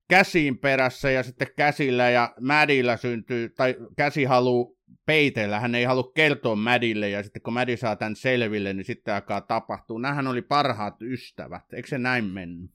käsiin 0.08 0.58
perässä 0.58 1.10
ja 1.10 1.22
sitten 1.22 1.48
käsillä 1.56 2.10
ja 2.10 2.34
Mädillä 2.40 2.96
syntyy, 2.96 3.48
tai 3.48 3.76
käsi 3.96 4.24
haluaa 4.24 4.78
peitellä, 5.06 5.60
hän 5.60 5.74
ei 5.74 5.84
halua 5.84 6.12
kertoa 6.14 6.56
Mädille 6.56 7.08
ja 7.08 7.22
sitten 7.22 7.42
kun 7.42 7.52
Mädi 7.52 7.76
saa 7.76 7.96
tämän 7.96 8.16
selville, 8.16 8.72
niin 8.72 8.84
sitten 8.84 9.14
alkaa 9.14 9.40
tapahtua. 9.40 10.00
Nämähän 10.00 10.26
oli 10.26 10.42
parhaat 10.42 11.02
ystävät, 11.02 11.62
eikö 11.72 11.88
se 11.88 11.98
näin 11.98 12.24
mennyt? 12.24 12.70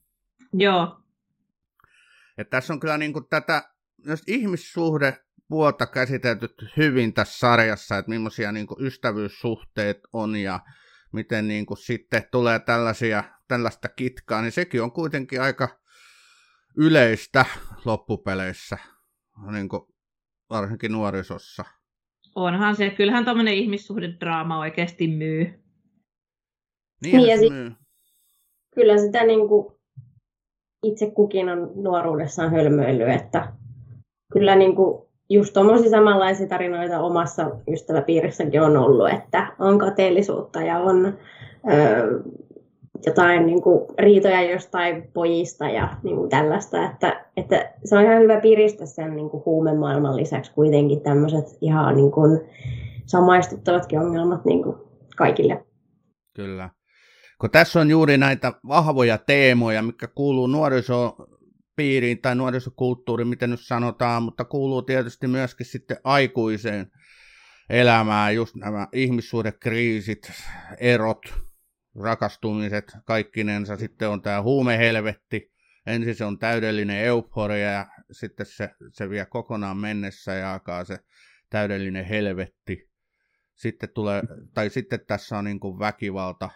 Joo. 0.52 1.00
Ja 2.38 2.44
tässä 2.44 2.72
on 2.72 2.80
kyllä 2.80 2.98
niin 2.98 3.12
kuin 3.12 3.28
tätä, 3.30 3.62
jos 4.06 4.22
ihmissuhde 4.26 5.18
puolta 5.48 5.86
käsitelty 5.86 6.48
hyvin 6.76 7.14
tässä 7.14 7.38
sarjassa, 7.38 7.98
että 7.98 8.10
millaisia 8.10 8.52
niin 8.52 8.66
kuin 8.66 8.86
ystävyyssuhteet 8.86 9.98
on 10.12 10.36
ja 10.36 10.60
miten 11.12 11.48
niin 11.48 11.66
kuin 11.66 11.78
sitten 11.78 12.22
tulee 12.30 12.58
tällaisia, 12.58 13.24
tällaista 13.48 13.88
kitkaa, 13.88 14.42
niin 14.42 14.52
sekin 14.52 14.82
on 14.82 14.92
kuitenkin 14.92 15.42
aika 15.42 15.68
yleistä 16.76 17.44
loppupeleissä, 17.84 18.78
niin 19.52 19.68
kuin 19.68 19.82
varsinkin 20.50 20.92
nuorisossa. 20.92 21.64
Onhan 22.34 22.76
se, 22.76 22.90
kyllähän 22.90 23.24
tuommoinen 23.24 23.54
ihmissuhdedraama 23.54 24.58
oikeasti 24.58 25.08
myy. 25.08 25.64
Niin, 27.02 27.16
niin 27.16 27.38
se 27.38 27.50
myy. 27.50 27.72
Kyllä 28.74 28.98
sitä 28.98 29.24
niin 29.24 29.48
kuin 29.48 29.74
itse 30.82 31.10
kukin 31.10 31.48
on 31.48 31.72
nuoruudessaan 31.74 32.50
hölmöillyt, 32.50 33.08
että 33.08 33.52
kyllä 34.32 34.56
niin 34.56 34.76
kuin 34.76 35.08
just 35.30 35.52
tuommoisia 35.52 35.90
samanlaisia 35.90 36.48
tarinoita 36.48 37.00
omassa 37.00 37.50
ystäväpiirissäkin 37.72 38.62
on 38.62 38.76
ollut, 38.76 39.08
että 39.10 39.56
on 39.58 39.78
kateellisuutta 39.78 40.62
ja 40.62 40.78
on 40.78 41.18
öö, 41.72 42.20
jotain 43.06 43.46
niin 43.46 43.62
kuin, 43.62 43.86
riitoja 43.98 44.42
jostain 44.42 45.10
pojista 45.14 45.68
ja 45.68 45.96
niin 46.02 46.16
kuin 46.16 46.30
tällaista, 46.30 46.84
että, 46.90 47.26
että 47.36 47.72
se 47.84 47.96
on 47.96 48.04
ihan 48.04 48.22
hyvä 48.22 48.40
piristä 48.40 48.86
sen 48.86 49.16
niin 49.16 49.30
kuin, 49.30 49.42
huumemaailman 49.46 50.16
lisäksi 50.16 50.52
kuitenkin 50.52 51.00
tämmöiset 51.00 51.44
ihan 51.60 51.96
niin 51.96 52.12
kuin, 52.12 52.40
samaistuttavatkin 53.06 53.98
ongelmat 53.98 54.44
niin 54.44 54.62
kuin, 54.62 54.76
kaikille. 55.16 55.64
Kyllä. 56.36 56.70
Kun 57.40 57.50
tässä 57.50 57.80
on 57.80 57.90
juuri 57.90 58.18
näitä 58.18 58.52
vahvoja 58.68 59.18
teemoja, 59.18 59.82
mikä 59.82 60.06
kuuluu 60.06 60.46
nuorisopiiriin 60.46 62.22
tai 62.22 62.34
nuorisokulttuuriin, 62.34 63.28
miten 63.28 63.50
nyt 63.50 63.60
sanotaan, 63.62 64.22
mutta 64.22 64.44
kuuluu 64.44 64.82
tietysti 64.82 65.26
myöskin 65.26 65.66
sitten 65.66 65.96
aikuiseen 66.04 66.86
elämään, 67.70 68.34
just 68.34 68.56
nämä 68.56 68.88
ihmissuhdekriisit, 68.92 70.32
erot, 70.78 71.43
rakastumiset 72.02 72.96
kaikkinensa, 73.04 73.76
sitten 73.76 74.08
on 74.08 74.22
tämä 74.22 74.42
huumehelvetti, 74.42 75.52
ensin 75.86 76.14
se 76.14 76.24
on 76.24 76.38
täydellinen 76.38 77.04
euforia 77.04 77.70
ja 77.70 77.86
sitten 78.10 78.46
se, 78.46 78.70
se 78.92 79.10
vie 79.10 79.26
kokonaan 79.26 79.76
mennessä 79.76 80.34
ja 80.34 80.52
alkaa 80.52 80.84
se 80.84 80.98
täydellinen 81.50 82.04
helvetti. 82.04 82.90
Sitten, 83.54 83.88
tulee, 83.94 84.22
tai 84.54 84.70
sitten 84.70 85.00
tässä 85.06 85.38
on 85.38 85.44
niin 85.44 85.60
kuin 85.60 85.78
väkivalta, 85.78 86.50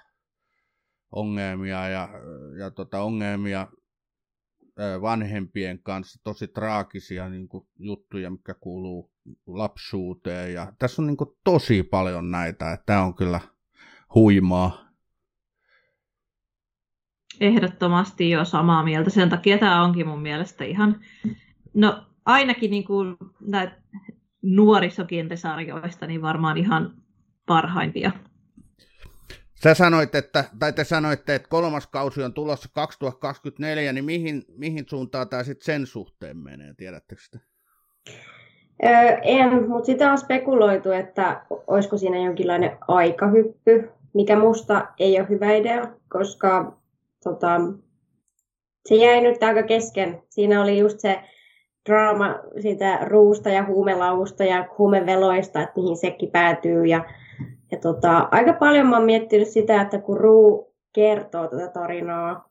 ongelmia 1.13 1.89
ja, 1.89 2.09
ja 2.59 2.71
tota 2.71 3.03
ongelmia 3.03 3.67
vanhempien 5.01 5.83
kanssa, 5.83 6.21
tosi 6.25 6.49
traagisia 6.49 7.29
niin 7.29 7.49
kuin 7.49 7.69
juttuja, 7.79 8.31
mikä 8.31 8.55
kuuluu 8.55 9.13
lapsuuteen. 9.47 10.55
Ja 10.55 10.73
tässä 10.79 11.03
on 11.03 11.07
niin 11.07 11.17
kuin 11.17 11.31
tosi 11.45 11.83
paljon 11.83 12.31
näitä, 12.31 12.73
että 12.73 12.87
tämä 12.87 13.03
on 13.03 13.15
kyllä 13.15 13.41
huimaa. 14.15 14.88
Ehdottomasti 17.41 18.31
jo 18.31 18.45
samaa 18.45 18.85
mieltä. 18.85 19.11
Sen 19.11 19.29
takia 19.29 19.59
tämä 19.59 19.85
onkin 19.85 20.09
mun 20.09 20.23
mielestä 20.23 20.65
ihan, 20.65 21.01
no 21.75 22.03
ainakin 22.25 22.71
niin 22.71 22.85
kuin 22.85 23.17
näitä 23.41 23.75
nuorisokientesarjoista, 24.43 26.07
niin 26.07 26.23
varmaan 26.23 26.59
ihan 26.59 26.95
parhaimpia. 27.47 28.11
Sä 29.63 29.75
sanoit, 29.75 30.15
että, 30.15 30.45
tai 30.59 30.73
te 30.73 30.85
sanoitte, 30.85 31.35
että 31.35 31.49
kolmas 31.49 31.87
kausi 31.87 32.23
on 32.23 32.35
tulossa 32.35 32.69
2024, 32.73 33.93
niin 33.93 34.05
mihin, 34.05 34.43
mihin 34.57 34.85
suuntaan 34.89 35.29
tämä 35.29 35.43
sitten 35.43 35.65
sen 35.65 35.87
suhteen 35.87 36.37
menee, 36.37 36.75
tiedättekö 36.77 37.23
sitä? 37.23 37.39
Öö, 38.85 39.19
en, 39.23 39.69
mutta 39.69 39.87
sitä 39.87 40.13
on 40.13 40.19
spekuloitu, 40.19 40.91
että 40.91 41.43
olisiko 41.67 41.99
siinä 41.99 42.17
jonkinlainen 42.17 42.79
aikahyppy, 42.89 43.91
mikä 44.15 44.39
musta 44.39 44.87
ei 44.99 45.21
ole 45.21 45.29
hyvä 45.29 45.53
idea, 45.53 45.83
koska 46.09 46.78
tota, 47.29 47.61
se 48.89 48.95
jäi 48.95 49.21
nyt 49.21 49.43
aika 49.43 49.63
kesken. 49.63 50.23
Siinä 50.29 50.63
oli 50.63 50.79
just 50.79 51.01
se 51.01 51.21
draama 51.89 52.39
siitä 52.61 52.99
ruusta 53.05 53.51
ja 53.51 53.65
huumelausta 53.65 54.45
ja 54.45 54.69
huumeveloista, 54.79 55.63
että 55.63 55.81
mihin 55.81 55.97
sekin 55.97 56.31
päätyy. 56.31 56.85
Ja, 56.85 57.05
ja 57.73 57.79
tota, 57.79 58.29
aika 58.31 58.53
paljon 58.53 58.87
mä 58.87 58.97
oon 58.97 59.07
miettinyt 59.07 59.49
sitä, 59.49 59.83
että 59.83 59.99
kun 59.99 60.17
Ruu 60.17 60.75
kertoo 60.95 61.49
tätä 61.49 61.69
tarinaa, 61.69 62.49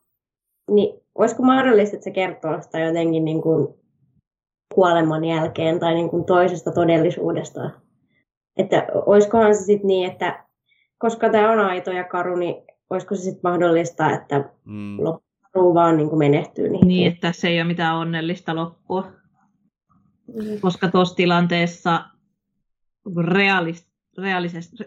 niin 0.72 1.00
olisiko 1.16 1.44
mahdollista, 1.44 1.96
että 1.96 2.04
se 2.04 2.12
kertoo 2.12 2.62
sitä 2.62 2.80
jotenkin 2.80 3.26
niin 3.26 3.42
kuin 3.42 3.68
kuoleman 4.74 5.26
jälkeen 5.26 5.80
tai 5.80 5.94
niin 5.94 6.10
kuin 6.10 6.26
toisesta 6.26 6.72
todellisuudesta. 6.72 7.70
Että 8.58 8.88
olisikohan 9.06 9.56
se 9.56 9.64
sitten 9.64 9.88
niin, 9.88 10.12
että 10.12 10.46
koska 10.98 11.30
tämä 11.30 11.52
on 11.52 11.60
aito 11.60 11.92
ja 11.92 12.04
karu, 12.04 12.36
niin 12.36 12.56
olisiko 12.90 13.16
se 13.16 13.22
sitten 13.22 13.52
mahdollista, 13.52 14.12
että 14.12 14.50
mm. 14.66 15.04
loppu 15.04 15.74
vaan 15.74 15.98
niin 15.98 16.10
kuin 16.10 16.20
menehtyy. 16.20 16.70
Niin, 16.70 16.88
niin, 16.88 17.14
että 17.14 17.32
se 17.32 17.48
ei 17.48 17.60
ole 17.60 17.68
mitään 17.68 17.96
onnellista 17.96 18.56
loppua. 18.56 19.12
Mm. 20.28 20.60
Koska 20.62 20.92
tuossa 20.92 21.16
tilanteessa 21.16 22.06
realist, 23.28 23.88
realistisesti, 24.18 24.84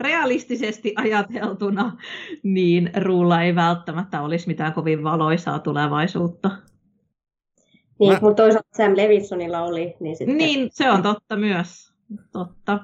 realistisesti 0.00 0.94
ajateltuna, 0.96 1.96
niin 2.42 2.90
Ruulla 2.96 3.42
ei 3.42 3.54
välttämättä 3.54 4.22
olisi 4.22 4.46
mitään 4.46 4.72
kovin 4.72 5.04
valoisaa 5.04 5.58
tulevaisuutta. 5.58 6.50
Niin, 8.00 8.12
Mä... 8.12 8.18
mutta 8.20 8.42
toisaalta 8.42 8.68
Sam 8.76 8.92
Levinsonilla 8.96 9.62
oli. 9.62 9.96
Niin, 10.00 10.16
sitten... 10.16 10.36
niin 10.36 10.68
se 10.72 10.90
on 10.90 11.02
totta 11.02 11.36
myös. 11.36 11.92
Totta. 12.32 12.78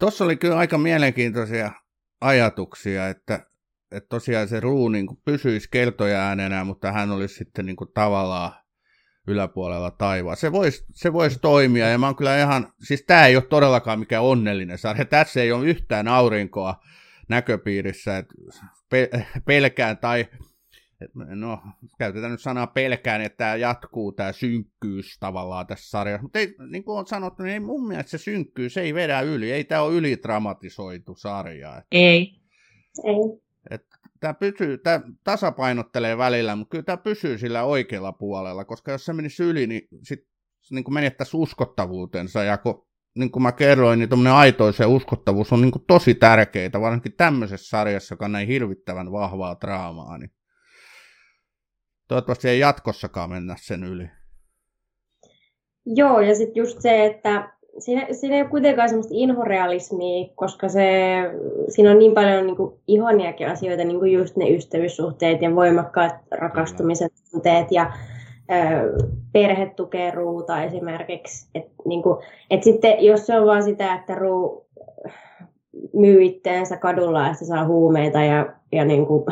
Tuossa 0.00 0.24
oli 0.24 0.36
kyllä 0.36 0.56
aika 0.56 0.78
mielenkiintoisia 0.78 1.72
ajatuksia, 2.20 3.08
että, 3.08 3.47
että 3.92 4.08
tosiaan 4.08 4.48
se 4.48 4.60
Ruu 4.60 4.88
niin 4.88 5.06
kuin 5.06 5.18
pysyisi 5.24 5.68
keltoja 5.70 6.20
äänenä, 6.20 6.64
mutta 6.64 6.92
hän 6.92 7.10
olisi 7.10 7.34
sitten 7.34 7.66
niin 7.66 7.76
kuin 7.76 7.90
tavallaan 7.94 8.52
yläpuolella 9.26 9.90
taivaa. 9.90 10.36
Se 10.36 10.52
voisi 10.52 10.84
se 10.92 11.12
vois 11.12 11.38
toimia, 11.38 11.88
ja 11.88 11.98
mä 11.98 12.06
oon 12.06 12.16
kyllä 12.16 12.38
ihan, 12.38 12.72
siis 12.82 13.04
tämä 13.06 13.26
ei 13.26 13.36
ole 13.36 13.44
todellakaan 13.44 13.98
mikään 13.98 14.24
onnellinen 14.24 14.78
sarja. 14.78 15.04
Tässä 15.04 15.42
ei 15.42 15.52
ole 15.52 15.66
yhtään 15.66 16.08
aurinkoa 16.08 16.74
näköpiirissä, 17.28 18.18
että 18.18 18.34
pelkään 19.46 19.98
tai 19.98 20.26
no, 21.14 21.62
käytetään 21.98 22.32
nyt 22.32 22.40
sanaa 22.40 22.66
pelkään, 22.66 23.20
että 23.20 23.36
tämä 23.36 23.56
jatkuu, 23.56 24.12
tämä 24.12 24.32
synkkyys 24.32 25.18
tavallaan 25.20 25.66
tässä 25.66 25.90
sarjassa. 25.90 26.22
Mutta 26.22 26.38
ei, 26.38 26.54
niin 26.70 26.84
kuin 26.84 26.98
on 26.98 27.06
sanottu, 27.06 27.42
niin 27.42 27.52
ei 27.52 27.60
mun 27.60 27.88
mielestä 27.88 28.10
se 28.10 28.18
synkkyys 28.18 28.76
ei 28.76 28.94
vedä 28.94 29.20
yli. 29.20 29.52
Ei 29.52 29.64
tämä 29.64 29.82
ole 29.82 29.94
ylidramatisoitu 29.94 31.14
sarja. 31.14 31.82
Ei. 31.92 32.32
Ei. 33.04 33.47
Tämä, 34.20 34.34
pysyy, 34.34 34.78
tämä 34.78 35.00
tasapainottelee 35.24 36.18
välillä, 36.18 36.56
mutta 36.56 36.70
kyllä 36.70 36.84
tämä 36.84 36.96
pysyy 36.96 37.38
sillä 37.38 37.64
oikealla 37.64 38.12
puolella, 38.12 38.64
koska 38.64 38.92
jos 38.92 39.04
se 39.04 39.12
menisi 39.12 39.42
yli, 39.42 39.66
niin 39.66 39.88
sitten 40.02 40.28
niin 40.70 40.84
kuin 40.84 40.94
menettäisi 40.94 41.36
uskottavuutensa. 41.36 42.44
Ja 42.44 42.58
kun, 42.58 42.86
niin 43.14 43.30
kuin 43.30 43.42
mä 43.42 43.52
kerroin, 43.52 43.98
niin 43.98 44.08
tuommoinen 44.08 44.32
aitois 44.32 44.78
ja 44.78 44.88
uskottavuus 44.88 45.52
on 45.52 45.60
niin 45.60 45.72
kuin 45.72 45.84
tosi 45.86 46.14
tärkeää, 46.14 46.80
varsinkin 46.80 47.16
tämmöisessä 47.16 47.68
sarjassa, 47.68 48.12
joka 48.12 48.24
on 48.24 48.32
näin 48.32 48.48
hirvittävän 48.48 49.12
vahvaa 49.12 49.56
draamaa. 49.60 50.18
Niin 50.18 50.30
Toivottavasti 52.08 52.48
ei 52.48 52.58
jatkossakaan 52.58 53.30
mennä 53.30 53.56
sen 53.58 53.84
yli. 53.84 54.10
Joo, 55.86 56.20
ja 56.20 56.34
sitten 56.34 56.60
just 56.60 56.80
se, 56.80 57.06
että 57.06 57.57
siinä, 57.78 58.06
siinä 58.12 58.36
ei 58.36 58.42
ole 58.42 58.50
kuitenkaan 58.50 58.88
semmoista 58.88 59.14
inhorealismia, 59.16 60.28
koska 60.34 60.68
se, 60.68 61.14
siinä 61.68 61.90
on 61.90 61.98
niin 61.98 62.14
paljon 62.14 62.46
niin 62.46 62.56
kuin, 62.56 62.74
ihoniakin 62.86 63.48
asioita, 63.48 63.84
niin 63.84 63.98
kuin 63.98 64.12
just 64.12 64.36
ne 64.36 64.50
ystävyyssuhteet 64.50 65.42
ja 65.42 65.54
voimakkaat 65.54 66.14
rakastumisen 66.30 67.10
tunteet 67.30 67.66
ja 67.70 67.92
ö, 68.50 68.92
perhe 69.32 69.72
tukee 69.76 70.10
ruuta 70.10 70.62
esimerkiksi. 70.62 71.50
Et, 71.54 71.66
niin 71.84 72.02
kuin, 72.02 72.18
et 72.50 72.62
sitten 72.62 73.04
jos 73.04 73.26
se 73.26 73.40
on 73.40 73.46
vaan 73.46 73.62
sitä, 73.62 73.94
että 73.94 74.14
ruu 74.14 74.66
myy 75.94 76.22
itteensä 76.22 76.76
kadulla 76.76 77.26
ja 77.26 77.34
saa 77.34 77.66
huumeita 77.66 78.22
ja, 78.22 78.46
ja 78.72 78.84
niin 78.84 79.06
kuin, 79.06 79.24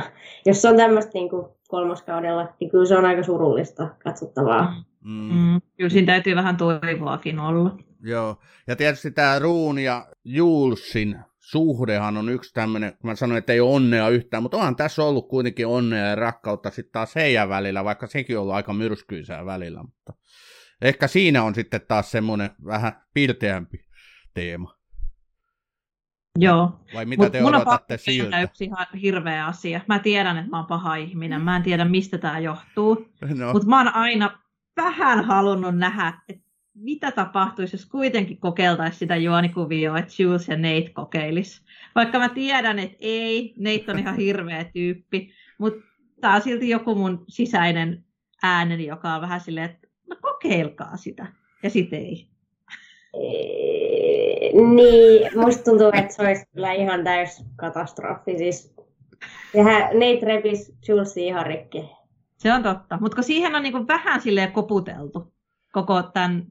jos 0.47 0.63
se 0.63 0.69
on 0.69 0.77
tämmöistä 0.77 1.11
niin 1.15 1.31
kuin, 1.31 1.47
kolmoskaudella, 1.69 2.49
niin 2.61 2.71
kyllä 2.71 2.87
se 2.87 2.99
on 2.99 3.05
aika 3.05 3.23
surullista 3.23 3.89
katsottavaa. 4.05 4.75
Mm. 5.05 5.31
Mm. 5.33 5.61
Kyllä 5.77 5.91
siinä 5.91 6.07
täytyy 6.07 6.37
vähän 6.37 6.57
toivoakin 6.57 7.39
olla. 7.39 7.77
Joo, 8.03 8.43
ja 8.67 8.77
tietysti 8.77 9.11
tämä 9.11 9.39
Ruun 9.39 9.79
ja 9.79 10.07
Julsin 10.25 11.19
suhdehan 11.39 12.17
on 12.17 12.29
yksi 12.29 12.55
tämmöinen, 12.55 12.91
kun 12.91 13.11
mä 13.11 13.15
sanoin, 13.15 13.39
että 13.39 13.53
ei 13.53 13.61
ole 13.61 13.75
onnea 13.75 14.09
yhtään, 14.09 14.43
mutta 14.43 14.57
onhan 14.57 14.77
tässä 14.77 15.05
ollut 15.05 15.29
kuitenkin 15.29 15.67
onnea 15.67 16.07
ja 16.07 16.15
rakkautta 16.15 16.71
sitten 16.71 16.93
taas 16.93 17.15
heidän 17.15 17.49
välillä, 17.49 17.85
vaikka 17.85 18.07
sekin 18.07 18.37
on 18.37 18.43
ollut 18.43 18.55
aika 18.55 18.73
myrskyisää 18.73 19.47
välillä, 19.47 19.83
mutta 19.83 20.13
ehkä 20.83 21.09
siinä 21.09 21.43
on 21.43 21.55
sitten 21.55 21.81
taas 21.89 22.11
semmoinen 22.11 22.51
vähän 22.65 22.93
pilteämpi 23.15 23.79
teema. 24.35 24.77
Joo. 26.39 26.81
Vai 26.95 27.05
mitä 27.05 27.23
Mut 27.23 27.33
te 27.33 27.41
mun 27.41 27.55
odotatte 27.55 27.95
on 27.95 27.99
siltä? 27.99 28.43
yksi 28.43 28.65
ihan 28.65 28.87
hirveä 29.03 29.47
asia. 29.47 29.81
Mä 29.89 29.99
tiedän, 29.99 30.37
että 30.37 30.51
mä 30.51 30.57
oon 30.57 30.67
paha 30.67 30.97
ihminen. 30.97 31.41
Mä 31.41 31.57
en 31.57 31.63
tiedä, 31.63 31.85
mistä 31.85 32.19
tämä 32.19 32.39
johtuu. 32.39 33.09
No. 33.35 33.53
Mutta 33.53 33.69
mä 33.69 33.79
oon 33.79 33.95
aina 33.95 34.39
vähän 34.77 35.25
halunnut 35.25 35.79
nähdä, 35.79 36.13
että 36.29 36.46
mitä 36.77 37.11
tapahtuisi, 37.11 37.77
jos 37.77 37.87
kuitenkin 37.87 38.41
kokeiltaisiin 38.41 38.99
sitä 38.99 39.17
juonikuvioa, 39.17 39.99
että 39.99 40.23
Jules 40.23 40.49
ja 40.49 40.57
Nate 40.57 40.91
kokeilis. 40.95 41.63
Vaikka 41.95 42.19
mä 42.19 42.29
tiedän, 42.29 42.79
että 42.79 42.97
ei, 43.01 43.55
Nate 43.59 43.93
on 43.93 43.99
ihan 43.99 44.17
hirveä 44.17 44.65
tyyppi, 44.65 45.31
mutta 45.59 45.87
tää 46.21 46.35
on 46.35 46.43
silti 46.43 46.69
joku 46.69 46.95
mun 46.95 47.25
sisäinen 47.29 48.05
ääneni, 48.43 48.87
joka 48.87 49.15
on 49.15 49.21
vähän 49.21 49.41
silleen, 49.41 49.71
että 49.71 49.89
no 50.09 50.17
kokeilkaa 50.21 50.97
sitä. 50.97 51.27
Ja 51.63 51.71
sit 51.71 51.93
ei. 51.93 52.29
Niin, 54.75 55.31
musta 55.41 55.65
tuntuu, 55.65 55.91
että 55.93 56.15
se 56.15 56.23
olisi 56.23 56.45
kyllä 56.55 56.73
ihan 56.73 57.05
täys 57.05 57.45
katastrofi. 57.57 58.39
Siis 58.39 58.75
sehän 59.53 59.83
Nate 59.83 60.21
repis 60.27 60.75
Julesia 60.89 61.25
ihan 61.25 61.47
rikki. 61.47 61.91
Se 62.39 62.53
on 62.53 62.63
totta, 62.63 62.99
mutta 63.01 63.23
siihen 63.23 63.55
on 63.55 63.63
niinku 63.63 63.87
vähän 63.89 64.21
silleen 64.21 64.53
koputeltu 64.53 65.33
koko 65.73 66.03
tämän 66.03 66.47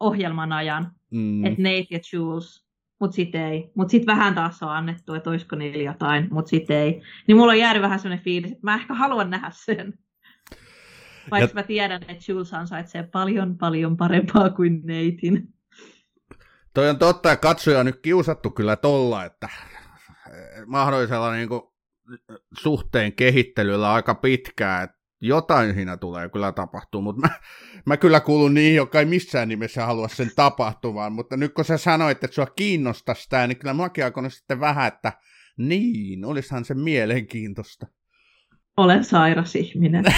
ohjelman 0.00 0.52
ajan, 0.52 0.92
mm. 1.10 1.44
että 1.44 1.62
Nate 1.62 1.86
ja 1.90 1.98
Jules, 2.12 2.64
mutta 3.00 3.14
sitten 3.14 3.42
ei. 3.42 3.70
Mutta 3.74 3.90
sitten 3.90 4.16
vähän 4.16 4.34
taas 4.34 4.62
on 4.62 4.70
annettu, 4.70 5.14
että 5.14 5.30
olisiko 5.30 5.56
niillä 5.56 5.82
jotain, 5.82 6.28
mutta 6.30 6.48
sitten 6.48 6.76
ei. 6.76 7.02
Niin 7.26 7.36
mulla 7.36 7.52
on 7.52 7.58
jäänyt 7.58 7.82
vähän 7.82 7.98
sellainen 7.98 8.24
fiilis, 8.24 8.52
että 8.52 8.66
mä 8.66 8.74
ehkä 8.74 8.94
haluan 8.94 9.30
nähdä 9.30 9.50
sen. 9.52 9.98
Vaikka 11.30 11.50
ja... 11.50 11.54
mä 11.54 11.62
tiedän, 11.62 12.02
että 12.08 12.24
Jules 12.28 12.54
ansaitsee 12.54 13.02
paljon, 13.02 13.58
paljon 13.58 13.96
parempaa 13.96 14.50
kuin 14.50 14.80
Natein. 14.80 15.54
Toi 16.74 16.90
on 16.90 16.98
totta, 16.98 17.28
ja 17.28 17.36
katsoja 17.36 17.80
on 17.80 17.86
nyt 17.86 18.00
kiusattu 18.02 18.50
kyllä 18.50 18.76
tolla, 18.76 19.24
että 19.24 19.48
eh, 20.26 20.66
mahdollisella 20.66 21.32
niin 21.32 21.48
kuin, 21.48 21.62
suhteen 22.58 23.12
kehittelyllä 23.12 23.92
aika 23.92 24.14
pitkään, 24.14 24.84
että 24.84 24.99
jotain 25.20 25.74
siinä 25.74 25.96
tulee 25.96 26.28
kyllä 26.28 26.52
tapahtuu, 26.52 27.02
mutta 27.02 27.20
mä, 27.20 27.34
mä 27.86 27.96
kyllä 27.96 28.20
kuulun 28.20 28.54
niihin, 28.54 28.76
jotka 28.76 28.98
ei 28.98 29.04
missään 29.04 29.48
nimessä 29.48 29.86
halua 29.86 30.08
sen 30.08 30.30
tapahtumaan, 30.36 31.12
mutta 31.12 31.36
nyt 31.36 31.54
kun 31.54 31.64
sä 31.64 31.78
sanoit, 31.78 32.24
että 32.24 32.34
sua 32.34 32.46
kiinnostaisi 32.46 33.28
tämä, 33.28 33.46
niin 33.46 33.58
kyllä 33.58 33.74
mäkin 33.74 34.04
alkanut 34.04 34.32
sitten 34.32 34.60
vähän, 34.60 34.88
että 34.88 35.12
niin, 35.58 36.24
olisihan 36.24 36.64
se 36.64 36.74
mielenkiintoista. 36.74 37.86
Olen 38.76 39.04
sairas 39.04 39.56
ihminen. 39.56 40.04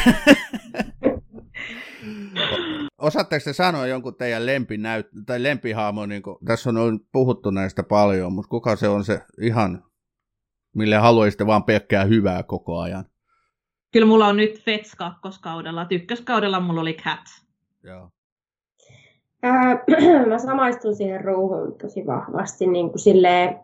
Osaatteko 2.98 3.44
te 3.44 3.53
sanoa 3.53 3.86
jonkun 3.86 4.16
teidän 4.16 4.42
lempinäyt- 4.46 5.24
tai 5.26 5.42
lempihaamo, 5.42 6.07
niin 6.07 6.22
kun, 6.22 6.38
tässä 6.44 6.70
on 6.70 7.00
puhuttu 7.12 7.50
näistä 7.50 7.82
paljon, 7.82 8.32
mutta 8.32 8.48
kuka 8.48 8.76
se 8.76 8.88
on 8.88 9.05
se 9.05 9.20
ihan, 9.40 9.84
mille 10.74 10.96
haluaisitte 10.96 11.46
vaan 11.46 11.64
pelkkää 11.64 12.05
hyvää 12.05 12.42
koko 12.42 12.80
ajan? 12.80 13.05
Kyllä 13.93 14.07
mulla 14.07 14.26
on 14.26 14.36
nyt 14.36 14.61
Fets 14.61 14.95
kakkoskaudella. 14.95 15.86
Ykköskaudella 15.90 16.61
mulla 16.61 16.80
oli 16.80 16.95
Cat. 16.95 17.20
Joo. 17.82 18.09
Äh, 19.45 19.78
mä 20.28 20.38
samaistun 20.38 20.97
siihen 20.97 21.24
ruuhun 21.24 21.74
tosi 21.82 22.07
vahvasti. 22.07 22.66
Niin 22.66 22.90
kuin 22.90 22.99
silleen, 22.99 23.57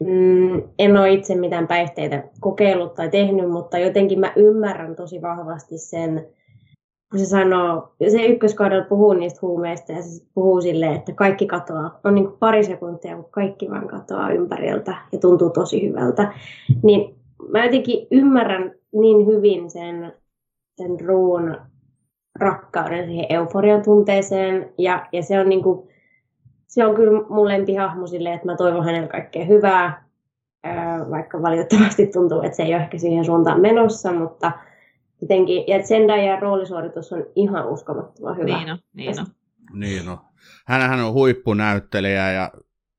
mm, 0.00 0.62
en 0.78 0.96
ole 0.96 1.12
itse 1.12 1.34
mitään 1.34 1.68
päihteitä 1.68 2.24
kokeillut 2.40 2.94
tai 2.94 3.10
tehnyt, 3.10 3.50
mutta 3.50 3.78
jotenkin 3.78 4.20
mä 4.20 4.32
ymmärrän 4.36 4.96
tosi 4.96 5.22
vahvasti 5.22 5.78
sen, 5.78 6.26
kun 7.10 7.20
se 7.20 7.26
sanoo, 7.26 7.94
se 8.10 8.26
ykköskaudella 8.26 8.84
puhuu 8.84 9.12
niistä 9.12 9.38
huumeista 9.42 9.92
ja 9.92 10.02
se 10.02 10.26
puhuu 10.34 10.60
silleen, 10.60 10.94
että 10.94 11.12
kaikki 11.12 11.46
katoaa. 11.46 12.00
On 12.04 12.14
niin 12.14 12.32
pari 12.38 12.64
sekuntia, 12.64 13.16
kun 13.16 13.28
kaikki 13.30 13.70
vaan 13.70 13.88
katoaa 13.88 14.30
ympäriltä 14.30 14.96
ja 15.12 15.18
tuntuu 15.18 15.50
tosi 15.50 15.88
hyvältä. 15.88 16.32
Niin 16.82 17.21
mä 17.48 17.64
jotenkin 17.64 18.06
ymmärrän 18.10 18.74
niin 18.92 19.26
hyvin 19.26 19.70
sen, 19.70 20.12
sen 20.76 21.00
ruun 21.00 21.56
rakkauden 22.40 23.06
siihen 23.06 23.26
euforian 23.28 23.82
tunteeseen. 23.82 24.72
Ja, 24.78 25.06
ja 25.12 25.22
se 25.22 25.40
on 25.40 25.48
niin 25.48 25.62
kuin, 25.62 25.88
se 26.66 26.86
on 26.86 26.94
kyllä 26.94 27.22
mun 27.28 27.48
lempihahmo 27.48 28.06
silleen, 28.06 28.34
että 28.34 28.46
mä 28.46 28.56
toivon 28.56 28.84
hänelle 28.84 29.08
kaikkea 29.08 29.44
hyvää, 29.44 30.04
vaikka 31.10 31.42
valitettavasti 31.42 32.06
tuntuu, 32.06 32.42
että 32.42 32.56
se 32.56 32.62
ei 32.62 32.74
ole 32.74 32.82
ehkä 32.82 32.98
siihen 32.98 33.24
suuntaan 33.24 33.60
menossa, 33.60 34.12
mutta 34.12 34.52
jotenkin, 35.20 35.64
ja 35.66 35.82
Zendajan 35.82 36.42
roolisuoritus 36.42 37.12
on 37.12 37.26
ihan 37.36 37.68
uskomattoman 37.68 38.36
hyvä. 38.36 38.56
Niin 38.56 38.70
on, 38.70 38.78
niin 38.94 39.20
on. 39.20 39.26
Niin 39.72 40.08
on. 40.08 40.18
Hänhän 40.66 41.00
on 41.00 41.12
huippunäyttelijä 41.12 42.32
ja 42.32 42.50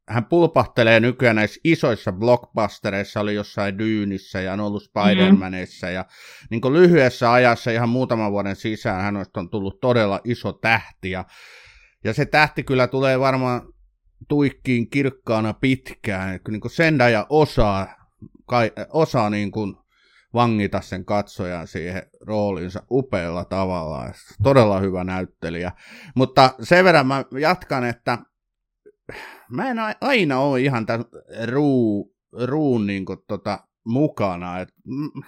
hän 0.09 0.25
pulpahtelee 0.25 0.99
nykyään 0.99 1.35
näissä 1.35 1.61
isoissa 1.63 2.11
blockbustereissa, 2.11 3.19
oli 3.19 3.35
jossain 3.35 3.77
Dyynissä 3.77 4.41
ja 4.41 4.53
on 4.53 4.59
ollut 4.59 4.83
Spider-Manissa 4.83 5.85
mm-hmm. 5.87 5.95
ja 5.95 6.05
niin 6.49 6.61
kuin 6.61 6.73
lyhyessä 6.73 7.31
ajassa 7.31 7.71
ihan 7.71 7.89
muutaman 7.89 8.31
vuoden 8.31 8.55
sisään 8.55 9.01
hän 9.01 9.17
on 9.17 9.49
tullut 9.49 9.79
todella 9.81 10.21
iso 10.23 10.53
tähti 10.53 11.11
ja, 11.11 11.25
ja 12.03 12.13
se 12.13 12.25
tähti 12.25 12.63
kyllä 12.63 12.87
tulee 12.87 13.19
varmaan 13.19 13.61
tuikkiin 14.27 14.89
kirkkaana 14.89 15.53
pitkään, 15.53 16.39
niin 16.49 16.61
kuin 16.61 16.71
Sendaja 16.71 17.25
osaa, 17.29 17.95
kai, 18.45 18.71
osaa 18.89 19.29
niin 19.29 19.51
kuin 19.51 19.75
vangita 20.33 20.81
sen 20.81 21.05
katsojan 21.05 21.67
siihen 21.67 22.03
roolinsa 22.21 22.83
upealla 22.91 23.45
tavalla. 23.45 24.11
Todella 24.43 24.79
hyvä 24.79 25.03
näyttelijä. 25.03 25.71
Mutta 26.15 26.53
sen 26.61 26.85
verran 26.85 27.07
mä 27.07 27.25
jatkan, 27.39 27.83
että 27.83 28.17
mä 29.49 29.69
en 29.69 29.77
aina 30.01 30.39
ole 30.39 30.61
ihan 30.61 30.85
tämän 30.85 31.05
ruu, 31.45 32.15
ruun 32.45 32.87
niin 32.87 33.05
kuin, 33.05 33.19
tota, 33.27 33.59
mukana. 33.83 34.59
Et, 34.59 34.69
mm, 34.85 35.23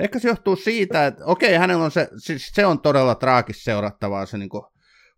ehkä 0.00 0.18
se 0.18 0.28
johtuu 0.28 0.56
siitä, 0.56 1.06
että 1.06 1.24
okei, 1.24 1.54
hänellä 1.54 1.84
on 1.84 1.90
se, 1.90 2.08
siis 2.16 2.50
se 2.54 2.66
on 2.66 2.80
todella 2.80 3.14
traagis 3.14 3.64
seurattavaa 3.64 4.26
se 4.26 4.38
niin 4.38 4.48
kuin, 4.48 4.62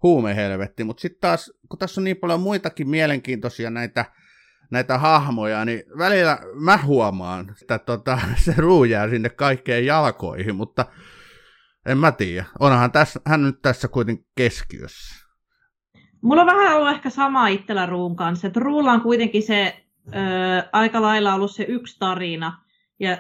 huumehelvetti, 0.03 0.85
mutta 0.85 1.01
sitten 1.01 1.21
taas, 1.21 1.53
kun 1.69 1.79
tässä 1.79 2.01
on 2.01 2.05
niin 2.05 2.17
paljon 2.17 2.41
muitakin 2.41 2.89
mielenkiintoisia 2.89 3.71
näitä, 3.71 4.05
näitä 4.71 4.99
hahmoja, 4.99 5.65
niin 5.65 5.83
välillä 5.99 6.39
mä 6.55 6.77
huomaan, 6.77 7.55
että 7.63 7.79
tota, 7.79 8.19
se 8.45 8.55
ruu 8.57 8.85
jää 8.85 9.11
sinne 9.11 9.29
kaikkeen 9.29 9.87
jalkoihin, 9.87 10.55
mutta 10.55 10.87
en 11.87 11.99
mä 11.99 12.13
tiedä. 12.13 12.45
Onhan 12.59 12.93
tässä, 12.93 13.21
hän 13.27 13.43
nyt 13.43 13.63
tässä 13.63 13.89
kuitenkin 13.89 14.27
keskiössä. 14.37 15.28
Mulla 16.23 16.41
on 16.41 16.47
vähän 16.47 16.77
ollut 16.77 16.91
ehkä 16.91 17.11
sama 17.11 17.49
itsellä 17.49 17.87
Ruun 17.87 18.17
kanssa, 18.17 18.47
että 18.47 18.61
Ruulla 18.61 18.93
on 18.93 19.01
kuitenkin 19.01 19.43
se 19.43 19.85
ö, 20.09 20.13
aika 20.73 21.03
lailla 21.03 21.35
ollut 21.35 21.51
se 21.51 21.63
yksi 21.69 21.97
tarina, 21.99 22.63
ja 23.01 23.19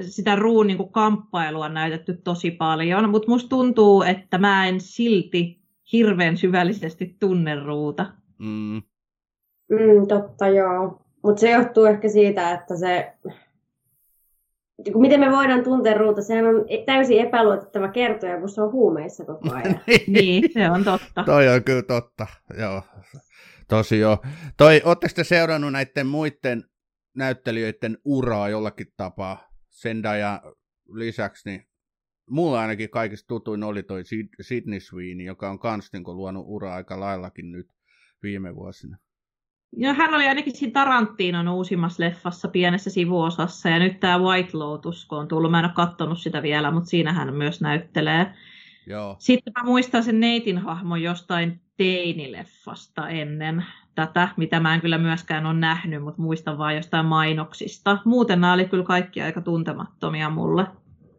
sitä 0.00 0.36
Ruun 0.36 0.66
niin 0.66 0.76
kuin, 0.76 0.92
kamppailua 0.92 1.64
on 1.64 1.74
näytetty 1.74 2.20
tosi 2.24 2.50
paljon, 2.50 3.10
mutta 3.10 3.30
musta 3.30 3.48
tuntuu, 3.48 4.02
että 4.02 4.38
mä 4.38 4.66
en 4.66 4.80
silti 4.80 5.62
hirveän 5.92 6.36
syvällisesti 6.36 7.16
tunne 7.20 7.54
Ruuta. 7.54 8.06
Mm. 8.38 8.82
Mm, 9.70 10.06
totta, 10.08 10.48
joo. 10.48 11.02
Mutta 11.22 11.40
se 11.40 11.50
johtuu 11.50 11.84
ehkä 11.84 12.08
siitä, 12.08 12.52
että 12.52 12.76
se 12.76 13.12
miten 14.94 15.20
me 15.20 15.30
voidaan 15.30 15.64
tuntea 15.64 15.94
ruuta, 15.94 16.22
sehän 16.22 16.46
on 16.46 16.64
täysin 16.86 17.20
epäluotettava 17.20 17.88
kertoja, 17.88 18.40
kun 18.40 18.48
se 18.48 18.62
on 18.62 18.72
huumeissa 18.72 19.24
koko 19.24 19.54
ajan. 19.54 19.80
niin, 20.06 20.52
se 20.52 20.70
on 20.70 20.84
totta. 20.84 21.24
Toi 21.24 21.48
on 21.48 21.64
kyllä 21.64 21.82
totta, 21.82 22.26
joo. 22.58 22.82
Tosi 23.68 23.98
joo. 23.98 24.18
Toi, 24.56 24.82
ootteko 24.84 25.12
te 25.16 25.24
seurannut 25.24 25.72
näiden 25.72 26.06
muiden 26.06 26.64
näyttelijöiden 27.16 27.98
uraa 28.04 28.48
jollakin 28.48 28.86
tapaa? 28.96 29.52
Zendaya 29.82 30.42
lisäksi, 30.94 31.48
niin 31.50 31.66
mulla 32.30 32.60
ainakin 32.60 32.90
kaikista 32.90 33.26
tutuin 33.26 33.62
oli 33.62 33.82
toi 33.82 34.02
Sidney 34.40 34.80
Sweeney, 34.80 35.26
joka 35.26 35.50
on 35.50 35.58
kans 35.58 35.92
niin 35.92 36.04
luonut 36.06 36.44
uraa 36.46 36.74
aika 36.74 37.00
laillakin 37.00 37.52
nyt 37.52 37.66
viime 38.22 38.54
vuosina. 38.54 38.96
Ja 39.76 39.92
hän 39.92 40.14
oli 40.14 40.28
ainakin 40.28 40.56
siinä 40.56 40.72
Tarantinon 40.72 41.48
uusimmassa 41.48 42.02
leffassa 42.02 42.48
pienessä 42.48 42.90
sivuosassa, 42.90 43.68
ja 43.68 43.78
nyt 43.78 44.00
tämä 44.00 44.18
White 44.18 44.56
Lotus, 44.56 45.06
kun 45.06 45.18
on 45.18 45.28
tullut, 45.28 45.50
mä 45.50 45.58
en 45.58 45.64
ole 45.64 45.72
katsonut 45.74 46.18
sitä 46.18 46.42
vielä, 46.42 46.70
mutta 46.70 46.88
siinä 46.88 47.12
hän 47.12 47.34
myös 47.34 47.60
näyttelee. 47.60 48.26
Joo. 48.86 49.16
Sitten 49.18 49.52
mä 49.58 49.64
muistan 49.64 50.02
sen 50.02 50.20
Neitin 50.20 50.58
hahmon 50.58 51.02
jostain 51.02 51.60
teinileffasta 51.76 53.08
ennen 53.08 53.64
tätä, 53.94 54.28
mitä 54.36 54.60
mä 54.60 54.74
en 54.74 54.80
kyllä 54.80 54.98
myöskään 54.98 55.46
ole 55.46 55.54
nähnyt, 55.54 56.02
mutta 56.02 56.22
muistan 56.22 56.58
vain 56.58 56.76
jostain 56.76 57.06
mainoksista. 57.06 57.98
Muuten 58.04 58.40
nämä 58.40 58.52
oli 58.52 58.64
kyllä 58.64 58.84
kaikki 58.84 59.22
aika 59.22 59.40
tuntemattomia 59.40 60.30
mulle. 60.30 60.66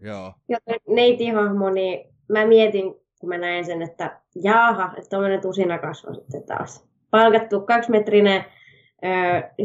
Joo. 0.01 0.33
Ja 0.49 0.57
Neitin 0.89 1.35
hahmo, 1.35 1.69
niin 1.69 1.99
mä 2.29 2.45
mietin, 2.45 2.83
kun 3.19 3.29
mä 3.29 3.37
näin 3.37 3.65
sen, 3.65 3.81
että 3.81 4.21
jaaha, 4.43 4.93
että 4.97 5.09
tuommoinen 5.09 5.41
tusina 5.41 5.77
kasvoi 5.77 6.15
sitten 6.15 6.43
taas 6.43 6.92
palkattu 7.13 7.61
kaksimetrinen 7.61 8.45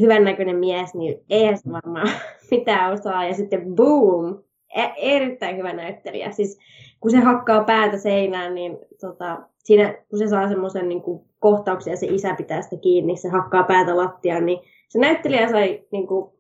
hyvännäköinen 0.01 0.57
mies, 0.57 0.95
niin 0.95 1.25
eihän 1.31 1.59
se 1.59 1.73
varmaan 1.73 2.09
mitään 2.51 2.93
osaa. 2.93 3.25
Ja 3.25 3.35
sitten 3.35 3.75
boom, 3.75 4.43
e- 4.77 4.95
erittäin 4.97 5.57
hyvä 5.57 5.73
näyttelijä. 5.73 6.31
Siis 6.31 6.59
kun 7.01 7.11
se 7.11 7.19
hakkaa 7.19 7.65
päätä 7.65 7.99
seinään, 7.99 8.55
niin 8.55 8.79
tota, 9.01 9.39
siinä, 9.65 9.95
kun 10.11 10.19
se 10.19 10.29
saa 10.29 10.49
semmoisen 10.49 10.89
niin 10.89 11.03
kohtauksen 11.39 11.91
ja 11.91 11.97
se 11.97 12.07
isä 12.07 12.35
pitää 12.35 12.63
sitä 12.63 12.77
kiinni, 12.77 13.17
se 13.17 13.29
hakkaa 13.29 13.63
päätä 13.63 13.97
lattiaan, 13.97 14.47
niin 14.47 14.59
se 14.89 14.99
näyttelijä 14.99 15.49
sai 15.49 15.83
niin 15.93 16.07
kuin, 16.07 16.33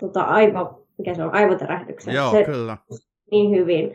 tota, 0.00 0.22
aivo, 0.22 0.86
mikä 0.98 1.14
se 1.14 1.24
on, 1.24 1.34
aivotärähdyksen. 1.34 2.14
Joo, 2.14 2.30
se, 2.30 2.44
kyllä. 2.44 2.76
Niin 3.30 3.50
hyvin. 3.50 3.94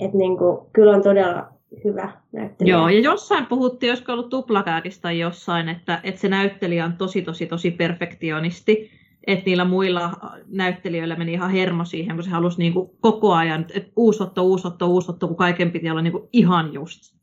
Että 0.00 0.16
niin 0.16 0.38
kuin, 0.38 0.66
kyllä 0.72 0.92
on 0.92 1.02
todella 1.02 1.59
hyvä 1.84 2.12
näyttelijä. 2.32 2.76
Joo, 2.76 2.88
ja 2.88 3.00
jossain 3.00 3.46
puhuttiin, 3.46 3.90
olisiko 3.90 4.12
ollut 4.12 4.30
tuplakääkistä 4.30 5.02
tai 5.02 5.18
jossain, 5.18 5.68
että, 5.68 6.00
että 6.02 6.20
se 6.20 6.28
näyttelijä 6.28 6.84
on 6.84 6.96
tosi, 6.96 7.22
tosi, 7.22 7.46
tosi 7.46 7.70
perfektionisti. 7.70 9.00
Että 9.26 9.44
niillä 9.46 9.64
muilla 9.64 10.12
näyttelijöillä 10.46 11.16
meni 11.16 11.32
ihan 11.32 11.50
hermo 11.50 11.84
siihen, 11.84 12.16
kun 12.16 12.24
se 12.24 12.30
halusi 12.30 12.58
niin 12.58 12.72
kuin 12.72 12.90
koko 13.00 13.34
ajan, 13.34 13.66
että 13.74 13.92
uusotto, 13.96 14.42
uusotto, 14.42 14.86
uusotto, 14.86 15.28
kun 15.28 15.36
kaiken 15.36 15.70
piti 15.70 15.90
olla 15.90 16.02
niin 16.02 16.12
kuin 16.12 16.28
ihan 16.32 16.72
just. 16.72 17.16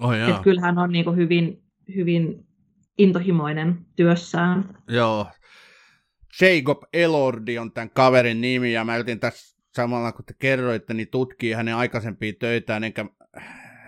Oh, 0.00 0.12
että 0.12 0.42
kyllähän 0.42 0.78
on 0.78 0.92
niin 0.92 1.04
kuin 1.04 1.16
hyvin, 1.16 1.62
hyvin 1.94 2.46
intohimoinen 2.98 3.78
työssään. 3.96 4.78
Joo. 4.88 5.26
Jacob 6.40 6.82
Elordi 6.92 7.58
on 7.58 7.72
tämän 7.72 7.90
kaverin 7.90 8.40
nimi, 8.40 8.72
ja 8.72 8.84
mä 8.84 8.96
yritin 8.96 9.20
tässä 9.20 9.56
samalla 9.74 10.12
kun 10.12 10.24
te 10.24 10.34
kerroitte, 10.38 10.94
niin 10.94 11.08
tutkii 11.08 11.52
hänen 11.52 11.76
aikaisempia 11.76 12.32
töitään, 12.38 12.84
enkä 12.84 13.04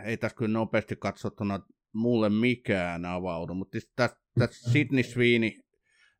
ei 0.05 0.17
tässä 0.17 0.37
kyllä 0.37 0.53
nopeasti 0.53 0.97
katsottuna 0.97 1.61
mulle 1.95 2.31
mikään 2.31 3.05
avaudu, 3.05 3.55
mutta 3.55 3.73
siis 3.73 3.93
tässä, 3.97 4.17
tässä 4.39 4.71
Sidney 4.71 5.03
Sweeney, 5.03 5.51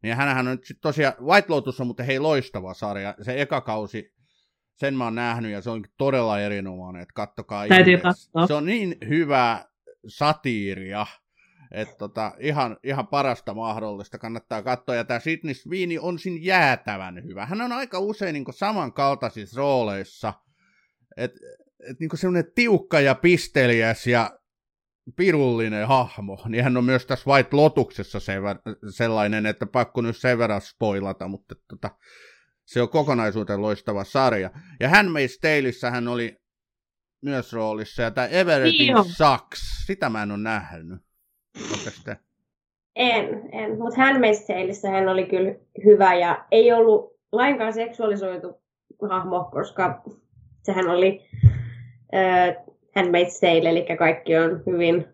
niin 0.03 0.17
hänhän 0.17 0.49
on 0.49 0.57
nyt 0.57 0.79
tosiaan, 0.81 1.15
White 1.21 1.47
Lotus 1.49 1.81
on 1.81 1.87
mutta 1.87 2.03
hei 2.03 2.19
loistava 2.19 2.75
sarja, 2.75 3.15
se 3.23 3.41
eka 3.43 3.61
kausi, 3.61 4.13
sen 4.75 4.95
mä 4.95 5.05
oon 5.05 5.15
nähnyt 5.15 5.53
ja 5.53 5.61
se 5.61 5.71
on 5.71 5.85
todella 5.99 6.41
erinomainen, 6.41 7.03
että 7.03 7.13
kattokaa. 7.15 7.67
Se 8.47 8.55
on 8.55 8.65
niin 8.65 8.97
hyvä 9.09 9.65
satiiria, 10.09 11.07
että 11.71 11.95
tota, 11.99 12.33
ihan, 12.39 12.77
ihan 12.85 13.07
parasta 13.07 13.55
mahdollista 13.55 14.19
kannattaa 14.19 14.63
katsoa. 14.63 14.95
Ja 14.95 15.05
tämä 15.05 15.21
Sidney 15.21 15.55
Sweeney 15.55 15.99
on 15.99 16.19
siinä 16.19 16.39
jäätävän 16.43 17.25
hyvä. 17.25 17.47
Hän 17.47 17.61
on 17.61 17.73
aika 17.73 17.99
usein 17.99 18.33
niin 18.33 18.45
samankaltaisissa 18.51 19.59
rooleissa. 19.61 20.35
Että 21.85 21.93
et 21.93 22.01
niin 22.01 22.19
semmoinen 22.19 22.53
tiukka 22.55 23.01
ja 23.01 23.15
pisteliäs 23.15 24.07
ja 24.07 24.39
pirullinen 25.17 25.89
hahmo, 25.89 26.39
niin 26.49 26.65
hän 26.65 26.77
on 26.77 26.85
myös 26.85 27.07
tässä 27.07 27.31
White 27.31 27.57
Lotuksessa 27.57 28.19
sellainen, 28.91 29.47
että 29.47 29.67
pakko 29.67 30.01
nyt 30.01 30.17
sen 30.17 30.39
verran 30.39 30.61
spoilata, 30.61 31.29
mutta 31.29 31.55
tota, 31.69 31.91
se 32.65 32.83
on 32.83 32.89
kokonaisuuteen 32.89 33.63
loistava 33.63 34.05
sarja. 34.05 34.51
Ja 34.81 34.89
Handmaid's 34.89 35.39
Taleissa 35.41 35.91
hän 35.91 36.09
oli 36.09 36.37
myös 37.23 37.53
roolissa, 37.53 38.03
ja 38.03 38.11
tämä 38.11 38.27
Everything 38.27 38.95
niin 38.95 39.05
Sucks, 39.05 39.87
sitä 39.87 40.09
mä 40.09 40.23
en 40.23 40.31
ole 40.31 40.39
nähnyt. 40.39 41.01
En, 42.97 43.25
en. 43.53 43.79
mutta 43.79 44.01
Handmaid's 44.01 44.47
Taleissa 44.47 44.91
hän 44.91 45.09
oli 45.09 45.27
kyllä 45.27 45.55
hyvä, 45.85 46.15
ja 46.15 46.47
ei 46.51 46.73
ollut 46.73 47.21
lainkaan 47.33 47.73
seksuaalisoitu 47.73 48.63
hahmo, 49.11 49.45
koska 49.53 50.03
sehän 50.63 50.89
oli 50.89 51.21
Handmaid's 52.97 53.41
Tale, 53.41 53.69
eli 53.69 53.87
kaikki 53.99 54.37
on 54.37 54.63
hyvin 54.67 55.07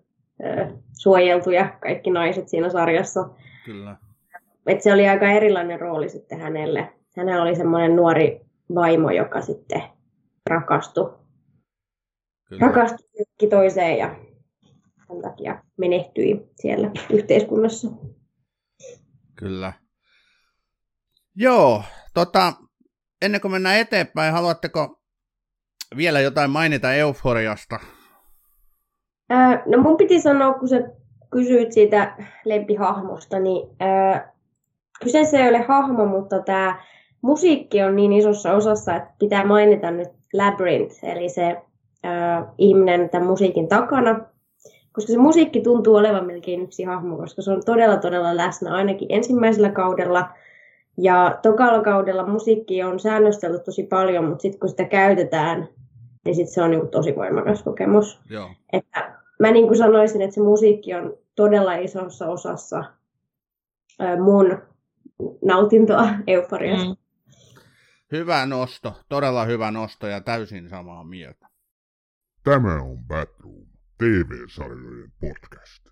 suojeltuja, 0.99 1.79
kaikki 1.83 2.11
naiset 2.11 2.49
siinä 2.49 2.71
sarjassa. 2.71 3.29
Kyllä. 3.65 3.97
Et 4.67 4.83
se 4.83 4.93
oli 4.93 5.09
aika 5.09 5.31
erilainen 5.31 5.81
rooli 5.81 6.09
sitten 6.09 6.41
hänelle. 6.41 6.93
Hänellä 7.17 7.43
oli 7.43 7.57
semmoinen 7.57 7.97
nuori 7.97 8.41
vaimo, 8.75 9.11
joka 9.11 9.41
sitten 9.41 9.83
rakastui, 10.51 11.19
Kyllä. 12.45 12.67
rakastui 12.67 13.49
toiseen 13.51 13.99
ja 13.99 14.17
sen 15.09 15.23
takia 15.23 15.63
menehtyi 15.77 16.51
siellä 16.55 16.91
yhteiskunnassa. 17.11 17.89
Kyllä. 19.37 19.73
Joo, 21.35 21.83
tota, 22.15 22.53
ennen 23.23 23.41
kuin 23.41 23.53
mennään 23.53 23.79
eteenpäin, 23.79 24.33
haluatteko 24.33 25.00
vielä 25.97 26.21
jotain 26.21 26.51
mainita 26.51 26.93
euforiasta? 26.93 27.79
Ää, 29.31 29.63
no 29.67 29.83
mun 29.83 29.97
piti 29.97 30.21
sanoa, 30.21 30.55
kun 30.55 30.69
sä 30.69 30.77
kysyit 31.31 31.73
siitä 31.73 32.17
lempihahmosta, 32.45 33.39
niin 33.39 33.77
ää, 33.81 34.33
kyseessä 35.03 35.39
ei 35.39 35.49
ole 35.49 35.63
hahmo, 35.69 36.07
mutta 36.07 36.43
tämä 36.43 36.83
musiikki 37.23 37.83
on 37.83 37.97
niin 37.97 38.13
isossa 38.13 38.53
osassa, 38.53 38.97
että 38.97 39.11
pitää 39.19 39.47
mainita 39.47 39.91
nyt 39.91 40.09
Labyrinth, 40.33 41.05
eli 41.05 41.29
se 41.29 41.57
ää, 42.03 42.53
ihminen 42.59 43.11
tämän 43.11 43.29
musiikin 43.29 43.69
takana, 43.69 44.21
koska 44.93 45.13
se 45.13 45.19
musiikki 45.19 45.61
tuntuu 45.61 45.97
olevan 45.97 46.27
melkein 46.27 46.63
yksi 46.63 46.85
hahmo, 46.85 47.17
koska 47.17 47.43
se 47.43 47.51
on 47.51 47.63
todella 47.65 47.97
todella 47.97 48.37
läsnä 48.37 48.75
ainakin 48.75 49.09
ensimmäisellä 49.11 49.71
kaudella. 49.71 50.29
Ja 51.03 51.39
tokalla 51.43 51.83
kaudella 51.83 52.27
musiikki 52.27 52.83
on 52.83 53.01
säännöstellyt 53.01 53.65
tosi 53.65 53.83
paljon, 53.83 54.25
mutta 54.25 54.43
sitten 54.43 54.61
kun 54.61 54.69
sitä 54.69 54.85
käytetään, 54.85 55.69
niin 56.25 56.35
sit 56.35 56.49
se 56.49 56.63
on 56.63 56.71
niin 56.71 56.81
kuin 56.81 56.91
tosi 56.91 57.17
voimakas 57.17 57.63
kokemus. 57.63 58.21
Joo. 58.31 58.51
Että 58.73 59.21
mä 59.39 59.51
niin 59.51 59.67
kuin 59.67 59.79
sanoisin, 59.79 60.23
että 60.23 60.35
se 60.35 60.41
musiikki 60.41 60.95
on 60.95 61.17
todella 61.37 61.75
isossa 61.75 62.29
osassa 62.29 62.85
mun 64.25 64.63
nautintoa 65.45 66.09
euforiasta. 66.27 66.89
Mm. 66.89 66.97
Hyvä 68.13 68.47
nosto, 68.47 69.01
todella 69.09 69.45
hyvä 69.45 69.71
nosto 69.71 70.07
ja 70.07 70.21
täysin 70.21 70.69
samaa 70.69 71.05
mieltä. 71.05 71.49
Tämä 72.45 72.83
on 72.83 72.99
Batroom, 73.07 73.67
TV-sarjojen 73.99 75.13
podcast. 75.21 75.87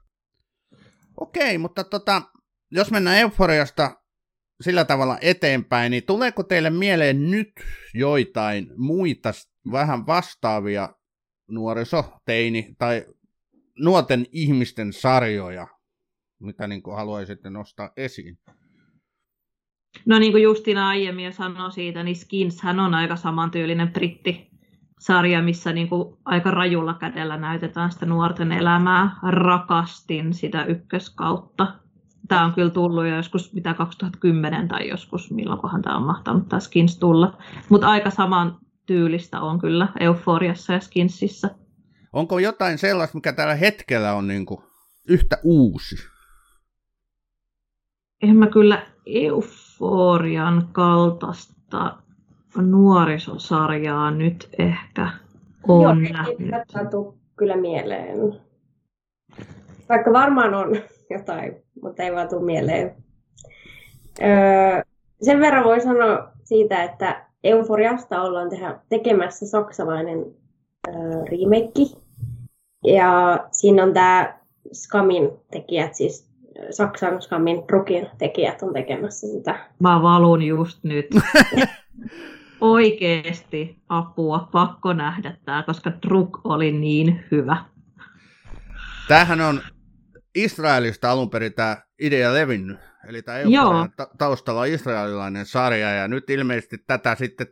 Okei, 1.21 1.59
mutta 1.59 1.85
tota, 1.85 2.23
jos 2.71 2.91
mennään 2.91 3.19
euforiasta 3.19 3.91
sillä 4.61 4.85
tavalla 4.85 5.19
eteenpäin, 5.21 5.91
niin 5.91 6.03
tuleeko 6.07 6.43
teille 6.43 6.71
mieleen 6.71 7.31
nyt 7.31 7.53
joitain 7.95 8.71
muita 8.77 9.33
vähän 9.73 10.07
vastaavia 10.07 10.89
nuoriso, 11.51 12.05
teini 12.25 12.75
tai 12.79 13.07
nuorten 13.79 14.27
ihmisten 14.33 14.93
sarjoja, 14.93 15.67
mitä 16.41 16.67
niin 16.67 16.83
kuin 16.83 16.97
haluaisitte 16.97 17.51
nostaa 17.51 17.91
esiin? 17.97 18.39
No 20.07 20.19
niin 20.19 20.33
kuin 20.33 20.43
Justina 20.43 20.89
aiemmin 20.89 21.25
jo 21.25 21.33
sanoi 21.33 21.73
siitä, 21.73 22.03
niin 22.03 22.17
Skinshän 22.17 22.81
on 22.81 22.95
aika 22.95 23.17
samantyylinen 23.17 23.93
britti 23.93 24.49
sarja, 25.01 25.43
missä 25.43 25.73
niin 25.73 25.89
kuin 25.89 26.17
aika 26.25 26.51
rajulla 26.51 26.95
kädellä 26.95 27.37
näytetään 27.37 27.93
sitä 27.93 28.07
nuorten 28.07 28.53
elämää. 28.53 29.11
Rakastin 29.31 30.35
sitä 30.35 30.65
ykköskautta. 30.65 31.75
Tämä 32.29 32.45
on 32.45 32.53
kyllä 32.55 32.71
tullut 32.71 33.07
jo 33.07 33.17
joskus 33.17 33.53
mitä 33.53 33.75
2010 33.75 34.69
tai 34.69 34.89
joskus, 34.89 35.31
milloinkohan 35.31 35.83
tämä 35.83 35.97
on 35.97 36.07
mahtanut 36.07 36.49
tämä 36.49 36.61
Skins 36.61 36.99
tulla. 36.99 37.39
Mutta 37.69 37.89
aika 37.89 38.11
saman 38.11 38.59
tyylistä 38.87 39.41
on 39.41 39.59
kyllä 39.59 39.89
Euforiassa 40.01 40.73
ja 40.73 40.81
Skinsissä. 40.81 41.51
Onko 42.13 42.39
jotain 42.39 42.79
sellaista, 42.79 43.17
mikä 43.17 43.33
tällä 43.33 43.55
hetkellä 43.55 44.15
on 44.15 44.29
niin 44.29 44.47
kuin 44.47 44.61
yhtä 45.09 45.39
uusi? 45.45 45.97
En 48.23 48.37
mä 48.37 48.47
kyllä 48.47 48.87
Euforian 49.07 50.69
kaltaista 50.73 51.99
nuorisosarjaa 52.57 54.11
nyt 54.11 54.49
ehkä 54.59 55.11
on 55.69 55.83
Joo, 55.83 56.13
nähnyt. 56.13 56.39
Joo, 56.93 57.19
kyllä 57.37 57.57
mieleen. 57.57 58.19
Vaikka 59.89 60.13
varmaan 60.13 60.55
on 60.55 60.77
jotain, 61.11 61.63
mutta 61.83 62.03
ei 62.03 62.15
vaan 62.15 62.29
tule 62.29 62.45
mieleen. 62.45 62.95
Öö, 64.23 64.83
sen 65.23 65.41
verran 65.41 65.65
voi 65.65 65.81
sanoa 65.81 66.29
siitä, 66.45 66.83
että 66.83 67.27
Euforiasta 67.45 68.23
ollaan 68.23 68.51
tehdä, 68.51 68.79
tekemässä 68.89 69.47
saksalainen 69.47 70.19
öö, 70.89 70.95
remake. 71.25 72.01
Ja 72.85 73.39
siinä 73.53 73.83
on 73.83 73.95
tämä 73.95 74.39
Skamin 74.73 75.31
tekijät, 75.51 75.95
siis 75.95 76.29
Saksan 76.71 77.23
Skamin 77.23 77.65
Rukin 77.71 78.09
tekijät 78.19 78.63
on 78.63 78.73
tekemässä 78.73 79.27
sitä. 79.27 79.59
Mä 79.79 80.03
valun 80.03 80.43
just 80.43 80.85
nyt. 80.85 81.07
Oikeesti 82.61 83.77
apua, 83.89 84.49
pakko 84.53 84.93
nähdä 84.93 85.37
tämä, 85.45 85.63
koska 85.63 85.93
Druk 86.07 86.41
oli 86.45 86.73
niin 86.73 87.25
hyvä. 87.31 87.57
Tämähän 89.09 89.41
on 89.41 89.61
Israelista 90.45 91.11
alun 91.11 91.31
perin 91.31 91.55
tämä 91.55 91.77
idea 92.01 92.35
levinnyt. 92.35 92.79
Eli 93.09 93.23
tämä 93.23 93.41
ta- 93.97 94.11
taustalla 94.19 94.61
on 94.61 94.69
israelilainen 94.69 95.47
sarja, 95.47 95.91
ja 95.91 96.09
nyt 96.09 96.31
ilmeisesti 96.31 96.79
tätä 96.87 97.15
sitten 97.15 97.47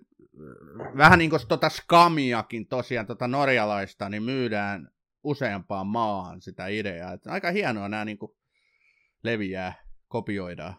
vähän 0.96 1.18
niin 1.18 1.30
kuin 1.30 1.40
tuota 1.48 1.68
skamiakin 1.68 2.66
tosiaan, 2.66 3.06
tuota 3.06 3.28
norjalaista, 3.28 4.08
niin 4.08 4.22
myydään 4.22 4.88
useampaan 5.24 5.86
maahan 5.86 6.40
sitä 6.40 6.66
ideaa. 6.66 7.12
Että 7.12 7.32
aika 7.32 7.50
hienoa 7.50 7.88
nämä 7.88 8.04
niin 8.04 8.18
kuin 8.18 8.32
leviää, 9.24 9.74
kopioidaan. 10.08 10.74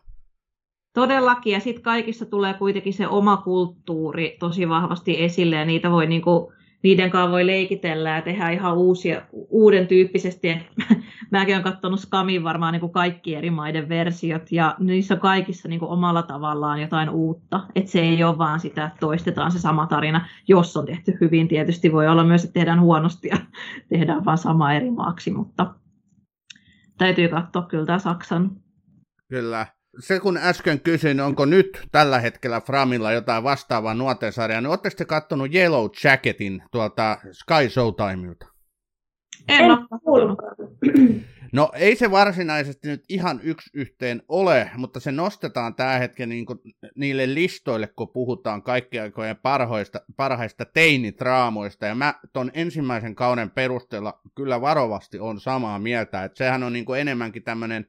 Todellakin, 0.93 1.53
ja 1.53 1.60
sitten 1.60 1.84
kaikissa 1.84 2.26
tulee 2.26 2.53
kuitenkin 2.53 2.93
se 2.93 3.08
oma 3.08 3.38
kulttuuri 3.38 4.38
tosi 4.39 4.70
vahvasti 4.70 5.24
esille, 5.24 5.55
ja 5.55 5.66
niitä 5.66 5.91
voi 5.91 6.08
niinku, 6.08 6.53
niiden 6.88 7.12
kanssa 7.12 7.32
voi 7.32 7.48
leikitellä 7.48 8.10
ja 8.10 8.22
tehdä 8.22 8.50
ihan 8.50 8.78
uusia, 8.78 9.22
uuden 9.32 9.88
tyyppisesti. 9.88 10.48
Mäkin 11.32 11.56
olen 11.56 11.64
katsonut 11.64 12.00
Skamin 12.00 12.44
varmaan 12.44 12.74
niin 12.74 12.80
kuin 12.80 12.92
kaikki 12.92 13.36
eri 13.36 13.50
maiden 13.50 13.90
versiot, 13.90 14.52
ja 14.52 14.76
niissä 14.80 15.16
kaikissa 15.16 15.68
niin 15.68 15.80
kuin 15.80 15.92
omalla 15.92 16.24
tavallaan 16.24 16.82
jotain 16.82 17.10
uutta. 17.10 17.64
Että 17.76 17.92
se 17.92 18.00
ei 18.00 18.24
ole 18.24 18.38
vaan 18.38 18.60
sitä, 18.60 18.86
että 18.86 18.98
toistetaan 19.00 19.52
se 19.52 19.60
sama 19.60 19.88
tarina, 19.88 20.28
jos 20.48 20.78
on 20.78 20.86
tehty 20.86 21.18
hyvin. 21.22 21.48
Tietysti 21.48 21.92
voi 21.92 22.08
olla 22.08 22.24
myös, 22.24 22.44
että 22.44 22.54
tehdään 22.54 22.82
huonosti 22.82 23.28
ja 23.28 23.38
tehdään 23.90 24.26
vaan 24.26 24.38
sama 24.38 24.74
eri 24.74 24.92
maaksi, 24.92 25.32
mutta 25.32 25.74
täytyy 26.98 27.28
katsoa 27.28 27.62
kyllä 27.62 27.86
tämä 27.86 28.00
Saksan. 28.00 28.52
Kyllä 29.30 29.76
se 30.00 30.20
kun 30.20 30.38
äsken 30.38 30.80
kysyin, 30.80 31.20
onko 31.20 31.45
nyt 31.45 31.82
tällä 31.91 32.20
hetkellä 32.20 32.62
Framilla 32.62 33.12
jotain 33.12 33.43
vastaavaa 33.43 33.93
nuotensarjaa, 33.93 34.62
niin 34.62 34.70
oletteko 34.70 34.95
te 34.98 35.06
kattonut 35.06 35.54
Yellow 35.54 35.89
Jacketin 36.04 36.64
tuolta 36.72 37.18
Sky 37.32 37.70
Showtimeilta? 37.70 38.45
En, 39.48 39.66
en 39.66 39.72
ole 40.06 40.38
No 41.54 41.72
ei 41.74 41.95
se 41.95 42.12
varsinaisesti 42.12 42.88
nyt 42.88 43.04
ihan 43.10 43.39
yksi 43.43 43.70
yhteen 43.74 44.22
ole, 44.28 44.72
mutta 44.76 45.00
se 45.00 45.12
nostetaan 45.12 45.76
tämä 45.76 45.98
hetken 45.98 46.30
niin 46.30 46.45
niille 46.95 47.34
listoille, 47.34 47.88
kun 47.88 48.10
puhutaan 48.10 48.64
kaikkien 48.64 49.04
aikojen 49.04 49.38
parhoista, 49.38 50.02
parhaista 50.16 50.66
teinitraamoista. 50.66 51.86
Ja 51.86 51.95
mä 51.95 52.14
ton 52.34 52.52
ensimmäisen 52.54 53.16
kauden 53.16 53.50
perusteella 53.50 54.22
kyllä 54.36 54.62
varovasti 54.62 55.20
on 55.20 55.39
samaa 55.39 55.80
mieltä, 55.80 56.24
että 56.24 56.38
sehän 56.38 56.64
on 56.64 56.74
niin 56.74 56.86
enemmänkin 57.00 57.43
tämmöinen 57.43 57.88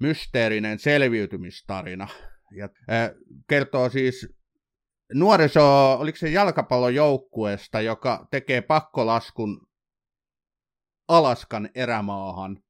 mysteerinen 0.00 0.78
selviytymistarina. 0.78 2.08
Ja, 2.56 2.68
kertoo 3.48 3.88
siis 3.88 4.28
nuoriso, 5.14 5.92
oliko 5.92 6.18
se 6.18 6.28
jalkapallojoukkueesta, 6.28 7.80
joka 7.80 8.26
tekee 8.30 8.60
pakkolaskun 8.60 9.68
Alaskan 11.08 11.70
erämaahan. 11.74 12.62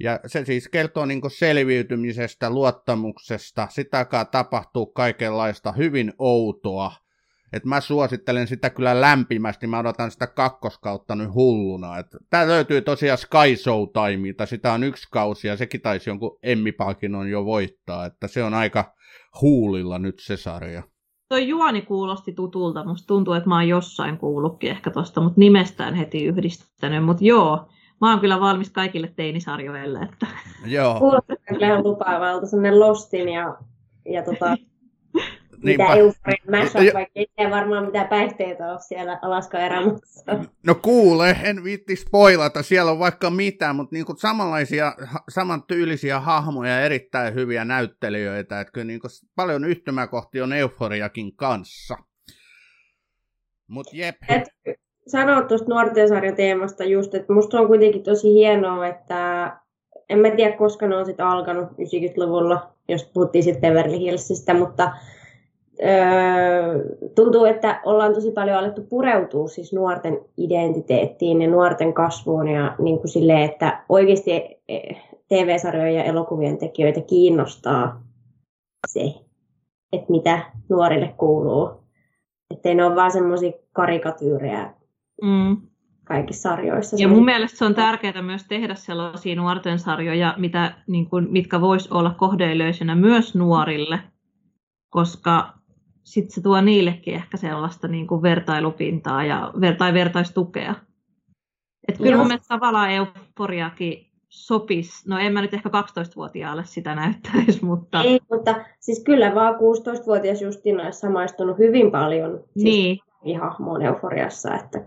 Ja 0.00 0.20
se 0.26 0.44
siis 0.44 0.68
kertoo 0.68 1.06
niin 1.06 1.30
selviytymisestä, 1.38 2.50
luottamuksesta, 2.50 3.68
sitä 3.70 4.06
tapahtuu 4.30 4.86
kaikenlaista 4.86 5.72
hyvin 5.72 6.12
outoa 6.18 6.92
et 7.56 7.64
mä 7.64 7.80
suosittelen 7.80 8.46
sitä 8.46 8.70
kyllä 8.70 9.00
lämpimästi, 9.00 9.66
mä 9.66 9.78
odotan 9.78 10.10
sitä 10.10 10.26
kakkoskautta 10.26 11.14
nyt 11.14 11.34
hulluna. 11.34 11.98
Et 11.98 12.06
tää 12.30 12.48
löytyy 12.48 12.80
tosiaan 12.80 13.18
Sky 13.18 13.56
Showtimeilta, 13.56 14.46
sitä 14.46 14.72
on 14.72 14.84
yksi 14.84 15.08
kausi 15.10 15.48
ja 15.48 15.56
sekin 15.56 15.80
taisi 15.80 16.10
jonkun 16.10 16.38
on 17.18 17.30
jo 17.30 17.44
voittaa, 17.44 18.06
että 18.06 18.28
se 18.28 18.44
on 18.44 18.54
aika 18.54 18.94
huulilla 19.40 19.98
nyt 19.98 20.18
se 20.18 20.36
sarja. 20.36 20.82
Toi 21.28 21.48
juoni 21.48 21.82
kuulosti 21.82 22.32
tutulta, 22.32 22.84
musta 22.84 23.06
tuntuu, 23.06 23.34
että 23.34 23.48
mä 23.48 23.54
oon 23.54 23.68
jossain 23.68 24.18
kuullutkin 24.18 24.70
ehkä 24.70 24.90
tosta, 24.90 25.20
mutta 25.20 25.40
nimestään 25.40 25.94
heti 25.94 26.24
yhdistänyt, 26.24 27.04
mutta 27.04 27.24
joo, 27.24 27.68
mä 28.00 28.10
oon 28.10 28.20
kyllä 28.20 28.40
valmis 28.40 28.70
kaikille 28.70 29.12
teinisarjoille. 29.16 29.98
Että... 29.98 30.26
Joo. 30.66 30.98
Kuulostaa 30.98 31.36
kyllä 31.48 31.66
ihan 31.66 31.84
lupaavalta, 31.84 32.46
sellainen 32.46 32.80
Lostin 32.80 33.28
ja, 33.28 33.58
ja 34.12 34.22
tota, 34.22 34.56
mitä 35.62 35.84
euforia 35.84 36.42
mashup, 36.50 36.94
vaikka 36.94 37.12
ei 37.14 37.50
varmaan 37.50 37.84
mitään 37.84 38.08
päihteitä 38.08 38.70
ole 38.70 38.78
siellä 38.88 39.18
Alaska. 39.22 39.58
No 40.66 40.74
kuule, 40.74 41.36
en 41.42 41.64
viitti 41.64 41.96
spoilata, 41.96 42.62
siellä 42.62 42.90
on 42.90 42.98
vaikka 42.98 43.30
mitä, 43.30 43.72
mutta 43.72 43.94
niinku 43.94 44.14
samanlaisia, 44.16 44.92
samantyylisiä 45.28 46.20
hahmoja, 46.20 46.80
erittäin 46.80 47.34
hyviä 47.34 47.64
näyttelijöitä, 47.64 48.60
että 48.60 48.72
kyllä 48.72 48.86
niinku 48.86 49.08
paljon 49.36 49.64
yhtymäkohtia 49.64 50.44
on 50.44 50.52
euforiakin 50.52 51.36
kanssa. 51.36 51.96
Mut 53.68 53.86
jep. 53.92 54.16
Et, 54.28 54.44
sanoa 55.06 55.42
tuosta 55.42 55.68
nuorten 55.68 56.08
sarjateemasta 56.08 56.84
just, 56.84 57.14
että 57.14 57.32
musta 57.32 57.60
on 57.60 57.66
kuitenkin 57.66 58.02
tosi 58.02 58.34
hienoa, 58.34 58.86
että 58.86 59.52
en 60.08 60.18
mä 60.18 60.30
tiedä 60.30 60.56
koska 60.56 60.86
ne 60.86 60.96
on 60.96 61.06
sitten 61.06 61.26
alkanut 61.26 61.68
90-luvulla, 61.68 62.72
jos 62.88 63.10
puhuttiin 63.14 63.44
sitten 63.44 63.72
Beverly 63.72 63.98
Hillsistä, 63.98 64.54
mutta 64.54 64.92
tuntuu, 67.14 67.44
että 67.44 67.80
ollaan 67.84 68.14
tosi 68.14 68.30
paljon 68.30 68.58
alettu 68.58 68.82
pureutua 68.82 69.48
siis 69.48 69.72
nuorten 69.72 70.20
identiteettiin 70.36 71.42
ja 71.42 71.50
nuorten 71.50 71.94
kasvuun 71.94 72.48
ja 72.48 72.74
niin 72.78 72.98
kuin 72.98 73.08
silleen, 73.08 73.42
että 73.42 73.84
oikeasti 73.88 74.32
e, 74.32 74.78
TV-sarjojen 75.28 75.94
ja 75.94 76.04
elokuvien 76.04 76.58
tekijöitä 76.58 77.00
kiinnostaa 77.00 78.02
se, 78.88 79.14
että 79.92 80.10
mitä 80.10 80.52
nuorille 80.68 81.14
kuuluu. 81.16 81.70
Että 82.50 82.74
ne 82.74 82.84
ole 82.84 82.96
vaan 82.96 83.10
semmoisia 83.10 83.52
karikatyyrejä 83.72 84.74
mm. 85.22 85.56
kaikissa 86.04 86.50
sarjoissa. 86.50 86.96
Ja 87.00 87.08
mun 87.08 87.24
mielestä 87.24 87.58
se 87.58 87.64
on 87.64 87.74
tärkeää 87.74 88.22
myös 88.22 88.44
tehdä 88.48 88.74
sellaisia 88.74 89.36
nuorten 89.36 89.78
sarjoja, 89.78 90.34
mitä, 90.38 90.74
niin 90.86 91.10
kuin, 91.10 91.26
mitkä 91.30 91.60
vois 91.60 91.92
olla 91.92 92.10
kohdeilöisenä 92.10 92.94
myös 92.94 93.34
nuorille, 93.34 93.98
koska 94.90 95.55
sitten 96.06 96.34
se 96.34 96.40
tuo 96.40 96.60
niillekin 96.60 97.14
ehkä 97.14 97.36
sellaista 97.36 97.88
niin 97.88 98.06
kuin 98.06 98.22
vertailupintaa 98.22 99.24
ja 99.24 99.52
tai 99.78 99.94
vertaistukea. 99.94 100.74
Että 101.88 102.02
kyllä 102.02 102.16
mun 102.16 102.26
mielestä 102.26 102.54
tavallaan 102.54 102.90
euforiakin 102.90 104.06
sopisi, 104.28 105.08
no 105.08 105.18
en 105.18 105.32
mä 105.32 105.42
nyt 105.42 105.54
ehkä 105.54 105.68
12-vuotiaalle 105.68 106.64
sitä 106.64 106.94
näyttäisi, 106.94 107.64
mutta... 107.64 108.02
Ei, 108.02 108.20
mutta 108.30 108.54
siis 108.80 109.04
kyllä 109.04 109.34
vaan 109.34 109.54
16-vuotias 109.54 110.42
Justina 110.42 110.84
olisi 110.84 110.98
samaistunut 110.98 111.58
hyvin 111.58 111.90
paljon 111.90 112.44
siis 112.58 113.00
niin. 113.24 113.40
hahmoon 113.40 113.82
euforiassa, 113.82 114.54
että 114.54 114.84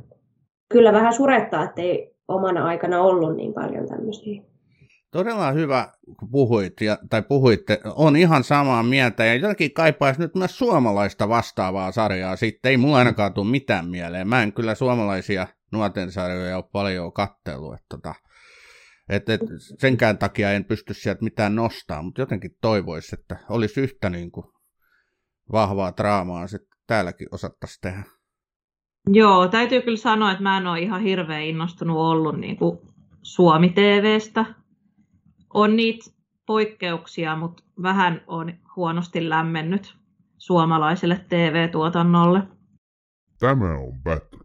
kyllä 0.69 0.93
vähän 0.93 1.13
surettaa, 1.13 1.63
että 1.63 1.81
ei 1.81 2.15
omana 2.27 2.65
aikana 2.65 3.01
ollut 3.01 3.35
niin 3.35 3.53
paljon 3.53 3.87
tämmöisiä. 3.87 4.41
Todella 5.11 5.51
hyvä, 5.51 5.91
kun 6.19 6.29
puhuit, 6.31 6.73
ja, 6.81 6.97
tai 7.09 7.21
puhuitte, 7.21 7.79
on 7.95 8.15
ihan 8.15 8.43
samaa 8.43 8.83
mieltä, 8.83 9.25
ja 9.25 9.35
jotenkin 9.35 9.73
kaipaisi 9.73 10.19
nyt 10.19 10.35
myös 10.35 10.57
suomalaista 10.57 11.29
vastaavaa 11.29 11.91
sarjaa, 11.91 12.35
sitten 12.35 12.69
ei 12.69 12.77
mulla 12.77 12.97
ainakaan 12.97 13.33
tule 13.33 13.47
mitään 13.51 13.87
mieleen. 13.87 14.27
Mä 14.27 14.43
en 14.43 14.53
kyllä 14.53 14.75
suomalaisia 14.75 15.47
nuorten 15.71 16.11
sarjoja 16.11 16.57
ole 16.57 16.69
paljon 16.71 17.13
kattellut, 17.13 17.73
että 17.73 17.85
tota, 17.89 18.15
et, 19.09 19.29
et, 19.29 19.41
senkään 19.79 20.17
takia 20.17 20.51
en 20.51 20.65
pysty 20.65 20.93
sieltä 20.93 21.23
mitään 21.23 21.55
nostaa, 21.55 22.01
mutta 22.01 22.21
jotenkin 22.21 22.51
toivoisi, 22.61 23.15
että 23.19 23.37
olisi 23.49 23.81
yhtä 23.81 24.09
niin 24.09 24.31
kuin, 24.31 24.45
vahvaa 25.51 25.93
draamaa 25.97 26.47
sitten 26.47 26.77
täälläkin 26.87 27.27
osattaisiin 27.31 27.81
tehdä. 27.81 28.03
Joo, 29.07 29.47
täytyy 29.47 29.81
kyllä 29.81 29.97
sanoa, 29.97 30.31
että 30.31 30.43
mä 30.43 30.57
en 30.57 30.67
ole 30.67 30.79
ihan 30.79 31.01
hirveän 31.01 31.43
innostunut 31.43 31.97
ollut 31.97 32.39
niin 32.39 32.57
kuin 32.57 32.79
Suomi-TVstä. 33.21 34.45
On 35.53 35.75
niitä 35.75 36.11
poikkeuksia, 36.45 37.35
mutta 37.35 37.63
vähän 37.81 38.21
on 38.27 38.53
huonosti 38.75 39.29
lämmennyt 39.29 39.97
suomalaiselle 40.37 41.25
TV-tuotannolle. 41.29 42.43
Tämä 43.39 43.73
on 43.73 44.01
Battle. 44.03 44.39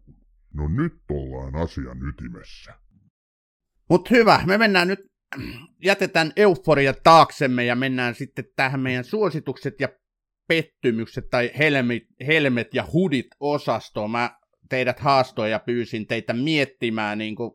No 0.54 0.68
nyt 0.68 0.94
ollaan 1.10 1.56
asian 1.56 1.98
ytimessä. 2.08 2.74
Mutta 3.88 4.10
hyvä, 4.14 4.40
me 4.46 4.58
mennään 4.58 4.88
nyt, 4.88 5.00
jätetään 5.84 6.32
euforia 6.36 6.94
taaksemme 6.94 7.64
ja 7.64 7.76
mennään 7.76 8.14
sitten 8.14 8.44
tähän 8.56 8.80
meidän 8.80 9.04
suositukset 9.04 9.80
ja 9.80 9.88
pettymykset 10.48 11.30
tai 11.30 11.50
helmet, 11.58 12.02
helmet 12.26 12.74
ja 12.74 12.86
hudit 12.92 13.26
osastoon. 13.40 14.10
Mä 14.10 14.38
teidät 14.68 15.00
haastoin 15.00 15.50
ja 15.50 15.58
pyysin 15.58 16.06
teitä 16.06 16.32
miettimään, 16.32 17.18
niin 17.18 17.36
kuin, 17.36 17.50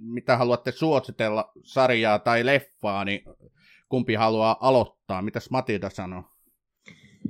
mitä 0.00 0.36
haluatte 0.36 0.72
suositella 0.72 1.52
sarjaa 1.62 2.18
tai 2.18 2.46
leffaa, 2.46 3.04
niin 3.04 3.22
kumpi 3.88 4.14
haluaa 4.14 4.56
aloittaa? 4.60 5.22
Mitäs 5.22 5.50
Matilda 5.50 5.90
sanoo? 5.90 6.24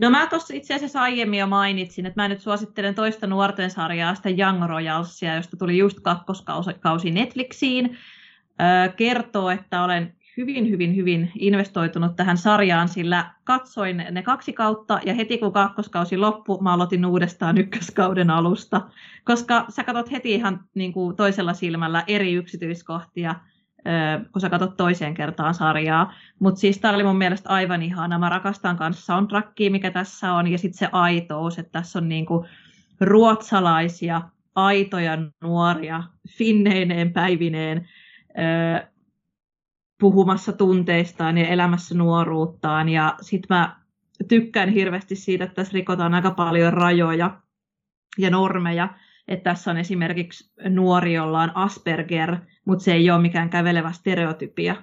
No 0.00 0.10
mä 0.10 0.26
tuossa 0.26 0.54
itse 0.54 0.74
asiassa 0.74 1.02
aiemmin 1.02 1.38
jo 1.38 1.46
mainitsin, 1.46 2.06
että 2.06 2.22
mä 2.22 2.28
nyt 2.28 2.40
suosittelen 2.40 2.94
toista 2.94 3.26
nuorten 3.26 3.70
sarjaa, 3.70 4.14
sitä 4.14 4.28
Young 4.28 4.66
Royalsia, 4.66 5.34
josta 5.34 5.56
tuli 5.56 5.78
just 5.78 6.00
kakkoskausi 6.00 7.10
Netflixiin. 7.10 7.98
Öö, 8.60 8.92
kertoo, 8.92 9.50
että 9.50 9.84
olen 9.84 10.16
hyvin, 10.38 10.70
hyvin, 10.70 10.96
hyvin 10.96 11.32
investoitunut 11.38 12.16
tähän 12.16 12.36
sarjaan, 12.36 12.88
sillä 12.88 13.30
katsoin 13.44 13.96
ne 14.10 14.22
kaksi 14.22 14.52
kautta 14.52 15.00
ja 15.06 15.14
heti 15.14 15.38
kun 15.38 15.52
kakkoskausi 15.52 16.16
loppui, 16.16 16.58
mä 16.60 16.72
aloitin 16.72 17.06
uudestaan 17.06 17.58
ykköskauden 17.58 18.30
alusta, 18.30 18.80
koska 19.24 19.64
sä 19.68 19.84
katsot 19.84 20.12
heti 20.12 20.34
ihan 20.34 20.60
niin 20.74 20.92
kuin 20.92 21.16
toisella 21.16 21.54
silmällä 21.54 22.04
eri 22.06 22.32
yksityiskohtia, 22.32 23.34
kun 24.32 24.40
sä 24.40 24.50
katsot 24.50 24.76
toiseen 24.76 25.14
kertaan 25.14 25.54
sarjaa. 25.54 26.12
Mutta 26.38 26.60
siis 26.60 26.78
tämä 26.78 26.94
oli 26.94 27.04
mun 27.04 27.18
mielestä 27.18 27.48
aivan 27.48 27.82
ihana. 27.82 28.18
Mä 28.18 28.28
rakastan 28.28 28.76
kanssa 28.76 29.06
soundtrackia, 29.06 29.70
mikä 29.70 29.90
tässä 29.90 30.32
on, 30.32 30.46
ja 30.46 30.58
sitten 30.58 30.78
se 30.78 30.88
aitous, 30.92 31.58
että 31.58 31.72
tässä 31.72 31.98
on 31.98 32.08
niinku 32.08 32.46
ruotsalaisia, 33.00 34.22
aitoja 34.54 35.18
nuoria, 35.42 36.02
finneineen 36.28 37.12
päivineen, 37.12 37.88
puhumassa 40.00 40.52
tunteistaan 40.52 41.38
ja 41.38 41.48
elämässä 41.48 41.94
nuoruuttaan. 41.94 42.88
Ja 42.88 43.14
sitten 43.20 43.56
mä 43.56 43.76
tykkään 44.28 44.68
hirveästi 44.68 45.16
siitä, 45.16 45.44
että 45.44 45.54
tässä 45.54 45.74
rikotaan 45.74 46.14
aika 46.14 46.30
paljon 46.30 46.72
rajoja 46.72 47.40
ja 48.18 48.30
normeja. 48.30 48.88
Että 49.28 49.50
tässä 49.50 49.70
on 49.70 49.76
esimerkiksi 49.76 50.52
nuori, 50.68 51.14
jolla 51.14 51.42
on 51.42 51.52
Asperger, 51.54 52.36
mutta 52.64 52.84
se 52.84 52.92
ei 52.92 53.10
ole 53.10 53.22
mikään 53.22 53.50
kävelevä 53.50 53.92
stereotypia. 53.92 54.76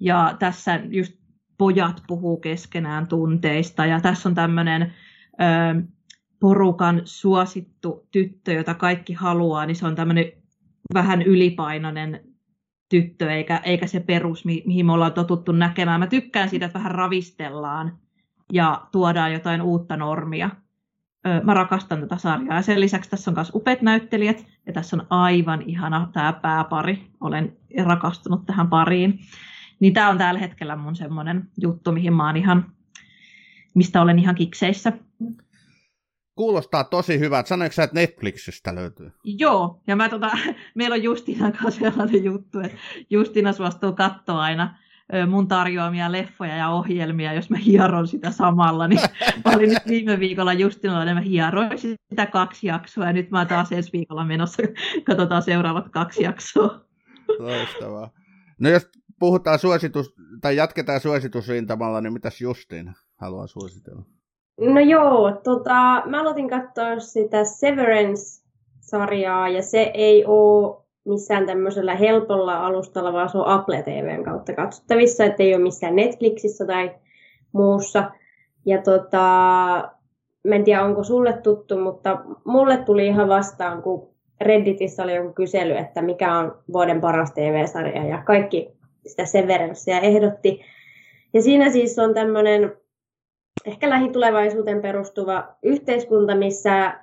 Ja 0.00 0.36
tässä 0.38 0.80
just 0.88 1.14
pojat 1.58 2.02
puhuu 2.06 2.36
keskenään 2.36 3.06
tunteista. 3.06 3.86
Ja 3.86 4.00
tässä 4.00 4.28
on 4.28 4.34
tämmöinen 4.34 4.94
porukan 6.40 7.00
suosittu 7.04 8.08
tyttö, 8.10 8.52
jota 8.52 8.74
kaikki 8.74 9.12
haluaa, 9.12 9.66
niin 9.66 9.76
se 9.76 9.86
on 9.86 9.94
tämmöinen 9.94 10.32
vähän 10.94 11.22
ylipainoinen 11.22 12.31
tyttö, 12.92 13.32
eikä, 13.32 13.60
eikä 13.64 13.86
se 13.86 14.00
perus, 14.00 14.44
mi- 14.44 14.62
mihin 14.66 14.86
me 14.86 14.92
ollaan 14.92 15.12
totuttu 15.12 15.52
näkemään. 15.52 16.00
Mä 16.00 16.06
tykkään 16.06 16.48
siitä, 16.48 16.66
että 16.66 16.78
vähän 16.78 16.90
ravistellaan 16.90 17.98
ja 18.52 18.86
tuodaan 18.92 19.32
jotain 19.32 19.62
uutta 19.62 19.96
normia. 19.96 20.50
Öö, 21.26 21.40
mä 21.40 21.54
rakastan 21.54 22.00
tätä 22.00 22.16
sarjaa. 22.16 22.56
Ja 22.56 22.62
sen 22.62 22.80
lisäksi 22.80 23.10
tässä 23.10 23.30
on 23.30 23.34
myös 23.34 23.50
upeat 23.54 23.82
näyttelijät, 23.82 24.46
ja 24.66 24.72
tässä 24.72 24.96
on 24.96 25.06
aivan 25.10 25.62
ihana 25.62 26.08
tämä 26.12 26.32
pääpari. 26.32 27.06
Olen 27.20 27.56
rakastunut 27.84 28.46
tähän 28.46 28.68
pariin. 28.68 29.18
Niin 29.80 29.92
tämä 29.92 30.08
on 30.08 30.18
tällä 30.18 30.40
hetkellä 30.40 30.76
mun 30.76 30.96
semmoinen 30.96 31.48
juttu, 31.60 31.92
mihin 31.92 32.12
mä 32.12 32.26
oon 32.26 32.36
ihan, 32.36 32.72
mistä 33.74 34.02
olen 34.02 34.18
ihan 34.18 34.34
kikseissä. 34.34 34.92
Kuulostaa 36.34 36.84
tosi 36.84 37.18
hyvältä. 37.18 37.48
Sanoitko 37.48 37.74
sä, 37.74 37.82
että 37.82 38.00
Netflixistä 38.00 38.74
löytyy? 38.74 39.12
Joo, 39.24 39.82
ja 39.86 39.96
mä, 39.96 40.08
tota, 40.08 40.30
meillä 40.74 40.94
on 40.94 41.02
Justina 41.02 41.52
kanssa 41.52 41.80
sellainen 41.80 42.24
juttu, 42.24 42.60
että 42.60 42.78
Justina 43.10 43.52
suostuu 43.52 43.92
katsoa 43.92 44.42
aina 44.42 44.76
mun 45.26 45.48
tarjoamia 45.48 46.12
leffoja 46.12 46.56
ja 46.56 46.68
ohjelmia, 46.68 47.32
jos 47.32 47.50
mä 47.50 47.56
hieron 47.56 48.08
sitä 48.08 48.30
samalla. 48.30 48.88
Niin 48.88 49.00
mä 49.44 49.52
olin 49.56 49.68
nyt 49.68 49.86
viime 49.88 50.20
viikolla 50.20 50.52
Justinalla, 50.52 51.02
että 51.02 51.14
mä 51.14 51.20
hieroin 51.20 51.78
sitä 51.78 52.26
kaksi 52.26 52.66
jaksoa, 52.66 53.06
ja 53.06 53.12
nyt 53.12 53.30
mä 53.30 53.44
taas 53.44 53.72
ensi 53.72 53.92
viikolla 53.92 54.24
menossa, 54.24 54.62
katsotaan 55.06 55.42
seuraavat 55.42 55.88
kaksi 55.88 56.22
jaksoa. 56.22 56.84
Loistavaa. 57.38 58.10
No 58.60 58.68
jos 58.68 58.88
puhutaan 59.18 59.58
suositus, 59.58 60.14
tai 60.40 60.56
jatketaan 60.56 61.00
suositusrintamalla, 61.00 62.00
niin 62.00 62.12
mitäs 62.12 62.40
Justin 62.40 62.92
haluaa 63.16 63.46
suositella? 63.46 64.04
No 64.60 64.80
joo, 64.80 65.32
tota, 65.44 66.02
mä 66.06 66.20
aloitin 66.20 66.48
katsoa 66.48 66.98
sitä 66.98 67.44
Severance-sarjaa 67.44 69.48
ja 69.48 69.62
se 69.62 69.90
ei 69.94 70.24
ole 70.26 70.82
missään 71.04 71.46
tämmöisellä 71.46 71.94
helpolla 71.94 72.66
alustalla, 72.66 73.12
vaan 73.12 73.28
se 73.28 73.38
on 73.38 73.46
Apple 73.46 73.82
TVn 73.82 74.24
kautta 74.24 74.52
katsottavissa, 74.52 75.24
että 75.24 75.42
ei 75.42 75.54
ole 75.54 75.62
missään 75.62 75.96
Netflixissä 75.96 76.66
tai 76.66 76.94
muussa. 77.52 78.10
Ja 78.66 78.82
tota, 78.82 79.18
mä 80.48 80.54
en 80.54 80.64
tiedä 80.64 80.84
onko 80.84 81.04
sulle 81.04 81.32
tuttu, 81.32 81.78
mutta 81.78 82.18
mulle 82.44 82.76
tuli 82.76 83.06
ihan 83.06 83.28
vastaan, 83.28 83.82
kun 83.82 84.08
Redditissä 84.40 85.02
oli 85.02 85.14
joku 85.14 85.32
kysely, 85.32 85.76
että 85.76 86.02
mikä 86.02 86.38
on 86.38 86.54
vuoden 86.72 87.00
paras 87.00 87.32
TV-sarja 87.32 88.06
ja 88.06 88.22
kaikki 88.26 88.72
sitä 89.06 89.24
Severancea 89.24 90.00
ehdotti. 90.00 90.60
Ja 91.34 91.42
siinä 91.42 91.70
siis 91.70 91.98
on 91.98 92.14
tämmöinen 92.14 92.76
ehkä 93.64 93.90
lähitulevaisuuteen 93.90 94.82
perustuva 94.82 95.48
yhteiskunta, 95.62 96.34
missä 96.34 96.94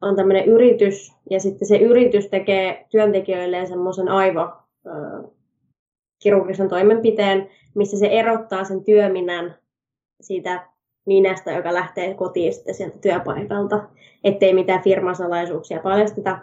on 0.00 0.16
tämmöinen 0.16 0.44
yritys, 0.44 1.12
ja 1.30 1.40
sitten 1.40 1.68
se 1.68 1.76
yritys 1.76 2.28
tekee 2.28 2.86
työntekijöilleen 2.90 3.66
semmoisen 3.66 4.08
aivokirurgisen 4.08 6.68
toimenpiteen, 6.68 7.50
missä 7.74 7.98
se 7.98 8.06
erottaa 8.06 8.64
sen 8.64 8.84
työminän 8.84 9.54
siitä 10.20 10.66
minästä, 11.06 11.52
joka 11.52 11.74
lähtee 11.74 12.14
kotiin 12.14 12.54
sitten 12.54 12.74
sieltä 12.74 12.98
työpaikalta, 12.98 13.88
ettei 14.24 14.54
mitään 14.54 14.82
firmasalaisuuksia 14.82 15.80
paljasteta. 15.80 16.38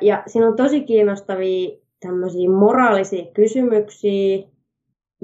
Ja 0.00 0.22
siinä 0.26 0.46
on 0.46 0.56
tosi 0.56 0.80
kiinnostavia 0.80 1.70
tämmöisiä 2.00 2.50
moraalisia 2.50 3.24
kysymyksiä, 3.34 4.38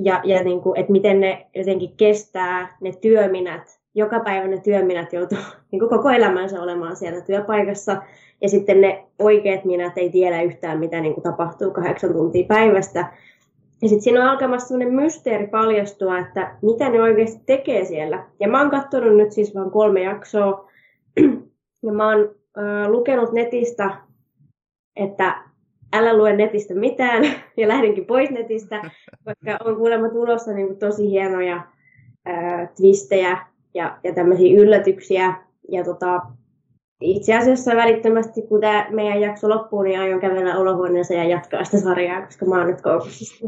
ja, 0.03 0.21
ja 0.25 0.45
niin 0.45 0.61
kuin, 0.61 0.81
että 0.81 0.93
miten 0.93 1.21
ne 1.21 1.47
jotenkin 1.55 1.97
kestää 1.97 2.77
ne 2.81 2.93
työminät. 3.01 3.81
Joka 3.95 4.21
päivä 4.21 4.49
ne 4.49 4.61
työminät 4.61 5.13
joutuu 5.13 5.39
niin 5.73 5.81
kuin 5.81 5.89
koko 5.89 6.11
elämänsä 6.11 6.63
olemaan 6.63 6.97
siellä 6.97 7.21
työpaikassa. 7.21 8.03
Ja 8.41 8.49
sitten 8.49 8.81
ne 8.81 9.05
oikeat 9.19 9.65
minät 9.65 9.99
ei 9.99 10.11
tiedä 10.11 10.43
yhtään, 10.43 10.79
mitä 10.79 11.01
niin 11.01 11.15
kuin 11.15 11.25
tapahtuu 11.25 11.71
kahdeksan 11.71 12.13
tuntia 12.13 12.47
päivästä. 12.47 13.13
Ja 13.83 13.89
sitten 13.89 14.03
siinä 14.03 14.23
on 14.23 14.29
alkamassa 14.29 14.69
sellainen 14.69 14.95
mysteeri 14.95 15.47
paljastua, 15.47 16.19
että 16.19 16.57
mitä 16.63 16.89
ne 16.89 17.03
oikeasti 17.03 17.43
tekee 17.47 17.85
siellä. 17.85 18.25
Ja 18.41 18.49
mä 18.49 18.61
oon 18.61 18.71
katsonut 18.71 19.17
nyt 19.17 19.33
siis 19.33 19.55
vain 19.55 19.71
kolme 19.71 20.03
jaksoa. 20.03 20.71
Ja 21.83 21.93
mä 21.93 22.09
oon 22.09 22.35
äh, 22.59 22.89
lukenut 22.91 23.33
netistä, 23.33 23.97
että 24.97 25.48
älä 25.93 26.17
lue 26.17 26.33
netistä 26.33 26.75
mitään, 26.75 27.25
ja 27.57 27.69
lähdinkin 27.69 28.07
pois 28.07 28.31
netistä, 28.31 28.83
koska 29.25 29.65
on 29.65 29.77
kuulemma 29.77 30.09
tulossa 30.09 30.53
niin 30.53 30.67
kuin 30.67 30.79
tosi 30.79 31.11
hienoja 31.11 31.63
ää, 32.25 32.67
twistejä 32.77 33.47
ja, 33.75 33.99
ja 34.05 34.15
tämmöisiä 34.15 34.61
yllätyksiä. 34.61 35.35
Ja 35.71 35.85
tota, 35.85 36.21
itse 37.01 37.37
asiassa 37.37 37.77
välittömästi, 37.77 38.43
kun 38.43 38.61
tämä 38.61 38.87
meidän 38.91 39.21
jakso 39.21 39.49
loppuu, 39.49 39.83
niin 39.83 40.01
aion 40.01 40.21
kävellä 40.21 40.59
olohuoneessa 40.59 41.15
ja 41.15 41.25
jatkaa 41.25 41.65
sitä 41.65 41.81
sarjaa, 41.81 42.27
koska 42.27 42.47
mä 42.47 42.59
oon 42.59 42.67
nyt 42.67 42.83
koukussa. 42.83 43.47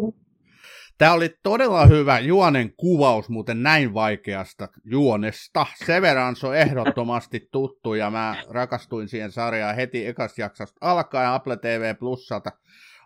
Tämä 1.00 1.12
oli 1.12 1.34
todella 1.42 1.86
hyvä 1.86 2.18
juonen 2.18 2.72
kuvaus 2.76 3.28
muuten 3.28 3.62
näin 3.62 3.94
vaikeasta 3.94 4.68
juonesta. 4.84 5.66
Severance 5.86 6.46
on 6.46 6.56
ehdottomasti 6.56 7.48
tuttu 7.52 7.94
ja 7.94 8.10
mä 8.10 8.36
rakastuin 8.50 9.08
siihen 9.08 9.32
sarjaan 9.32 9.76
heti 9.76 10.06
ekasta 10.06 10.40
jaksosta 10.40 10.78
alkaen 10.80 11.30
Apple 11.30 11.56
TV 11.56 11.96
Plusalta 11.96 12.50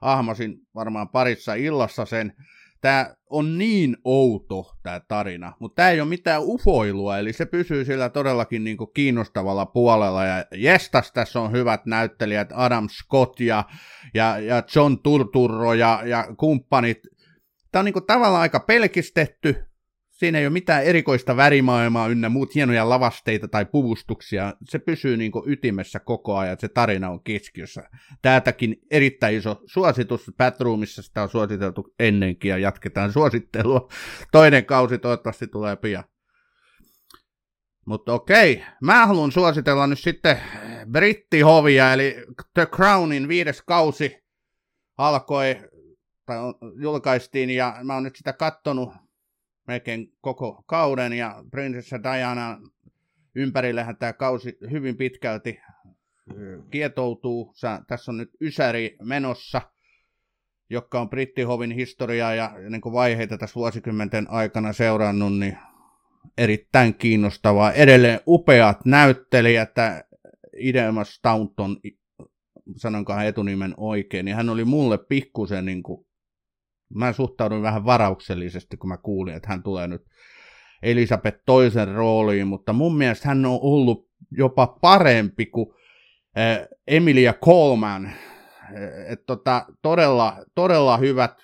ahmasin 0.01 0.57
varmaan 0.74 1.09
parissa 1.09 1.55
illassa 1.55 2.05
sen. 2.05 2.32
Tämä 2.80 3.14
on 3.30 3.59
niin 3.59 3.97
outo 4.05 4.76
tämä 4.82 5.01
tarina, 5.09 5.53
mutta 5.61 5.74
tämä 5.76 5.90
ei 5.90 6.01
ole 6.01 6.09
mitään 6.09 6.42
ufoilua, 6.45 7.18
eli 7.18 7.32
se 7.32 7.47
pysyy 7.47 7.84
sillä 7.84 8.09
todellakin 8.09 8.64
niin 8.64 8.76
kiinnostavalla 8.95 9.66
puolella. 9.66 10.24
Ja 10.24 10.45
jestas, 10.55 11.12
tässä 11.12 11.40
on 11.40 11.53
hyvät 11.53 11.86
näyttelijät, 11.86 12.49
Adam 12.55 12.88
Scott 12.88 13.40
ja, 13.40 13.64
ja, 14.14 14.38
ja 14.38 14.62
John 14.76 14.99
Turturro 15.03 15.74
ja, 15.74 16.03
ja 16.05 16.26
kumppanit. 16.36 16.99
Tämä 17.75 17.81
on 17.81 17.85
niin 17.85 18.07
tavallaan 18.07 18.43
aika 18.43 18.61
pelkistetty, 18.61 19.64
siinä 20.11 20.39
ei 20.39 20.47
ole 20.47 20.53
mitään 20.53 20.85
erikoista 20.85 21.37
värimaailmaa 21.37 22.09
ynnä 22.09 22.29
muut 22.29 22.55
hienoja 22.55 22.89
lavasteita 22.89 23.49
tai 23.49 23.64
puvustuksia. 23.64 24.55
Se 24.68 24.79
pysyy 24.79 25.16
niin 25.16 25.33
ytimessä 25.47 26.01
koko 26.01 26.37
ajan, 26.37 26.57
se 26.61 26.68
tarina 26.68 27.11
on 27.11 27.22
keskiössä. 27.22 27.91
Täältäkin 28.22 28.77
erittäin 28.91 29.37
iso 29.37 29.62
suositus. 29.66 30.31
Batroomissa 30.39 31.03
sitä 31.03 31.22
on 31.22 31.29
suositeltu 31.29 31.95
ennenkin 31.99 32.49
ja 32.49 32.59
jatketaan 32.59 33.12
suosittelua. 33.12 33.89
Toinen 34.33 34.66
kausi 34.66 34.99
toivottavasti 34.99 35.47
tulee 35.47 35.77
pian. 35.77 36.05
Mutta 37.87 38.12
okei, 38.12 38.64
mä 38.83 39.07
haluan 39.07 39.33
suositella 39.33 39.87
nyt 39.87 39.99
sitten 39.99 40.41
Brittihovia, 40.91 41.93
eli 41.93 42.16
The 42.55 42.66
Crownin 42.66 43.29
viides 43.29 43.62
kausi 43.62 44.25
alkoi, 44.99 45.57
tai 46.27 46.39
julkaistiin, 46.81 47.51
ja 47.51 47.77
mä 47.85 47.95
oon 47.95 48.03
nyt 48.03 48.16
sitä 48.16 48.33
kattonut 48.33 48.93
melkein 49.66 50.12
koko 50.20 50.62
kauden, 50.66 51.12
ja 51.12 51.45
prinsessa 51.51 52.03
Diana 52.03 52.61
ympärillehän 53.35 53.97
tämä 53.97 54.12
kausi 54.12 54.59
hyvin 54.70 54.97
pitkälti 54.97 55.61
kietoutuu. 56.70 57.53
Sä, 57.55 57.81
tässä 57.87 58.11
on 58.11 58.16
nyt 58.16 58.31
Ysäri 58.41 58.97
menossa, 59.03 59.62
joka 60.70 61.01
on 61.01 61.11
Brittihovin 61.11 61.70
historiaa 61.70 62.35
ja 62.35 62.55
niin 62.70 62.81
kuin 62.81 62.93
vaiheita 62.93 63.39
tässä 63.39 63.55
vuosikymmenten 63.55 64.31
aikana 64.31 64.72
seurannut, 64.72 65.39
niin 65.39 65.59
erittäin 66.39 66.95
kiinnostavaa. 66.95 67.72
Edelleen 67.72 68.20
upeat 68.27 68.85
näyttelijät, 68.85 69.75
Idemas 70.57 71.14
Staunton, 71.14 71.77
sanonkohan 72.77 73.27
etunimen 73.27 73.75
oikein, 73.77 74.25
niin 74.25 74.37
hän 74.37 74.51
oli 74.51 74.64
mulle 74.64 74.99
pikkusen 74.99 75.64
niin 75.64 75.83
kuin 75.83 76.07
mä 76.95 77.12
suhtaudun 77.12 77.62
vähän 77.62 77.84
varauksellisesti, 77.84 78.76
kun 78.76 78.88
mä 78.88 78.97
kuulin, 78.97 79.34
että 79.34 79.49
hän 79.49 79.62
tulee 79.62 79.88
nyt 79.88 80.03
Elisabeth 80.82 81.38
toisen 81.47 81.95
rooliin, 81.95 82.47
mutta 82.47 82.72
mun 82.72 82.97
mielestä 82.97 83.28
hän 83.28 83.47
on 83.47 83.59
ollut 83.62 84.09
jopa 84.30 84.66
parempi 84.66 85.47
kuin 85.47 85.66
äh, 86.38 86.66
Emilia 86.86 87.32
Coleman. 87.32 88.07
Äh, 88.07 88.12
et 89.09 89.26
tota, 89.26 89.66
todella, 89.82 90.45
todella 90.55 90.97
hyvät 90.97 91.34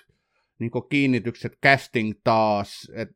niin 0.59 0.71
kiinnitykset, 0.89 1.53
casting 1.63 2.13
taas. 2.23 2.91
Et 2.95 3.09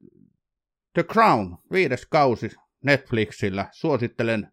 The 0.93 1.03
Crown, 1.03 1.57
viides 1.71 2.05
kausi 2.05 2.49
Netflixillä. 2.83 3.69
Suosittelen 3.71 4.51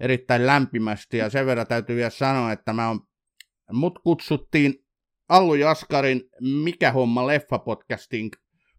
erittäin 0.00 0.46
lämpimästi 0.46 1.16
ja 1.16 1.30
sen 1.30 1.46
verran 1.46 1.66
täytyy 1.66 1.96
vielä 1.96 2.10
sanoa, 2.10 2.52
että 2.52 2.72
mä 2.72 2.88
on, 2.88 3.00
mut 3.72 3.98
kutsuttiin 3.98 4.85
Allu 5.28 5.54
Jaskarin 5.54 6.22
Mikä 6.40 6.92
homma 6.92 7.22
leffa-podcastin 7.26 8.30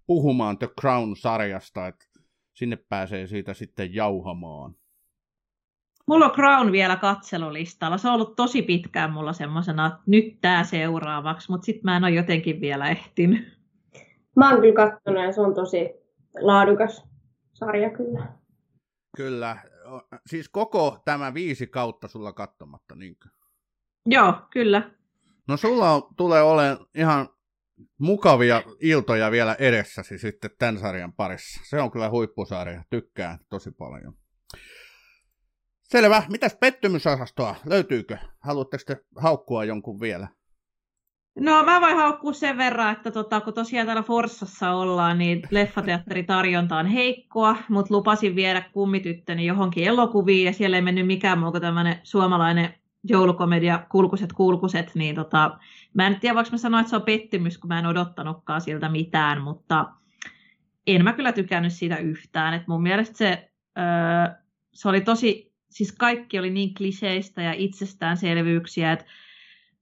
puhumaan 0.05 0.57
The 0.57 0.69
Crown-sarjasta, 0.81 1.87
että 1.87 2.05
sinne 2.53 2.75
pääsee 2.75 3.27
siitä 3.27 3.53
sitten 3.53 3.93
jauhamaan. 3.93 4.75
Mulla 6.07 6.25
on 6.25 6.31
Crown 6.31 6.71
vielä 6.71 6.95
katselulistalla. 6.95 7.97
Se 7.97 8.07
on 8.07 8.13
ollut 8.13 8.35
tosi 8.35 8.61
pitkään 8.61 9.11
mulla 9.11 9.33
semmoisena, 9.33 9.87
että 9.87 9.99
nyt 10.05 10.41
tää 10.41 10.63
seuraavaksi, 10.63 11.51
mutta 11.51 11.65
sitten 11.65 11.81
mä 11.83 11.97
en 11.97 12.03
ole 12.03 12.11
jotenkin 12.11 12.61
vielä 12.61 12.89
ehtinyt. 12.89 13.57
Mä 14.35 14.49
oon 14.49 14.61
kyllä 14.61 14.73
katsonut 14.73 15.23
ja 15.23 15.31
se 15.31 15.41
on 15.41 15.55
tosi 15.55 15.89
laadukas 16.41 17.03
sarja 17.53 17.89
kyllä. 17.89 18.27
Kyllä. 19.17 19.57
Siis 20.27 20.49
koko 20.49 20.97
tämä 21.05 21.33
viisi 21.33 21.67
kautta 21.67 22.07
sulla 22.07 22.33
katsomatta, 22.33 22.95
niinkö? 22.95 23.29
Joo, 24.05 24.33
kyllä. 24.51 24.96
No 25.47 25.57
sulla 25.57 25.91
on, 25.91 26.03
tulee 26.17 26.41
olemaan 26.41 26.85
ihan 26.95 27.29
mukavia 27.99 28.63
iltoja 28.81 29.31
vielä 29.31 29.55
edessäsi 29.59 30.17
sitten 30.17 30.51
tämän 30.59 30.77
sarjan 30.77 31.13
parissa. 31.13 31.61
Se 31.69 31.81
on 31.81 31.91
kyllä 31.91 32.09
huippusarja, 32.09 32.83
tykkään 32.89 33.39
tosi 33.49 33.71
paljon. 33.71 34.13
Selvä. 35.83 36.23
Mitäs 36.29 36.57
pettymysosastoa? 36.59 37.55
Löytyykö? 37.65 38.17
Haluatteko 38.39 38.83
te 38.87 38.97
haukkua 39.15 39.63
jonkun 39.63 39.99
vielä? 39.99 40.27
No 41.39 41.63
mä 41.63 41.81
voin 41.81 41.95
haukkua 41.95 42.33
sen 42.33 42.57
verran, 42.57 42.93
että 42.93 43.11
tota, 43.11 43.41
kun 43.41 43.53
tosiaan 43.53 43.85
täällä 43.85 44.03
Forssassa 44.03 44.71
ollaan, 44.71 45.17
niin 45.17 45.41
leffateatteritarjonta 45.51 46.77
on 46.77 46.85
heikkoa, 46.85 47.55
mutta 47.69 47.93
lupasin 47.93 48.35
viedä 48.35 48.61
kummityttöni 48.73 49.45
johonkin 49.45 49.87
elokuviin 49.87 50.45
ja 50.45 50.53
siellä 50.53 50.77
ei 50.77 50.81
mennyt 50.81 51.07
mikään 51.07 51.39
muu 51.39 51.51
kuin 51.51 51.61
tämmöinen 51.61 51.99
suomalainen 52.03 52.73
joulukomedia 53.03 53.85
Kulkuset 53.89 54.33
kulkuset, 54.33 54.91
niin 54.95 55.15
tota, 55.15 55.57
mä 55.93 56.07
en 56.07 56.19
tiedä, 56.19 56.35
voiko 56.35 56.49
mä 56.51 56.57
sanoa, 56.57 56.79
että 56.79 56.89
se 56.89 56.95
on 56.95 57.01
pettymys, 57.01 57.57
kun 57.57 57.67
mä 57.67 57.79
en 57.79 57.85
odottanutkaan 57.85 58.61
siltä 58.61 58.89
mitään, 58.89 59.41
mutta 59.41 59.85
en 60.87 61.03
mä 61.03 61.13
kyllä 61.13 61.31
tykännyt 61.31 61.73
siitä 61.73 61.97
yhtään. 61.97 62.53
Et 62.53 62.67
mun 62.67 62.81
mielestä 62.81 63.17
se, 63.17 63.51
öö, 63.77 64.35
se 64.73 64.89
oli 64.89 65.01
tosi, 65.01 65.53
siis 65.69 65.91
kaikki 65.91 66.39
oli 66.39 66.49
niin 66.49 66.73
kliseistä 66.73 67.41
ja 67.41 67.53
itsestäänselvyyksiä, 67.53 68.91
että 68.91 69.05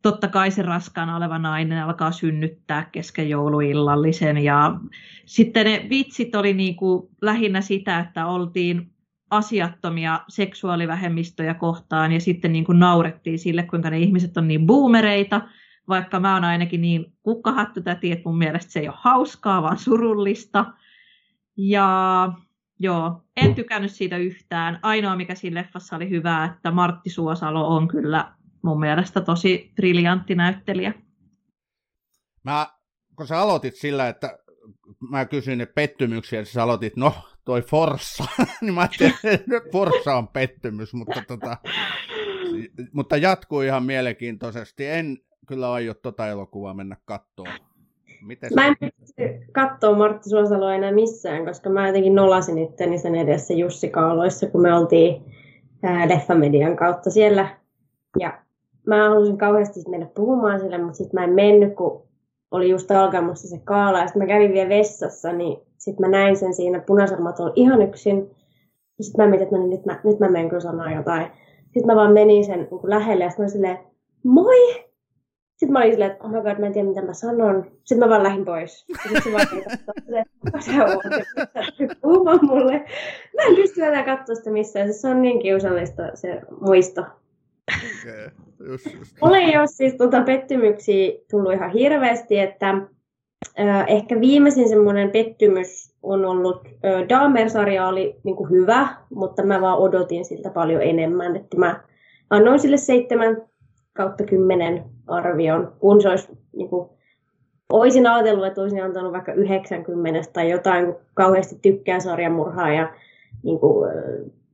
totta 0.01 0.27
kai 0.27 0.51
se 0.51 0.61
raskaana 0.61 1.15
oleva 1.15 1.39
nainen 1.39 1.83
alkaa 1.83 2.11
synnyttää 2.11 2.89
kesken 2.91 3.29
jouluillallisen 3.29 4.37
ja 4.37 4.79
sitten 5.25 5.65
ne 5.65 5.87
vitsit 5.89 6.35
oli 6.35 6.53
niin 6.53 6.75
kuin 6.75 7.09
lähinnä 7.21 7.61
sitä, 7.61 7.99
että 7.99 8.25
oltiin 8.25 8.94
asiattomia 9.29 10.19
seksuaalivähemmistöjä 10.27 11.53
kohtaan 11.53 12.11
ja 12.11 12.19
sitten 12.19 12.51
niin 12.53 12.65
kuin 12.65 12.79
naurettiin 12.79 13.39
sille, 13.39 13.63
kuinka 13.63 13.89
ne 13.89 13.99
ihmiset 13.99 14.37
on 14.37 14.47
niin 14.47 14.65
boomereita, 14.65 15.41
vaikka 15.87 16.19
mä 16.19 16.33
oon 16.33 16.43
ainakin 16.43 16.81
niin 16.81 17.13
kukkahattu 17.23 17.81
täti, 17.81 18.11
että 18.11 18.29
mun 18.29 18.37
mielestä 18.37 18.71
se 18.71 18.79
ei 18.79 18.87
ole 18.87 18.97
hauskaa, 18.99 19.61
vaan 19.61 19.77
surullista. 19.77 20.65
Ja 21.57 22.31
joo, 22.79 23.25
en 23.37 23.55
tykännyt 23.55 23.91
siitä 23.91 24.17
yhtään. 24.17 24.79
Ainoa, 24.81 25.15
mikä 25.15 25.35
siinä 25.35 25.59
leffassa 25.59 25.95
oli 25.95 26.09
hyvää, 26.09 26.45
että 26.45 26.71
Martti 26.71 27.09
Suosalo 27.09 27.75
on 27.75 27.87
kyllä 27.87 28.35
mun 28.63 28.79
mielestä 28.79 29.21
tosi 29.21 29.71
briljantti 29.75 30.35
näyttelijä. 30.35 30.93
Mä, 32.43 32.67
kun 33.15 33.27
sä 33.27 33.41
aloitit 33.41 33.75
sillä, 33.75 34.07
että 34.07 34.37
mä 35.09 35.25
kysyin 35.25 35.57
ne 35.57 35.65
pettymyksiä, 35.65 36.39
niin 36.39 36.45
sä 36.45 36.63
aloitit, 36.63 36.95
no 36.95 37.13
toi 37.45 37.61
Forssa, 37.61 38.23
niin 38.61 38.73
mä 38.73 38.81
ajattelin, 38.81 39.13
että 39.23 39.61
Forssa 39.73 40.15
on 40.15 40.27
pettymys, 40.27 40.93
mutta, 40.93 41.23
tota, 41.27 41.57
mutta 42.93 43.17
jatkuu 43.17 43.61
ihan 43.61 43.83
mielenkiintoisesti. 43.83 44.87
En 44.87 45.17
kyllä 45.47 45.71
aio 45.71 45.93
tota 45.93 46.27
elokuvaa 46.27 46.73
mennä 46.73 46.97
kattoon. 47.05 47.49
Miten 48.21 48.49
mä 48.55 48.67
en 48.67 48.75
pysty 48.79 49.23
katsoa 49.51 49.97
Martti 49.97 50.29
Suosaloa 50.29 50.75
enää 50.75 50.91
missään, 50.91 51.45
koska 51.45 51.69
mä 51.69 51.87
jotenkin 51.87 52.15
nolasin 52.15 52.57
itteni 52.57 52.97
sen 52.97 53.15
edessä 53.15 53.53
Jussi 53.53 53.89
Kaaloissa, 53.89 54.47
kun 54.47 54.61
me 54.61 54.73
oltiin 54.73 55.23
ää, 55.83 56.09
Leffamedian 56.09 56.75
kautta 56.75 57.09
siellä. 57.09 57.57
Ja 58.19 58.39
mä 58.87 59.09
halusin 59.09 59.37
kauheasti 59.37 59.79
mennä 59.89 60.07
puhumaan 60.15 60.59
sille, 60.59 60.77
mutta 60.77 60.97
sitten 60.97 61.19
mä 61.19 61.23
en 61.23 61.33
mennyt, 61.33 61.75
kun 61.75 62.04
oli 62.55 62.69
just 62.69 62.91
alkamassa 62.91 63.47
se 63.47 63.61
kaala. 63.63 63.99
Ja 63.99 64.07
sitten 64.07 64.21
mä 64.21 64.27
kävin 64.27 64.53
vielä 64.53 64.69
vessassa, 64.69 65.31
niin 65.31 65.57
sitten 65.77 66.09
mä 66.09 66.17
näin 66.17 66.37
sen 66.37 66.53
siinä 66.53 66.79
punaisella 66.79 67.51
ihan 67.55 67.81
yksin. 67.81 68.31
Ja 68.97 69.03
sitten 69.03 69.25
mä 69.25 69.29
mietin, 69.29 69.43
että 69.43 69.55
no 69.55 69.61
niin, 69.61 69.69
nyt 69.69 69.85
mä, 69.85 69.99
nyt 70.03 70.19
mä 70.19 70.29
menen 70.29 70.49
kyllä 70.49 70.61
sanoa 70.61 70.91
jotain. 70.91 71.27
Sitten 71.63 71.85
mä 71.85 71.95
vaan 71.95 72.13
menin 72.13 72.45
sen 72.45 72.59
niin 72.59 72.79
lähelle 72.83 73.23
ja 73.23 73.29
sitten 73.29 73.45
mä 73.45 73.49
silleen, 73.49 73.79
moi! 74.23 74.85
Sitten 75.55 75.73
mä 75.73 75.79
olin 75.79 75.91
silleen, 75.91 76.11
että 76.11 76.23
oh 76.23 76.31
my 76.31 76.41
god, 76.41 76.59
mä 76.59 76.65
en 76.65 76.73
tiedä 76.73 76.87
mitä 76.87 77.01
mä 77.01 77.13
sanon. 77.13 77.71
Sitten 77.83 77.99
mä 77.99 78.09
vaan 78.09 78.23
lähdin 78.23 78.45
pois. 78.45 78.85
Ja 78.89 78.95
sitten 79.03 79.21
se 79.23 79.31
vaan 79.31 79.47
se, 79.47 80.23
kuka 80.39 80.61
se 80.61 80.71
on, 80.71 81.01
puhumaan 82.01 82.39
mulle. 82.45 82.73
Mä 83.35 83.43
en 83.47 83.55
pysty 83.55 83.81
enää 83.81 84.03
katsoa 84.03 84.35
sitä 84.35 84.49
missään. 84.49 84.93
Se 84.93 85.07
on 85.07 85.21
niin 85.21 85.39
kiusallista 85.39 86.03
se 86.13 86.41
muisto. 86.61 87.05
Okay. 87.71 88.29
Just, 88.59 88.85
just. 88.85 89.15
Mulla 89.21 89.37
ei 89.37 89.57
ole 89.57 89.67
siis 89.67 89.93
tuota 89.93 90.21
pettymyksiä 90.21 91.11
tullut 91.31 91.53
ihan 91.53 91.71
hirveästi, 91.71 92.39
että 92.39 92.69
äh, 93.59 93.85
ehkä 93.87 94.19
viimeisin 94.19 94.69
semmoinen 94.69 95.11
pettymys 95.11 95.95
on 96.03 96.25
ollut, 96.25 96.65
äh, 96.65 97.09
Dahmer-sarja 97.09 97.87
oli 97.87 98.15
niin 98.23 98.35
kuin 98.35 98.49
hyvä, 98.49 98.87
mutta 99.09 99.43
mä 99.43 99.61
vaan 99.61 99.77
odotin 99.77 100.25
siltä 100.25 100.49
paljon 100.49 100.81
enemmän, 100.81 101.35
että 101.35 101.57
mä 101.57 101.83
annoin 102.29 102.59
sille 102.59 102.77
7 102.77 103.41
kautta 103.93 104.23
10 104.23 104.83
arvion, 105.07 105.73
kun 105.79 106.01
se 106.01 106.09
olisi 106.09 106.27
niin 106.55 106.69
kuin, 106.69 106.89
olisin 107.69 108.07
ajatellut, 108.07 108.45
että 108.45 108.61
olisin 108.61 108.83
antanut 108.83 109.13
vaikka 109.13 109.33
90 109.33 110.29
tai 110.33 110.51
jotain, 110.51 110.85
kun 110.85 110.95
kauheasti 111.13 111.59
tykkää 111.61 111.99
sarjamurhaa 111.99 112.73
ja 112.73 112.93
niin 113.43 113.59
kuin, 113.59 113.91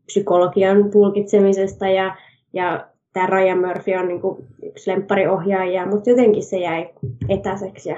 psykologian 0.06 0.92
tulkitsemisesta 0.92 1.88
ja, 1.88 2.16
ja 2.54 2.88
tämä 3.14 3.28
Ryan 3.28 3.68
Murphy 3.68 3.96
on 3.96 4.08
niin 4.08 4.22
kuin 4.22 4.48
yksi 4.64 4.92
lemppariohjaaja, 4.92 5.86
mutta 5.86 6.10
jotenkin 6.10 6.44
se 6.44 6.58
jäi 6.58 6.90
etäiseksi. 7.30 7.90
Ja, 7.90 7.98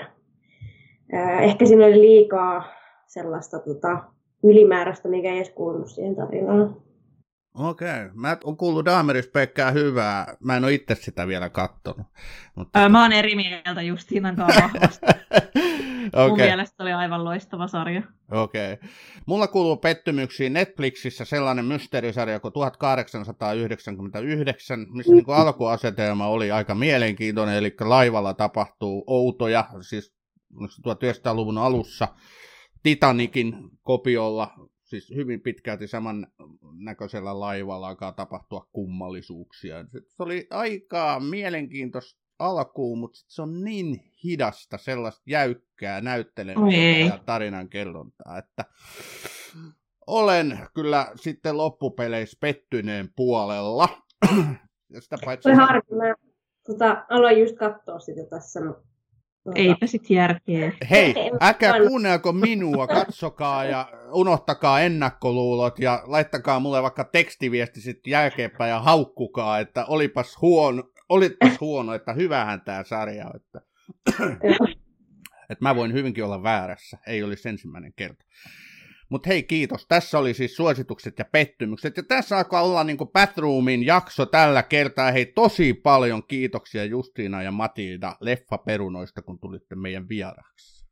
ää, 1.12 1.42
ehkä 1.42 1.66
siinä 1.66 1.86
oli 1.86 2.02
liikaa 2.02 2.64
sellaista 3.08 3.60
tota, 3.60 4.04
ylimääräistä, 4.44 5.10
mikä 5.10 5.30
ei 5.30 5.38
edes 5.38 5.50
kuulunut 5.50 5.90
siihen 5.90 6.16
tarinaan. 6.16 6.76
Okei. 7.54 7.88
Okay. 7.88 8.10
Mä 8.14 8.38
oon 8.44 8.58
kuullut 8.58 8.86
Daameris 8.86 9.28
Pekkää 9.28 9.72
hyvää. 9.72 10.36
Mä 10.40 10.58
en 10.58 10.64
ole 10.64 10.74
itse 10.74 10.96
sitä 10.96 11.28
vielä 11.28 11.50
kattonut. 11.50 12.08
Mutta... 12.56 12.82
Öö, 12.82 12.90
mä 12.90 13.02
oon 13.02 13.12
eri 13.12 13.36
mieltä 13.36 13.82
Justiinan 13.82 14.36
kanssa 14.36 14.62
vahvasti. 14.62 15.06
okay. 16.14 16.26
Mun 16.30 16.38
mielestä 16.38 16.84
oli 16.84 16.94
aivan 16.94 17.24
loistava 17.24 17.68
sarja. 17.68 18.02
Okei. 18.32 18.74
Okay. 18.74 18.90
Mulla 19.26 19.48
kuuluu 19.48 19.78
pettymyksiin 19.78 20.54
Netflixissä 20.54 21.26
sellainen 21.26 21.66
mysteerisarja 21.66 22.40
kuin 22.40 22.54
1899, 22.54 24.86
missä 24.90 25.14
niin 25.14 25.26
kuin 25.26 25.38
alkuasetelma 25.38 26.28
oli 26.28 26.52
aika 26.52 26.76
mielenkiintoinen, 26.76 27.56
eli 27.56 27.76
laivalla 27.82 28.34
tapahtuu 28.34 29.04
outoja, 29.08 29.66
siis 29.82 30.14
1900-luvun 30.62 31.58
alussa 31.58 32.08
Titanikin 32.84 33.56
kopiolla 33.82 34.54
siis 34.94 35.16
hyvin 35.16 35.42
pitkälti 35.42 35.88
saman 35.88 36.28
näköisellä 36.80 37.40
laivalla 37.40 37.88
alkaa 37.88 38.12
tapahtua 38.12 38.68
kummallisuuksia. 38.72 39.86
Se 39.92 40.24
oli 40.24 40.48
aika 40.50 41.20
mielenkiintoista 41.30 42.22
alkuun, 42.40 43.00
mutta 43.00 43.20
se 43.28 43.42
on 43.42 43.64
niin 43.64 44.00
hidasta, 44.24 44.78
sellaista 44.78 45.22
jäykkää 45.26 46.02
näyttelemistä 46.02 47.16
ja 47.16 47.20
tarinan 47.26 47.70
kerrontaa, 47.70 48.38
että 48.38 48.66
olen 50.08 50.60
kyllä 50.76 51.12
sitten 51.16 51.58
loppupeleissä 51.58 52.38
pettyneen 52.42 53.10
puolella. 53.16 53.90
ja 54.94 55.02
sitä 55.02 55.18
paitsi... 55.26 55.52
harmi, 55.52 55.98
mä 55.98 56.16
tota, 56.68 57.06
aloin 57.10 57.40
just 57.40 57.58
katsoa 57.58 58.00
sitä 58.00 58.26
tässä 58.30 58.60
Tuota. 58.62 58.93
Eipä 59.56 59.88
sit 59.88 60.10
järkeä. 60.10 60.72
Hei, 60.90 61.14
äkä 61.42 61.74
kuunnelko 61.88 62.32
minua, 62.32 62.88
katsokaa 62.88 63.66
ja 63.66 63.92
unohtakaa 64.12 64.82
ennakkoluulot 64.82 65.80
ja 65.80 66.04
laittakaa 66.06 66.60
mulle 66.60 66.82
vaikka 66.82 67.04
tekstiviesti 67.04 67.82
sitten 67.82 68.12
jälkeenpäin 68.12 68.70
ja 68.70 68.80
haukkukaa, 68.80 69.60
että 69.60 69.86
olipas 69.86 70.42
huono, 70.42 70.84
olipas 71.10 71.62
huono 71.62 71.94
että 71.94 72.14
hyvähän 72.14 72.62
tämä 72.62 72.84
sarja 72.84 73.28
on. 73.28 73.36
Että, 73.36 73.62
että 75.50 75.62
mä 75.62 75.76
voin 75.76 75.94
hyvinkin 75.94 76.24
olla 76.24 76.44
väärässä, 76.44 76.98
ei 77.08 77.24
olisi 77.24 77.50
ensimmäinen 77.50 77.94
kerta. 77.96 78.26
Mutta 79.14 79.30
hei 79.30 79.44
kiitos, 79.44 79.86
tässä 79.88 80.20
oli 80.20 80.34
siis 80.34 80.56
suositukset 80.56 81.20
ja 81.20 81.26
pettymykset. 81.32 81.98
Ja 81.98 82.04
tässä 82.04 82.38
alkaa 82.38 82.62
olla 82.62 82.84
niin 82.84 82.98
Bathroomin 83.14 83.86
jakso 83.86 84.26
tällä 84.26 84.64
kertaa. 84.64 85.12
Hei 85.12 85.26
tosi 85.26 85.74
paljon 85.74 86.24
kiitoksia 86.28 86.86
Justiina 86.86 87.44
ja 87.44 87.52
Matilda 87.52 88.16
leffaperunoista, 88.22 89.22
kun 89.22 89.40
tulitte 89.40 89.76
meidän 89.76 90.10
vieraksi. 90.10 90.86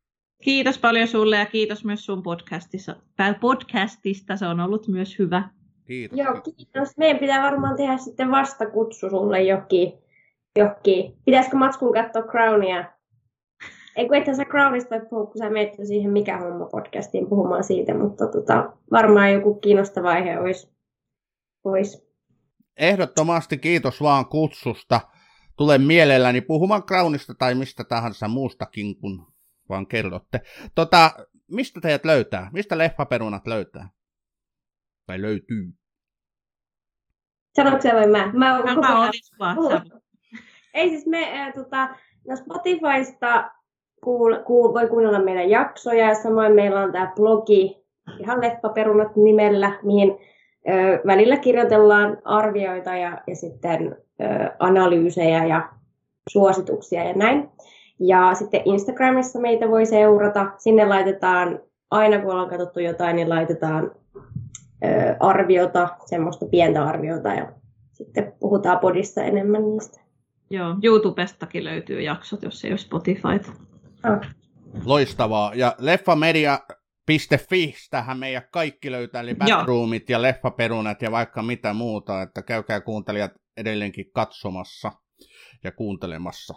Kiitos 0.44 0.78
paljon 0.78 1.08
sulle 1.08 1.38
ja 1.38 1.46
kiitos 1.46 1.86
myös 1.86 2.06
sun 2.06 2.24
podcastissa. 2.24 2.96
podcastista. 3.42 4.36
Se 4.36 4.46
on 4.46 4.60
ollut 4.60 4.88
myös 4.88 5.20
hyvä. 5.20 5.50
Kiitos. 5.88 6.20
Joo, 6.20 6.42
kiitos. 6.42 6.98
Meidän 6.98 7.20
pitää 7.20 7.44
varmaan 7.44 7.78
tehdä 7.78 7.98
sitten 7.98 8.32
vastakutsu 8.32 9.10
sulle 9.10 9.42
johonkin. 9.44 9.94
johonkin. 10.56 11.14
Pitäisikö 11.26 11.58
Matskun 11.58 11.94
katsoa 11.94 12.22
Crownia 12.22 12.92
ei 13.96 14.08
kun 14.08 14.18
ethän 14.18 14.36
sä 14.36 14.44
Crownista 14.46 14.96
puhu, 15.10 15.28
kun 15.28 15.38
sä 15.38 15.50
menet 15.50 15.74
siihen 15.88 16.12
Mikä 16.12 16.38
homma 16.38 16.66
podcastiin 16.66 17.30
puhumaan 17.30 17.64
siitä, 17.64 17.94
mutta 17.94 18.28
tota, 18.28 18.74
varmaan 18.92 19.34
joku 19.34 19.54
kiinnostava 19.54 20.10
aihe 20.10 20.40
olisi. 20.40 20.72
olisi. 21.64 22.12
Ehdottomasti 22.78 23.58
kiitos 23.58 24.02
vaan 24.02 24.26
kutsusta. 24.26 25.02
Tulen 25.58 25.82
mielelläni 25.82 26.42
puhumaan 26.42 26.84
Crownista 26.84 27.34
tai 27.34 27.56
mistä 27.56 27.84
tahansa 27.84 28.28
muustakin, 28.28 29.00
kun 29.00 29.28
vaan 29.70 29.88
kerrotte. 29.88 30.42
Tota, 30.76 31.12
mistä 31.52 31.82
teidät 31.82 32.06
löytää? 32.06 32.50
Mistä 32.54 32.78
leffaperunat 32.78 33.48
löytää? 33.48 33.90
Tai 35.06 35.22
löytyy? 35.22 35.74
Sanoitko 37.56 37.90
vai 37.94 38.08
mä? 38.08 38.32
Mä, 38.34 38.64
mä, 38.64 38.76
mä 39.40 39.82
Ei 40.74 40.90
siis 40.90 41.06
me, 41.06 41.42
äh, 41.42 41.54
tota, 41.54 41.96
no 42.28 42.36
Spotifysta 42.36 43.52
kuul, 44.02 44.36
kuul, 44.46 44.74
voi 44.74 44.88
kuunnella 44.88 45.20
meidän 45.20 45.50
jaksoja 45.50 46.08
ja 46.08 46.16
samoin 46.16 46.54
meillä 46.54 46.82
on 46.82 46.92
tämä 46.92 47.12
blogi 47.16 47.82
ihan 48.20 48.42
Leffaperunat 48.42 49.16
nimellä, 49.16 49.72
mihin 49.84 50.18
ö, 50.70 51.02
välillä 51.08 51.38
kirjoitellaan 51.38 52.18
arvioita 52.26 52.96
ja, 52.96 53.22
ja 53.28 53.36
sitten 53.36 53.96
ö, 54.22 54.26
analyysejä 54.60 55.46
ja 55.46 55.70
suosituksia 56.30 57.04
ja 57.04 57.14
näin. 57.14 57.50
Ja 58.00 58.34
sitten 58.34 58.62
Instagramissa 58.66 59.40
meitä 59.40 59.70
voi 59.70 59.86
seurata. 59.86 60.52
Sinne 60.58 60.86
laitetaan, 60.86 61.60
aina 61.92 62.20
kun 62.20 62.32
ollaan 62.32 62.50
katsottu 62.50 62.80
jotain, 62.80 63.16
niin 63.16 63.30
laitetaan 63.30 63.92
ö, 64.86 65.16
arviota, 65.20 65.88
semmoista 66.06 66.46
pientä 66.46 66.84
arviota 66.84 67.30
ja 67.30 67.52
sitten 67.92 68.34
puhutaan 68.40 68.80
podissa 68.80 69.24
enemmän 69.24 69.64
niistä. 69.64 70.02
Joo, 70.50 70.76
YouTubestakin 70.84 71.64
löytyy 71.64 72.02
jaksot, 72.02 72.44
jos 72.44 72.66
ei 72.66 72.72
ole 72.72 72.78
Spotifyta. 72.78 73.52
Loistavaa. 74.86 75.56
Ja 75.56 75.76
leffamedia.fi, 75.78 77.76
tähän 77.90 78.20
meidän 78.20 78.44
kaikki 78.52 78.92
löytää, 78.92 79.22
eli 79.22 79.36
backroomit 79.36 80.10
ja 80.10 80.22
leffaperunat 80.22 81.02
ja 81.02 81.12
vaikka 81.12 81.44
mitä 81.44 81.74
muuta, 81.74 82.22
että 82.22 82.42
käykää 82.42 82.82
kuuntelijat 82.82 83.32
edelleenkin 83.58 84.12
katsomassa 84.14 84.92
ja 85.64 85.72
kuuntelemassa. 85.72 86.54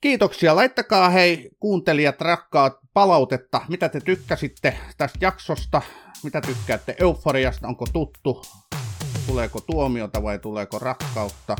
Kiitoksia. 0.00 0.56
Laittakaa 0.56 1.10
hei 1.10 1.50
kuuntelijat 1.58 2.20
rakkaat 2.20 2.72
palautetta. 2.94 3.60
Mitä 3.68 3.88
te 3.88 4.00
tykkäsitte 4.00 4.78
tästä 4.98 5.18
jaksosta? 5.20 5.82
Mitä 6.24 6.40
tykkäätte 6.40 6.96
euforiasta? 7.00 7.68
Onko 7.68 7.86
tuttu? 7.92 8.42
Tuleeko 9.26 9.60
tuomiota 9.60 10.22
vai 10.22 10.38
tuleeko 10.38 10.78
rakkautta? 10.78 11.56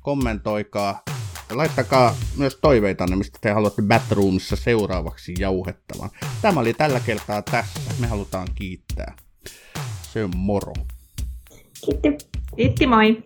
Kommentoikaa. 0.00 1.02
Laittakaa 1.50 2.14
myös 2.36 2.58
toiveita, 2.60 3.16
mistä 3.16 3.38
te 3.40 3.50
haluatte 3.50 3.82
Batroomissa 3.82 4.56
seuraavaksi 4.56 5.34
jauhettavan. 5.38 6.10
Tämä 6.42 6.60
oli 6.60 6.74
tällä 6.74 7.00
kertaa 7.00 7.42
tässä. 7.42 7.80
Me 7.98 8.06
halutaan 8.06 8.48
kiittää. 8.54 9.16
Se 10.12 10.24
on 10.24 10.30
moro. 10.36 10.72
Kiitti. 11.84 12.28
Kiitti 12.56 12.86
moi. 12.86 13.22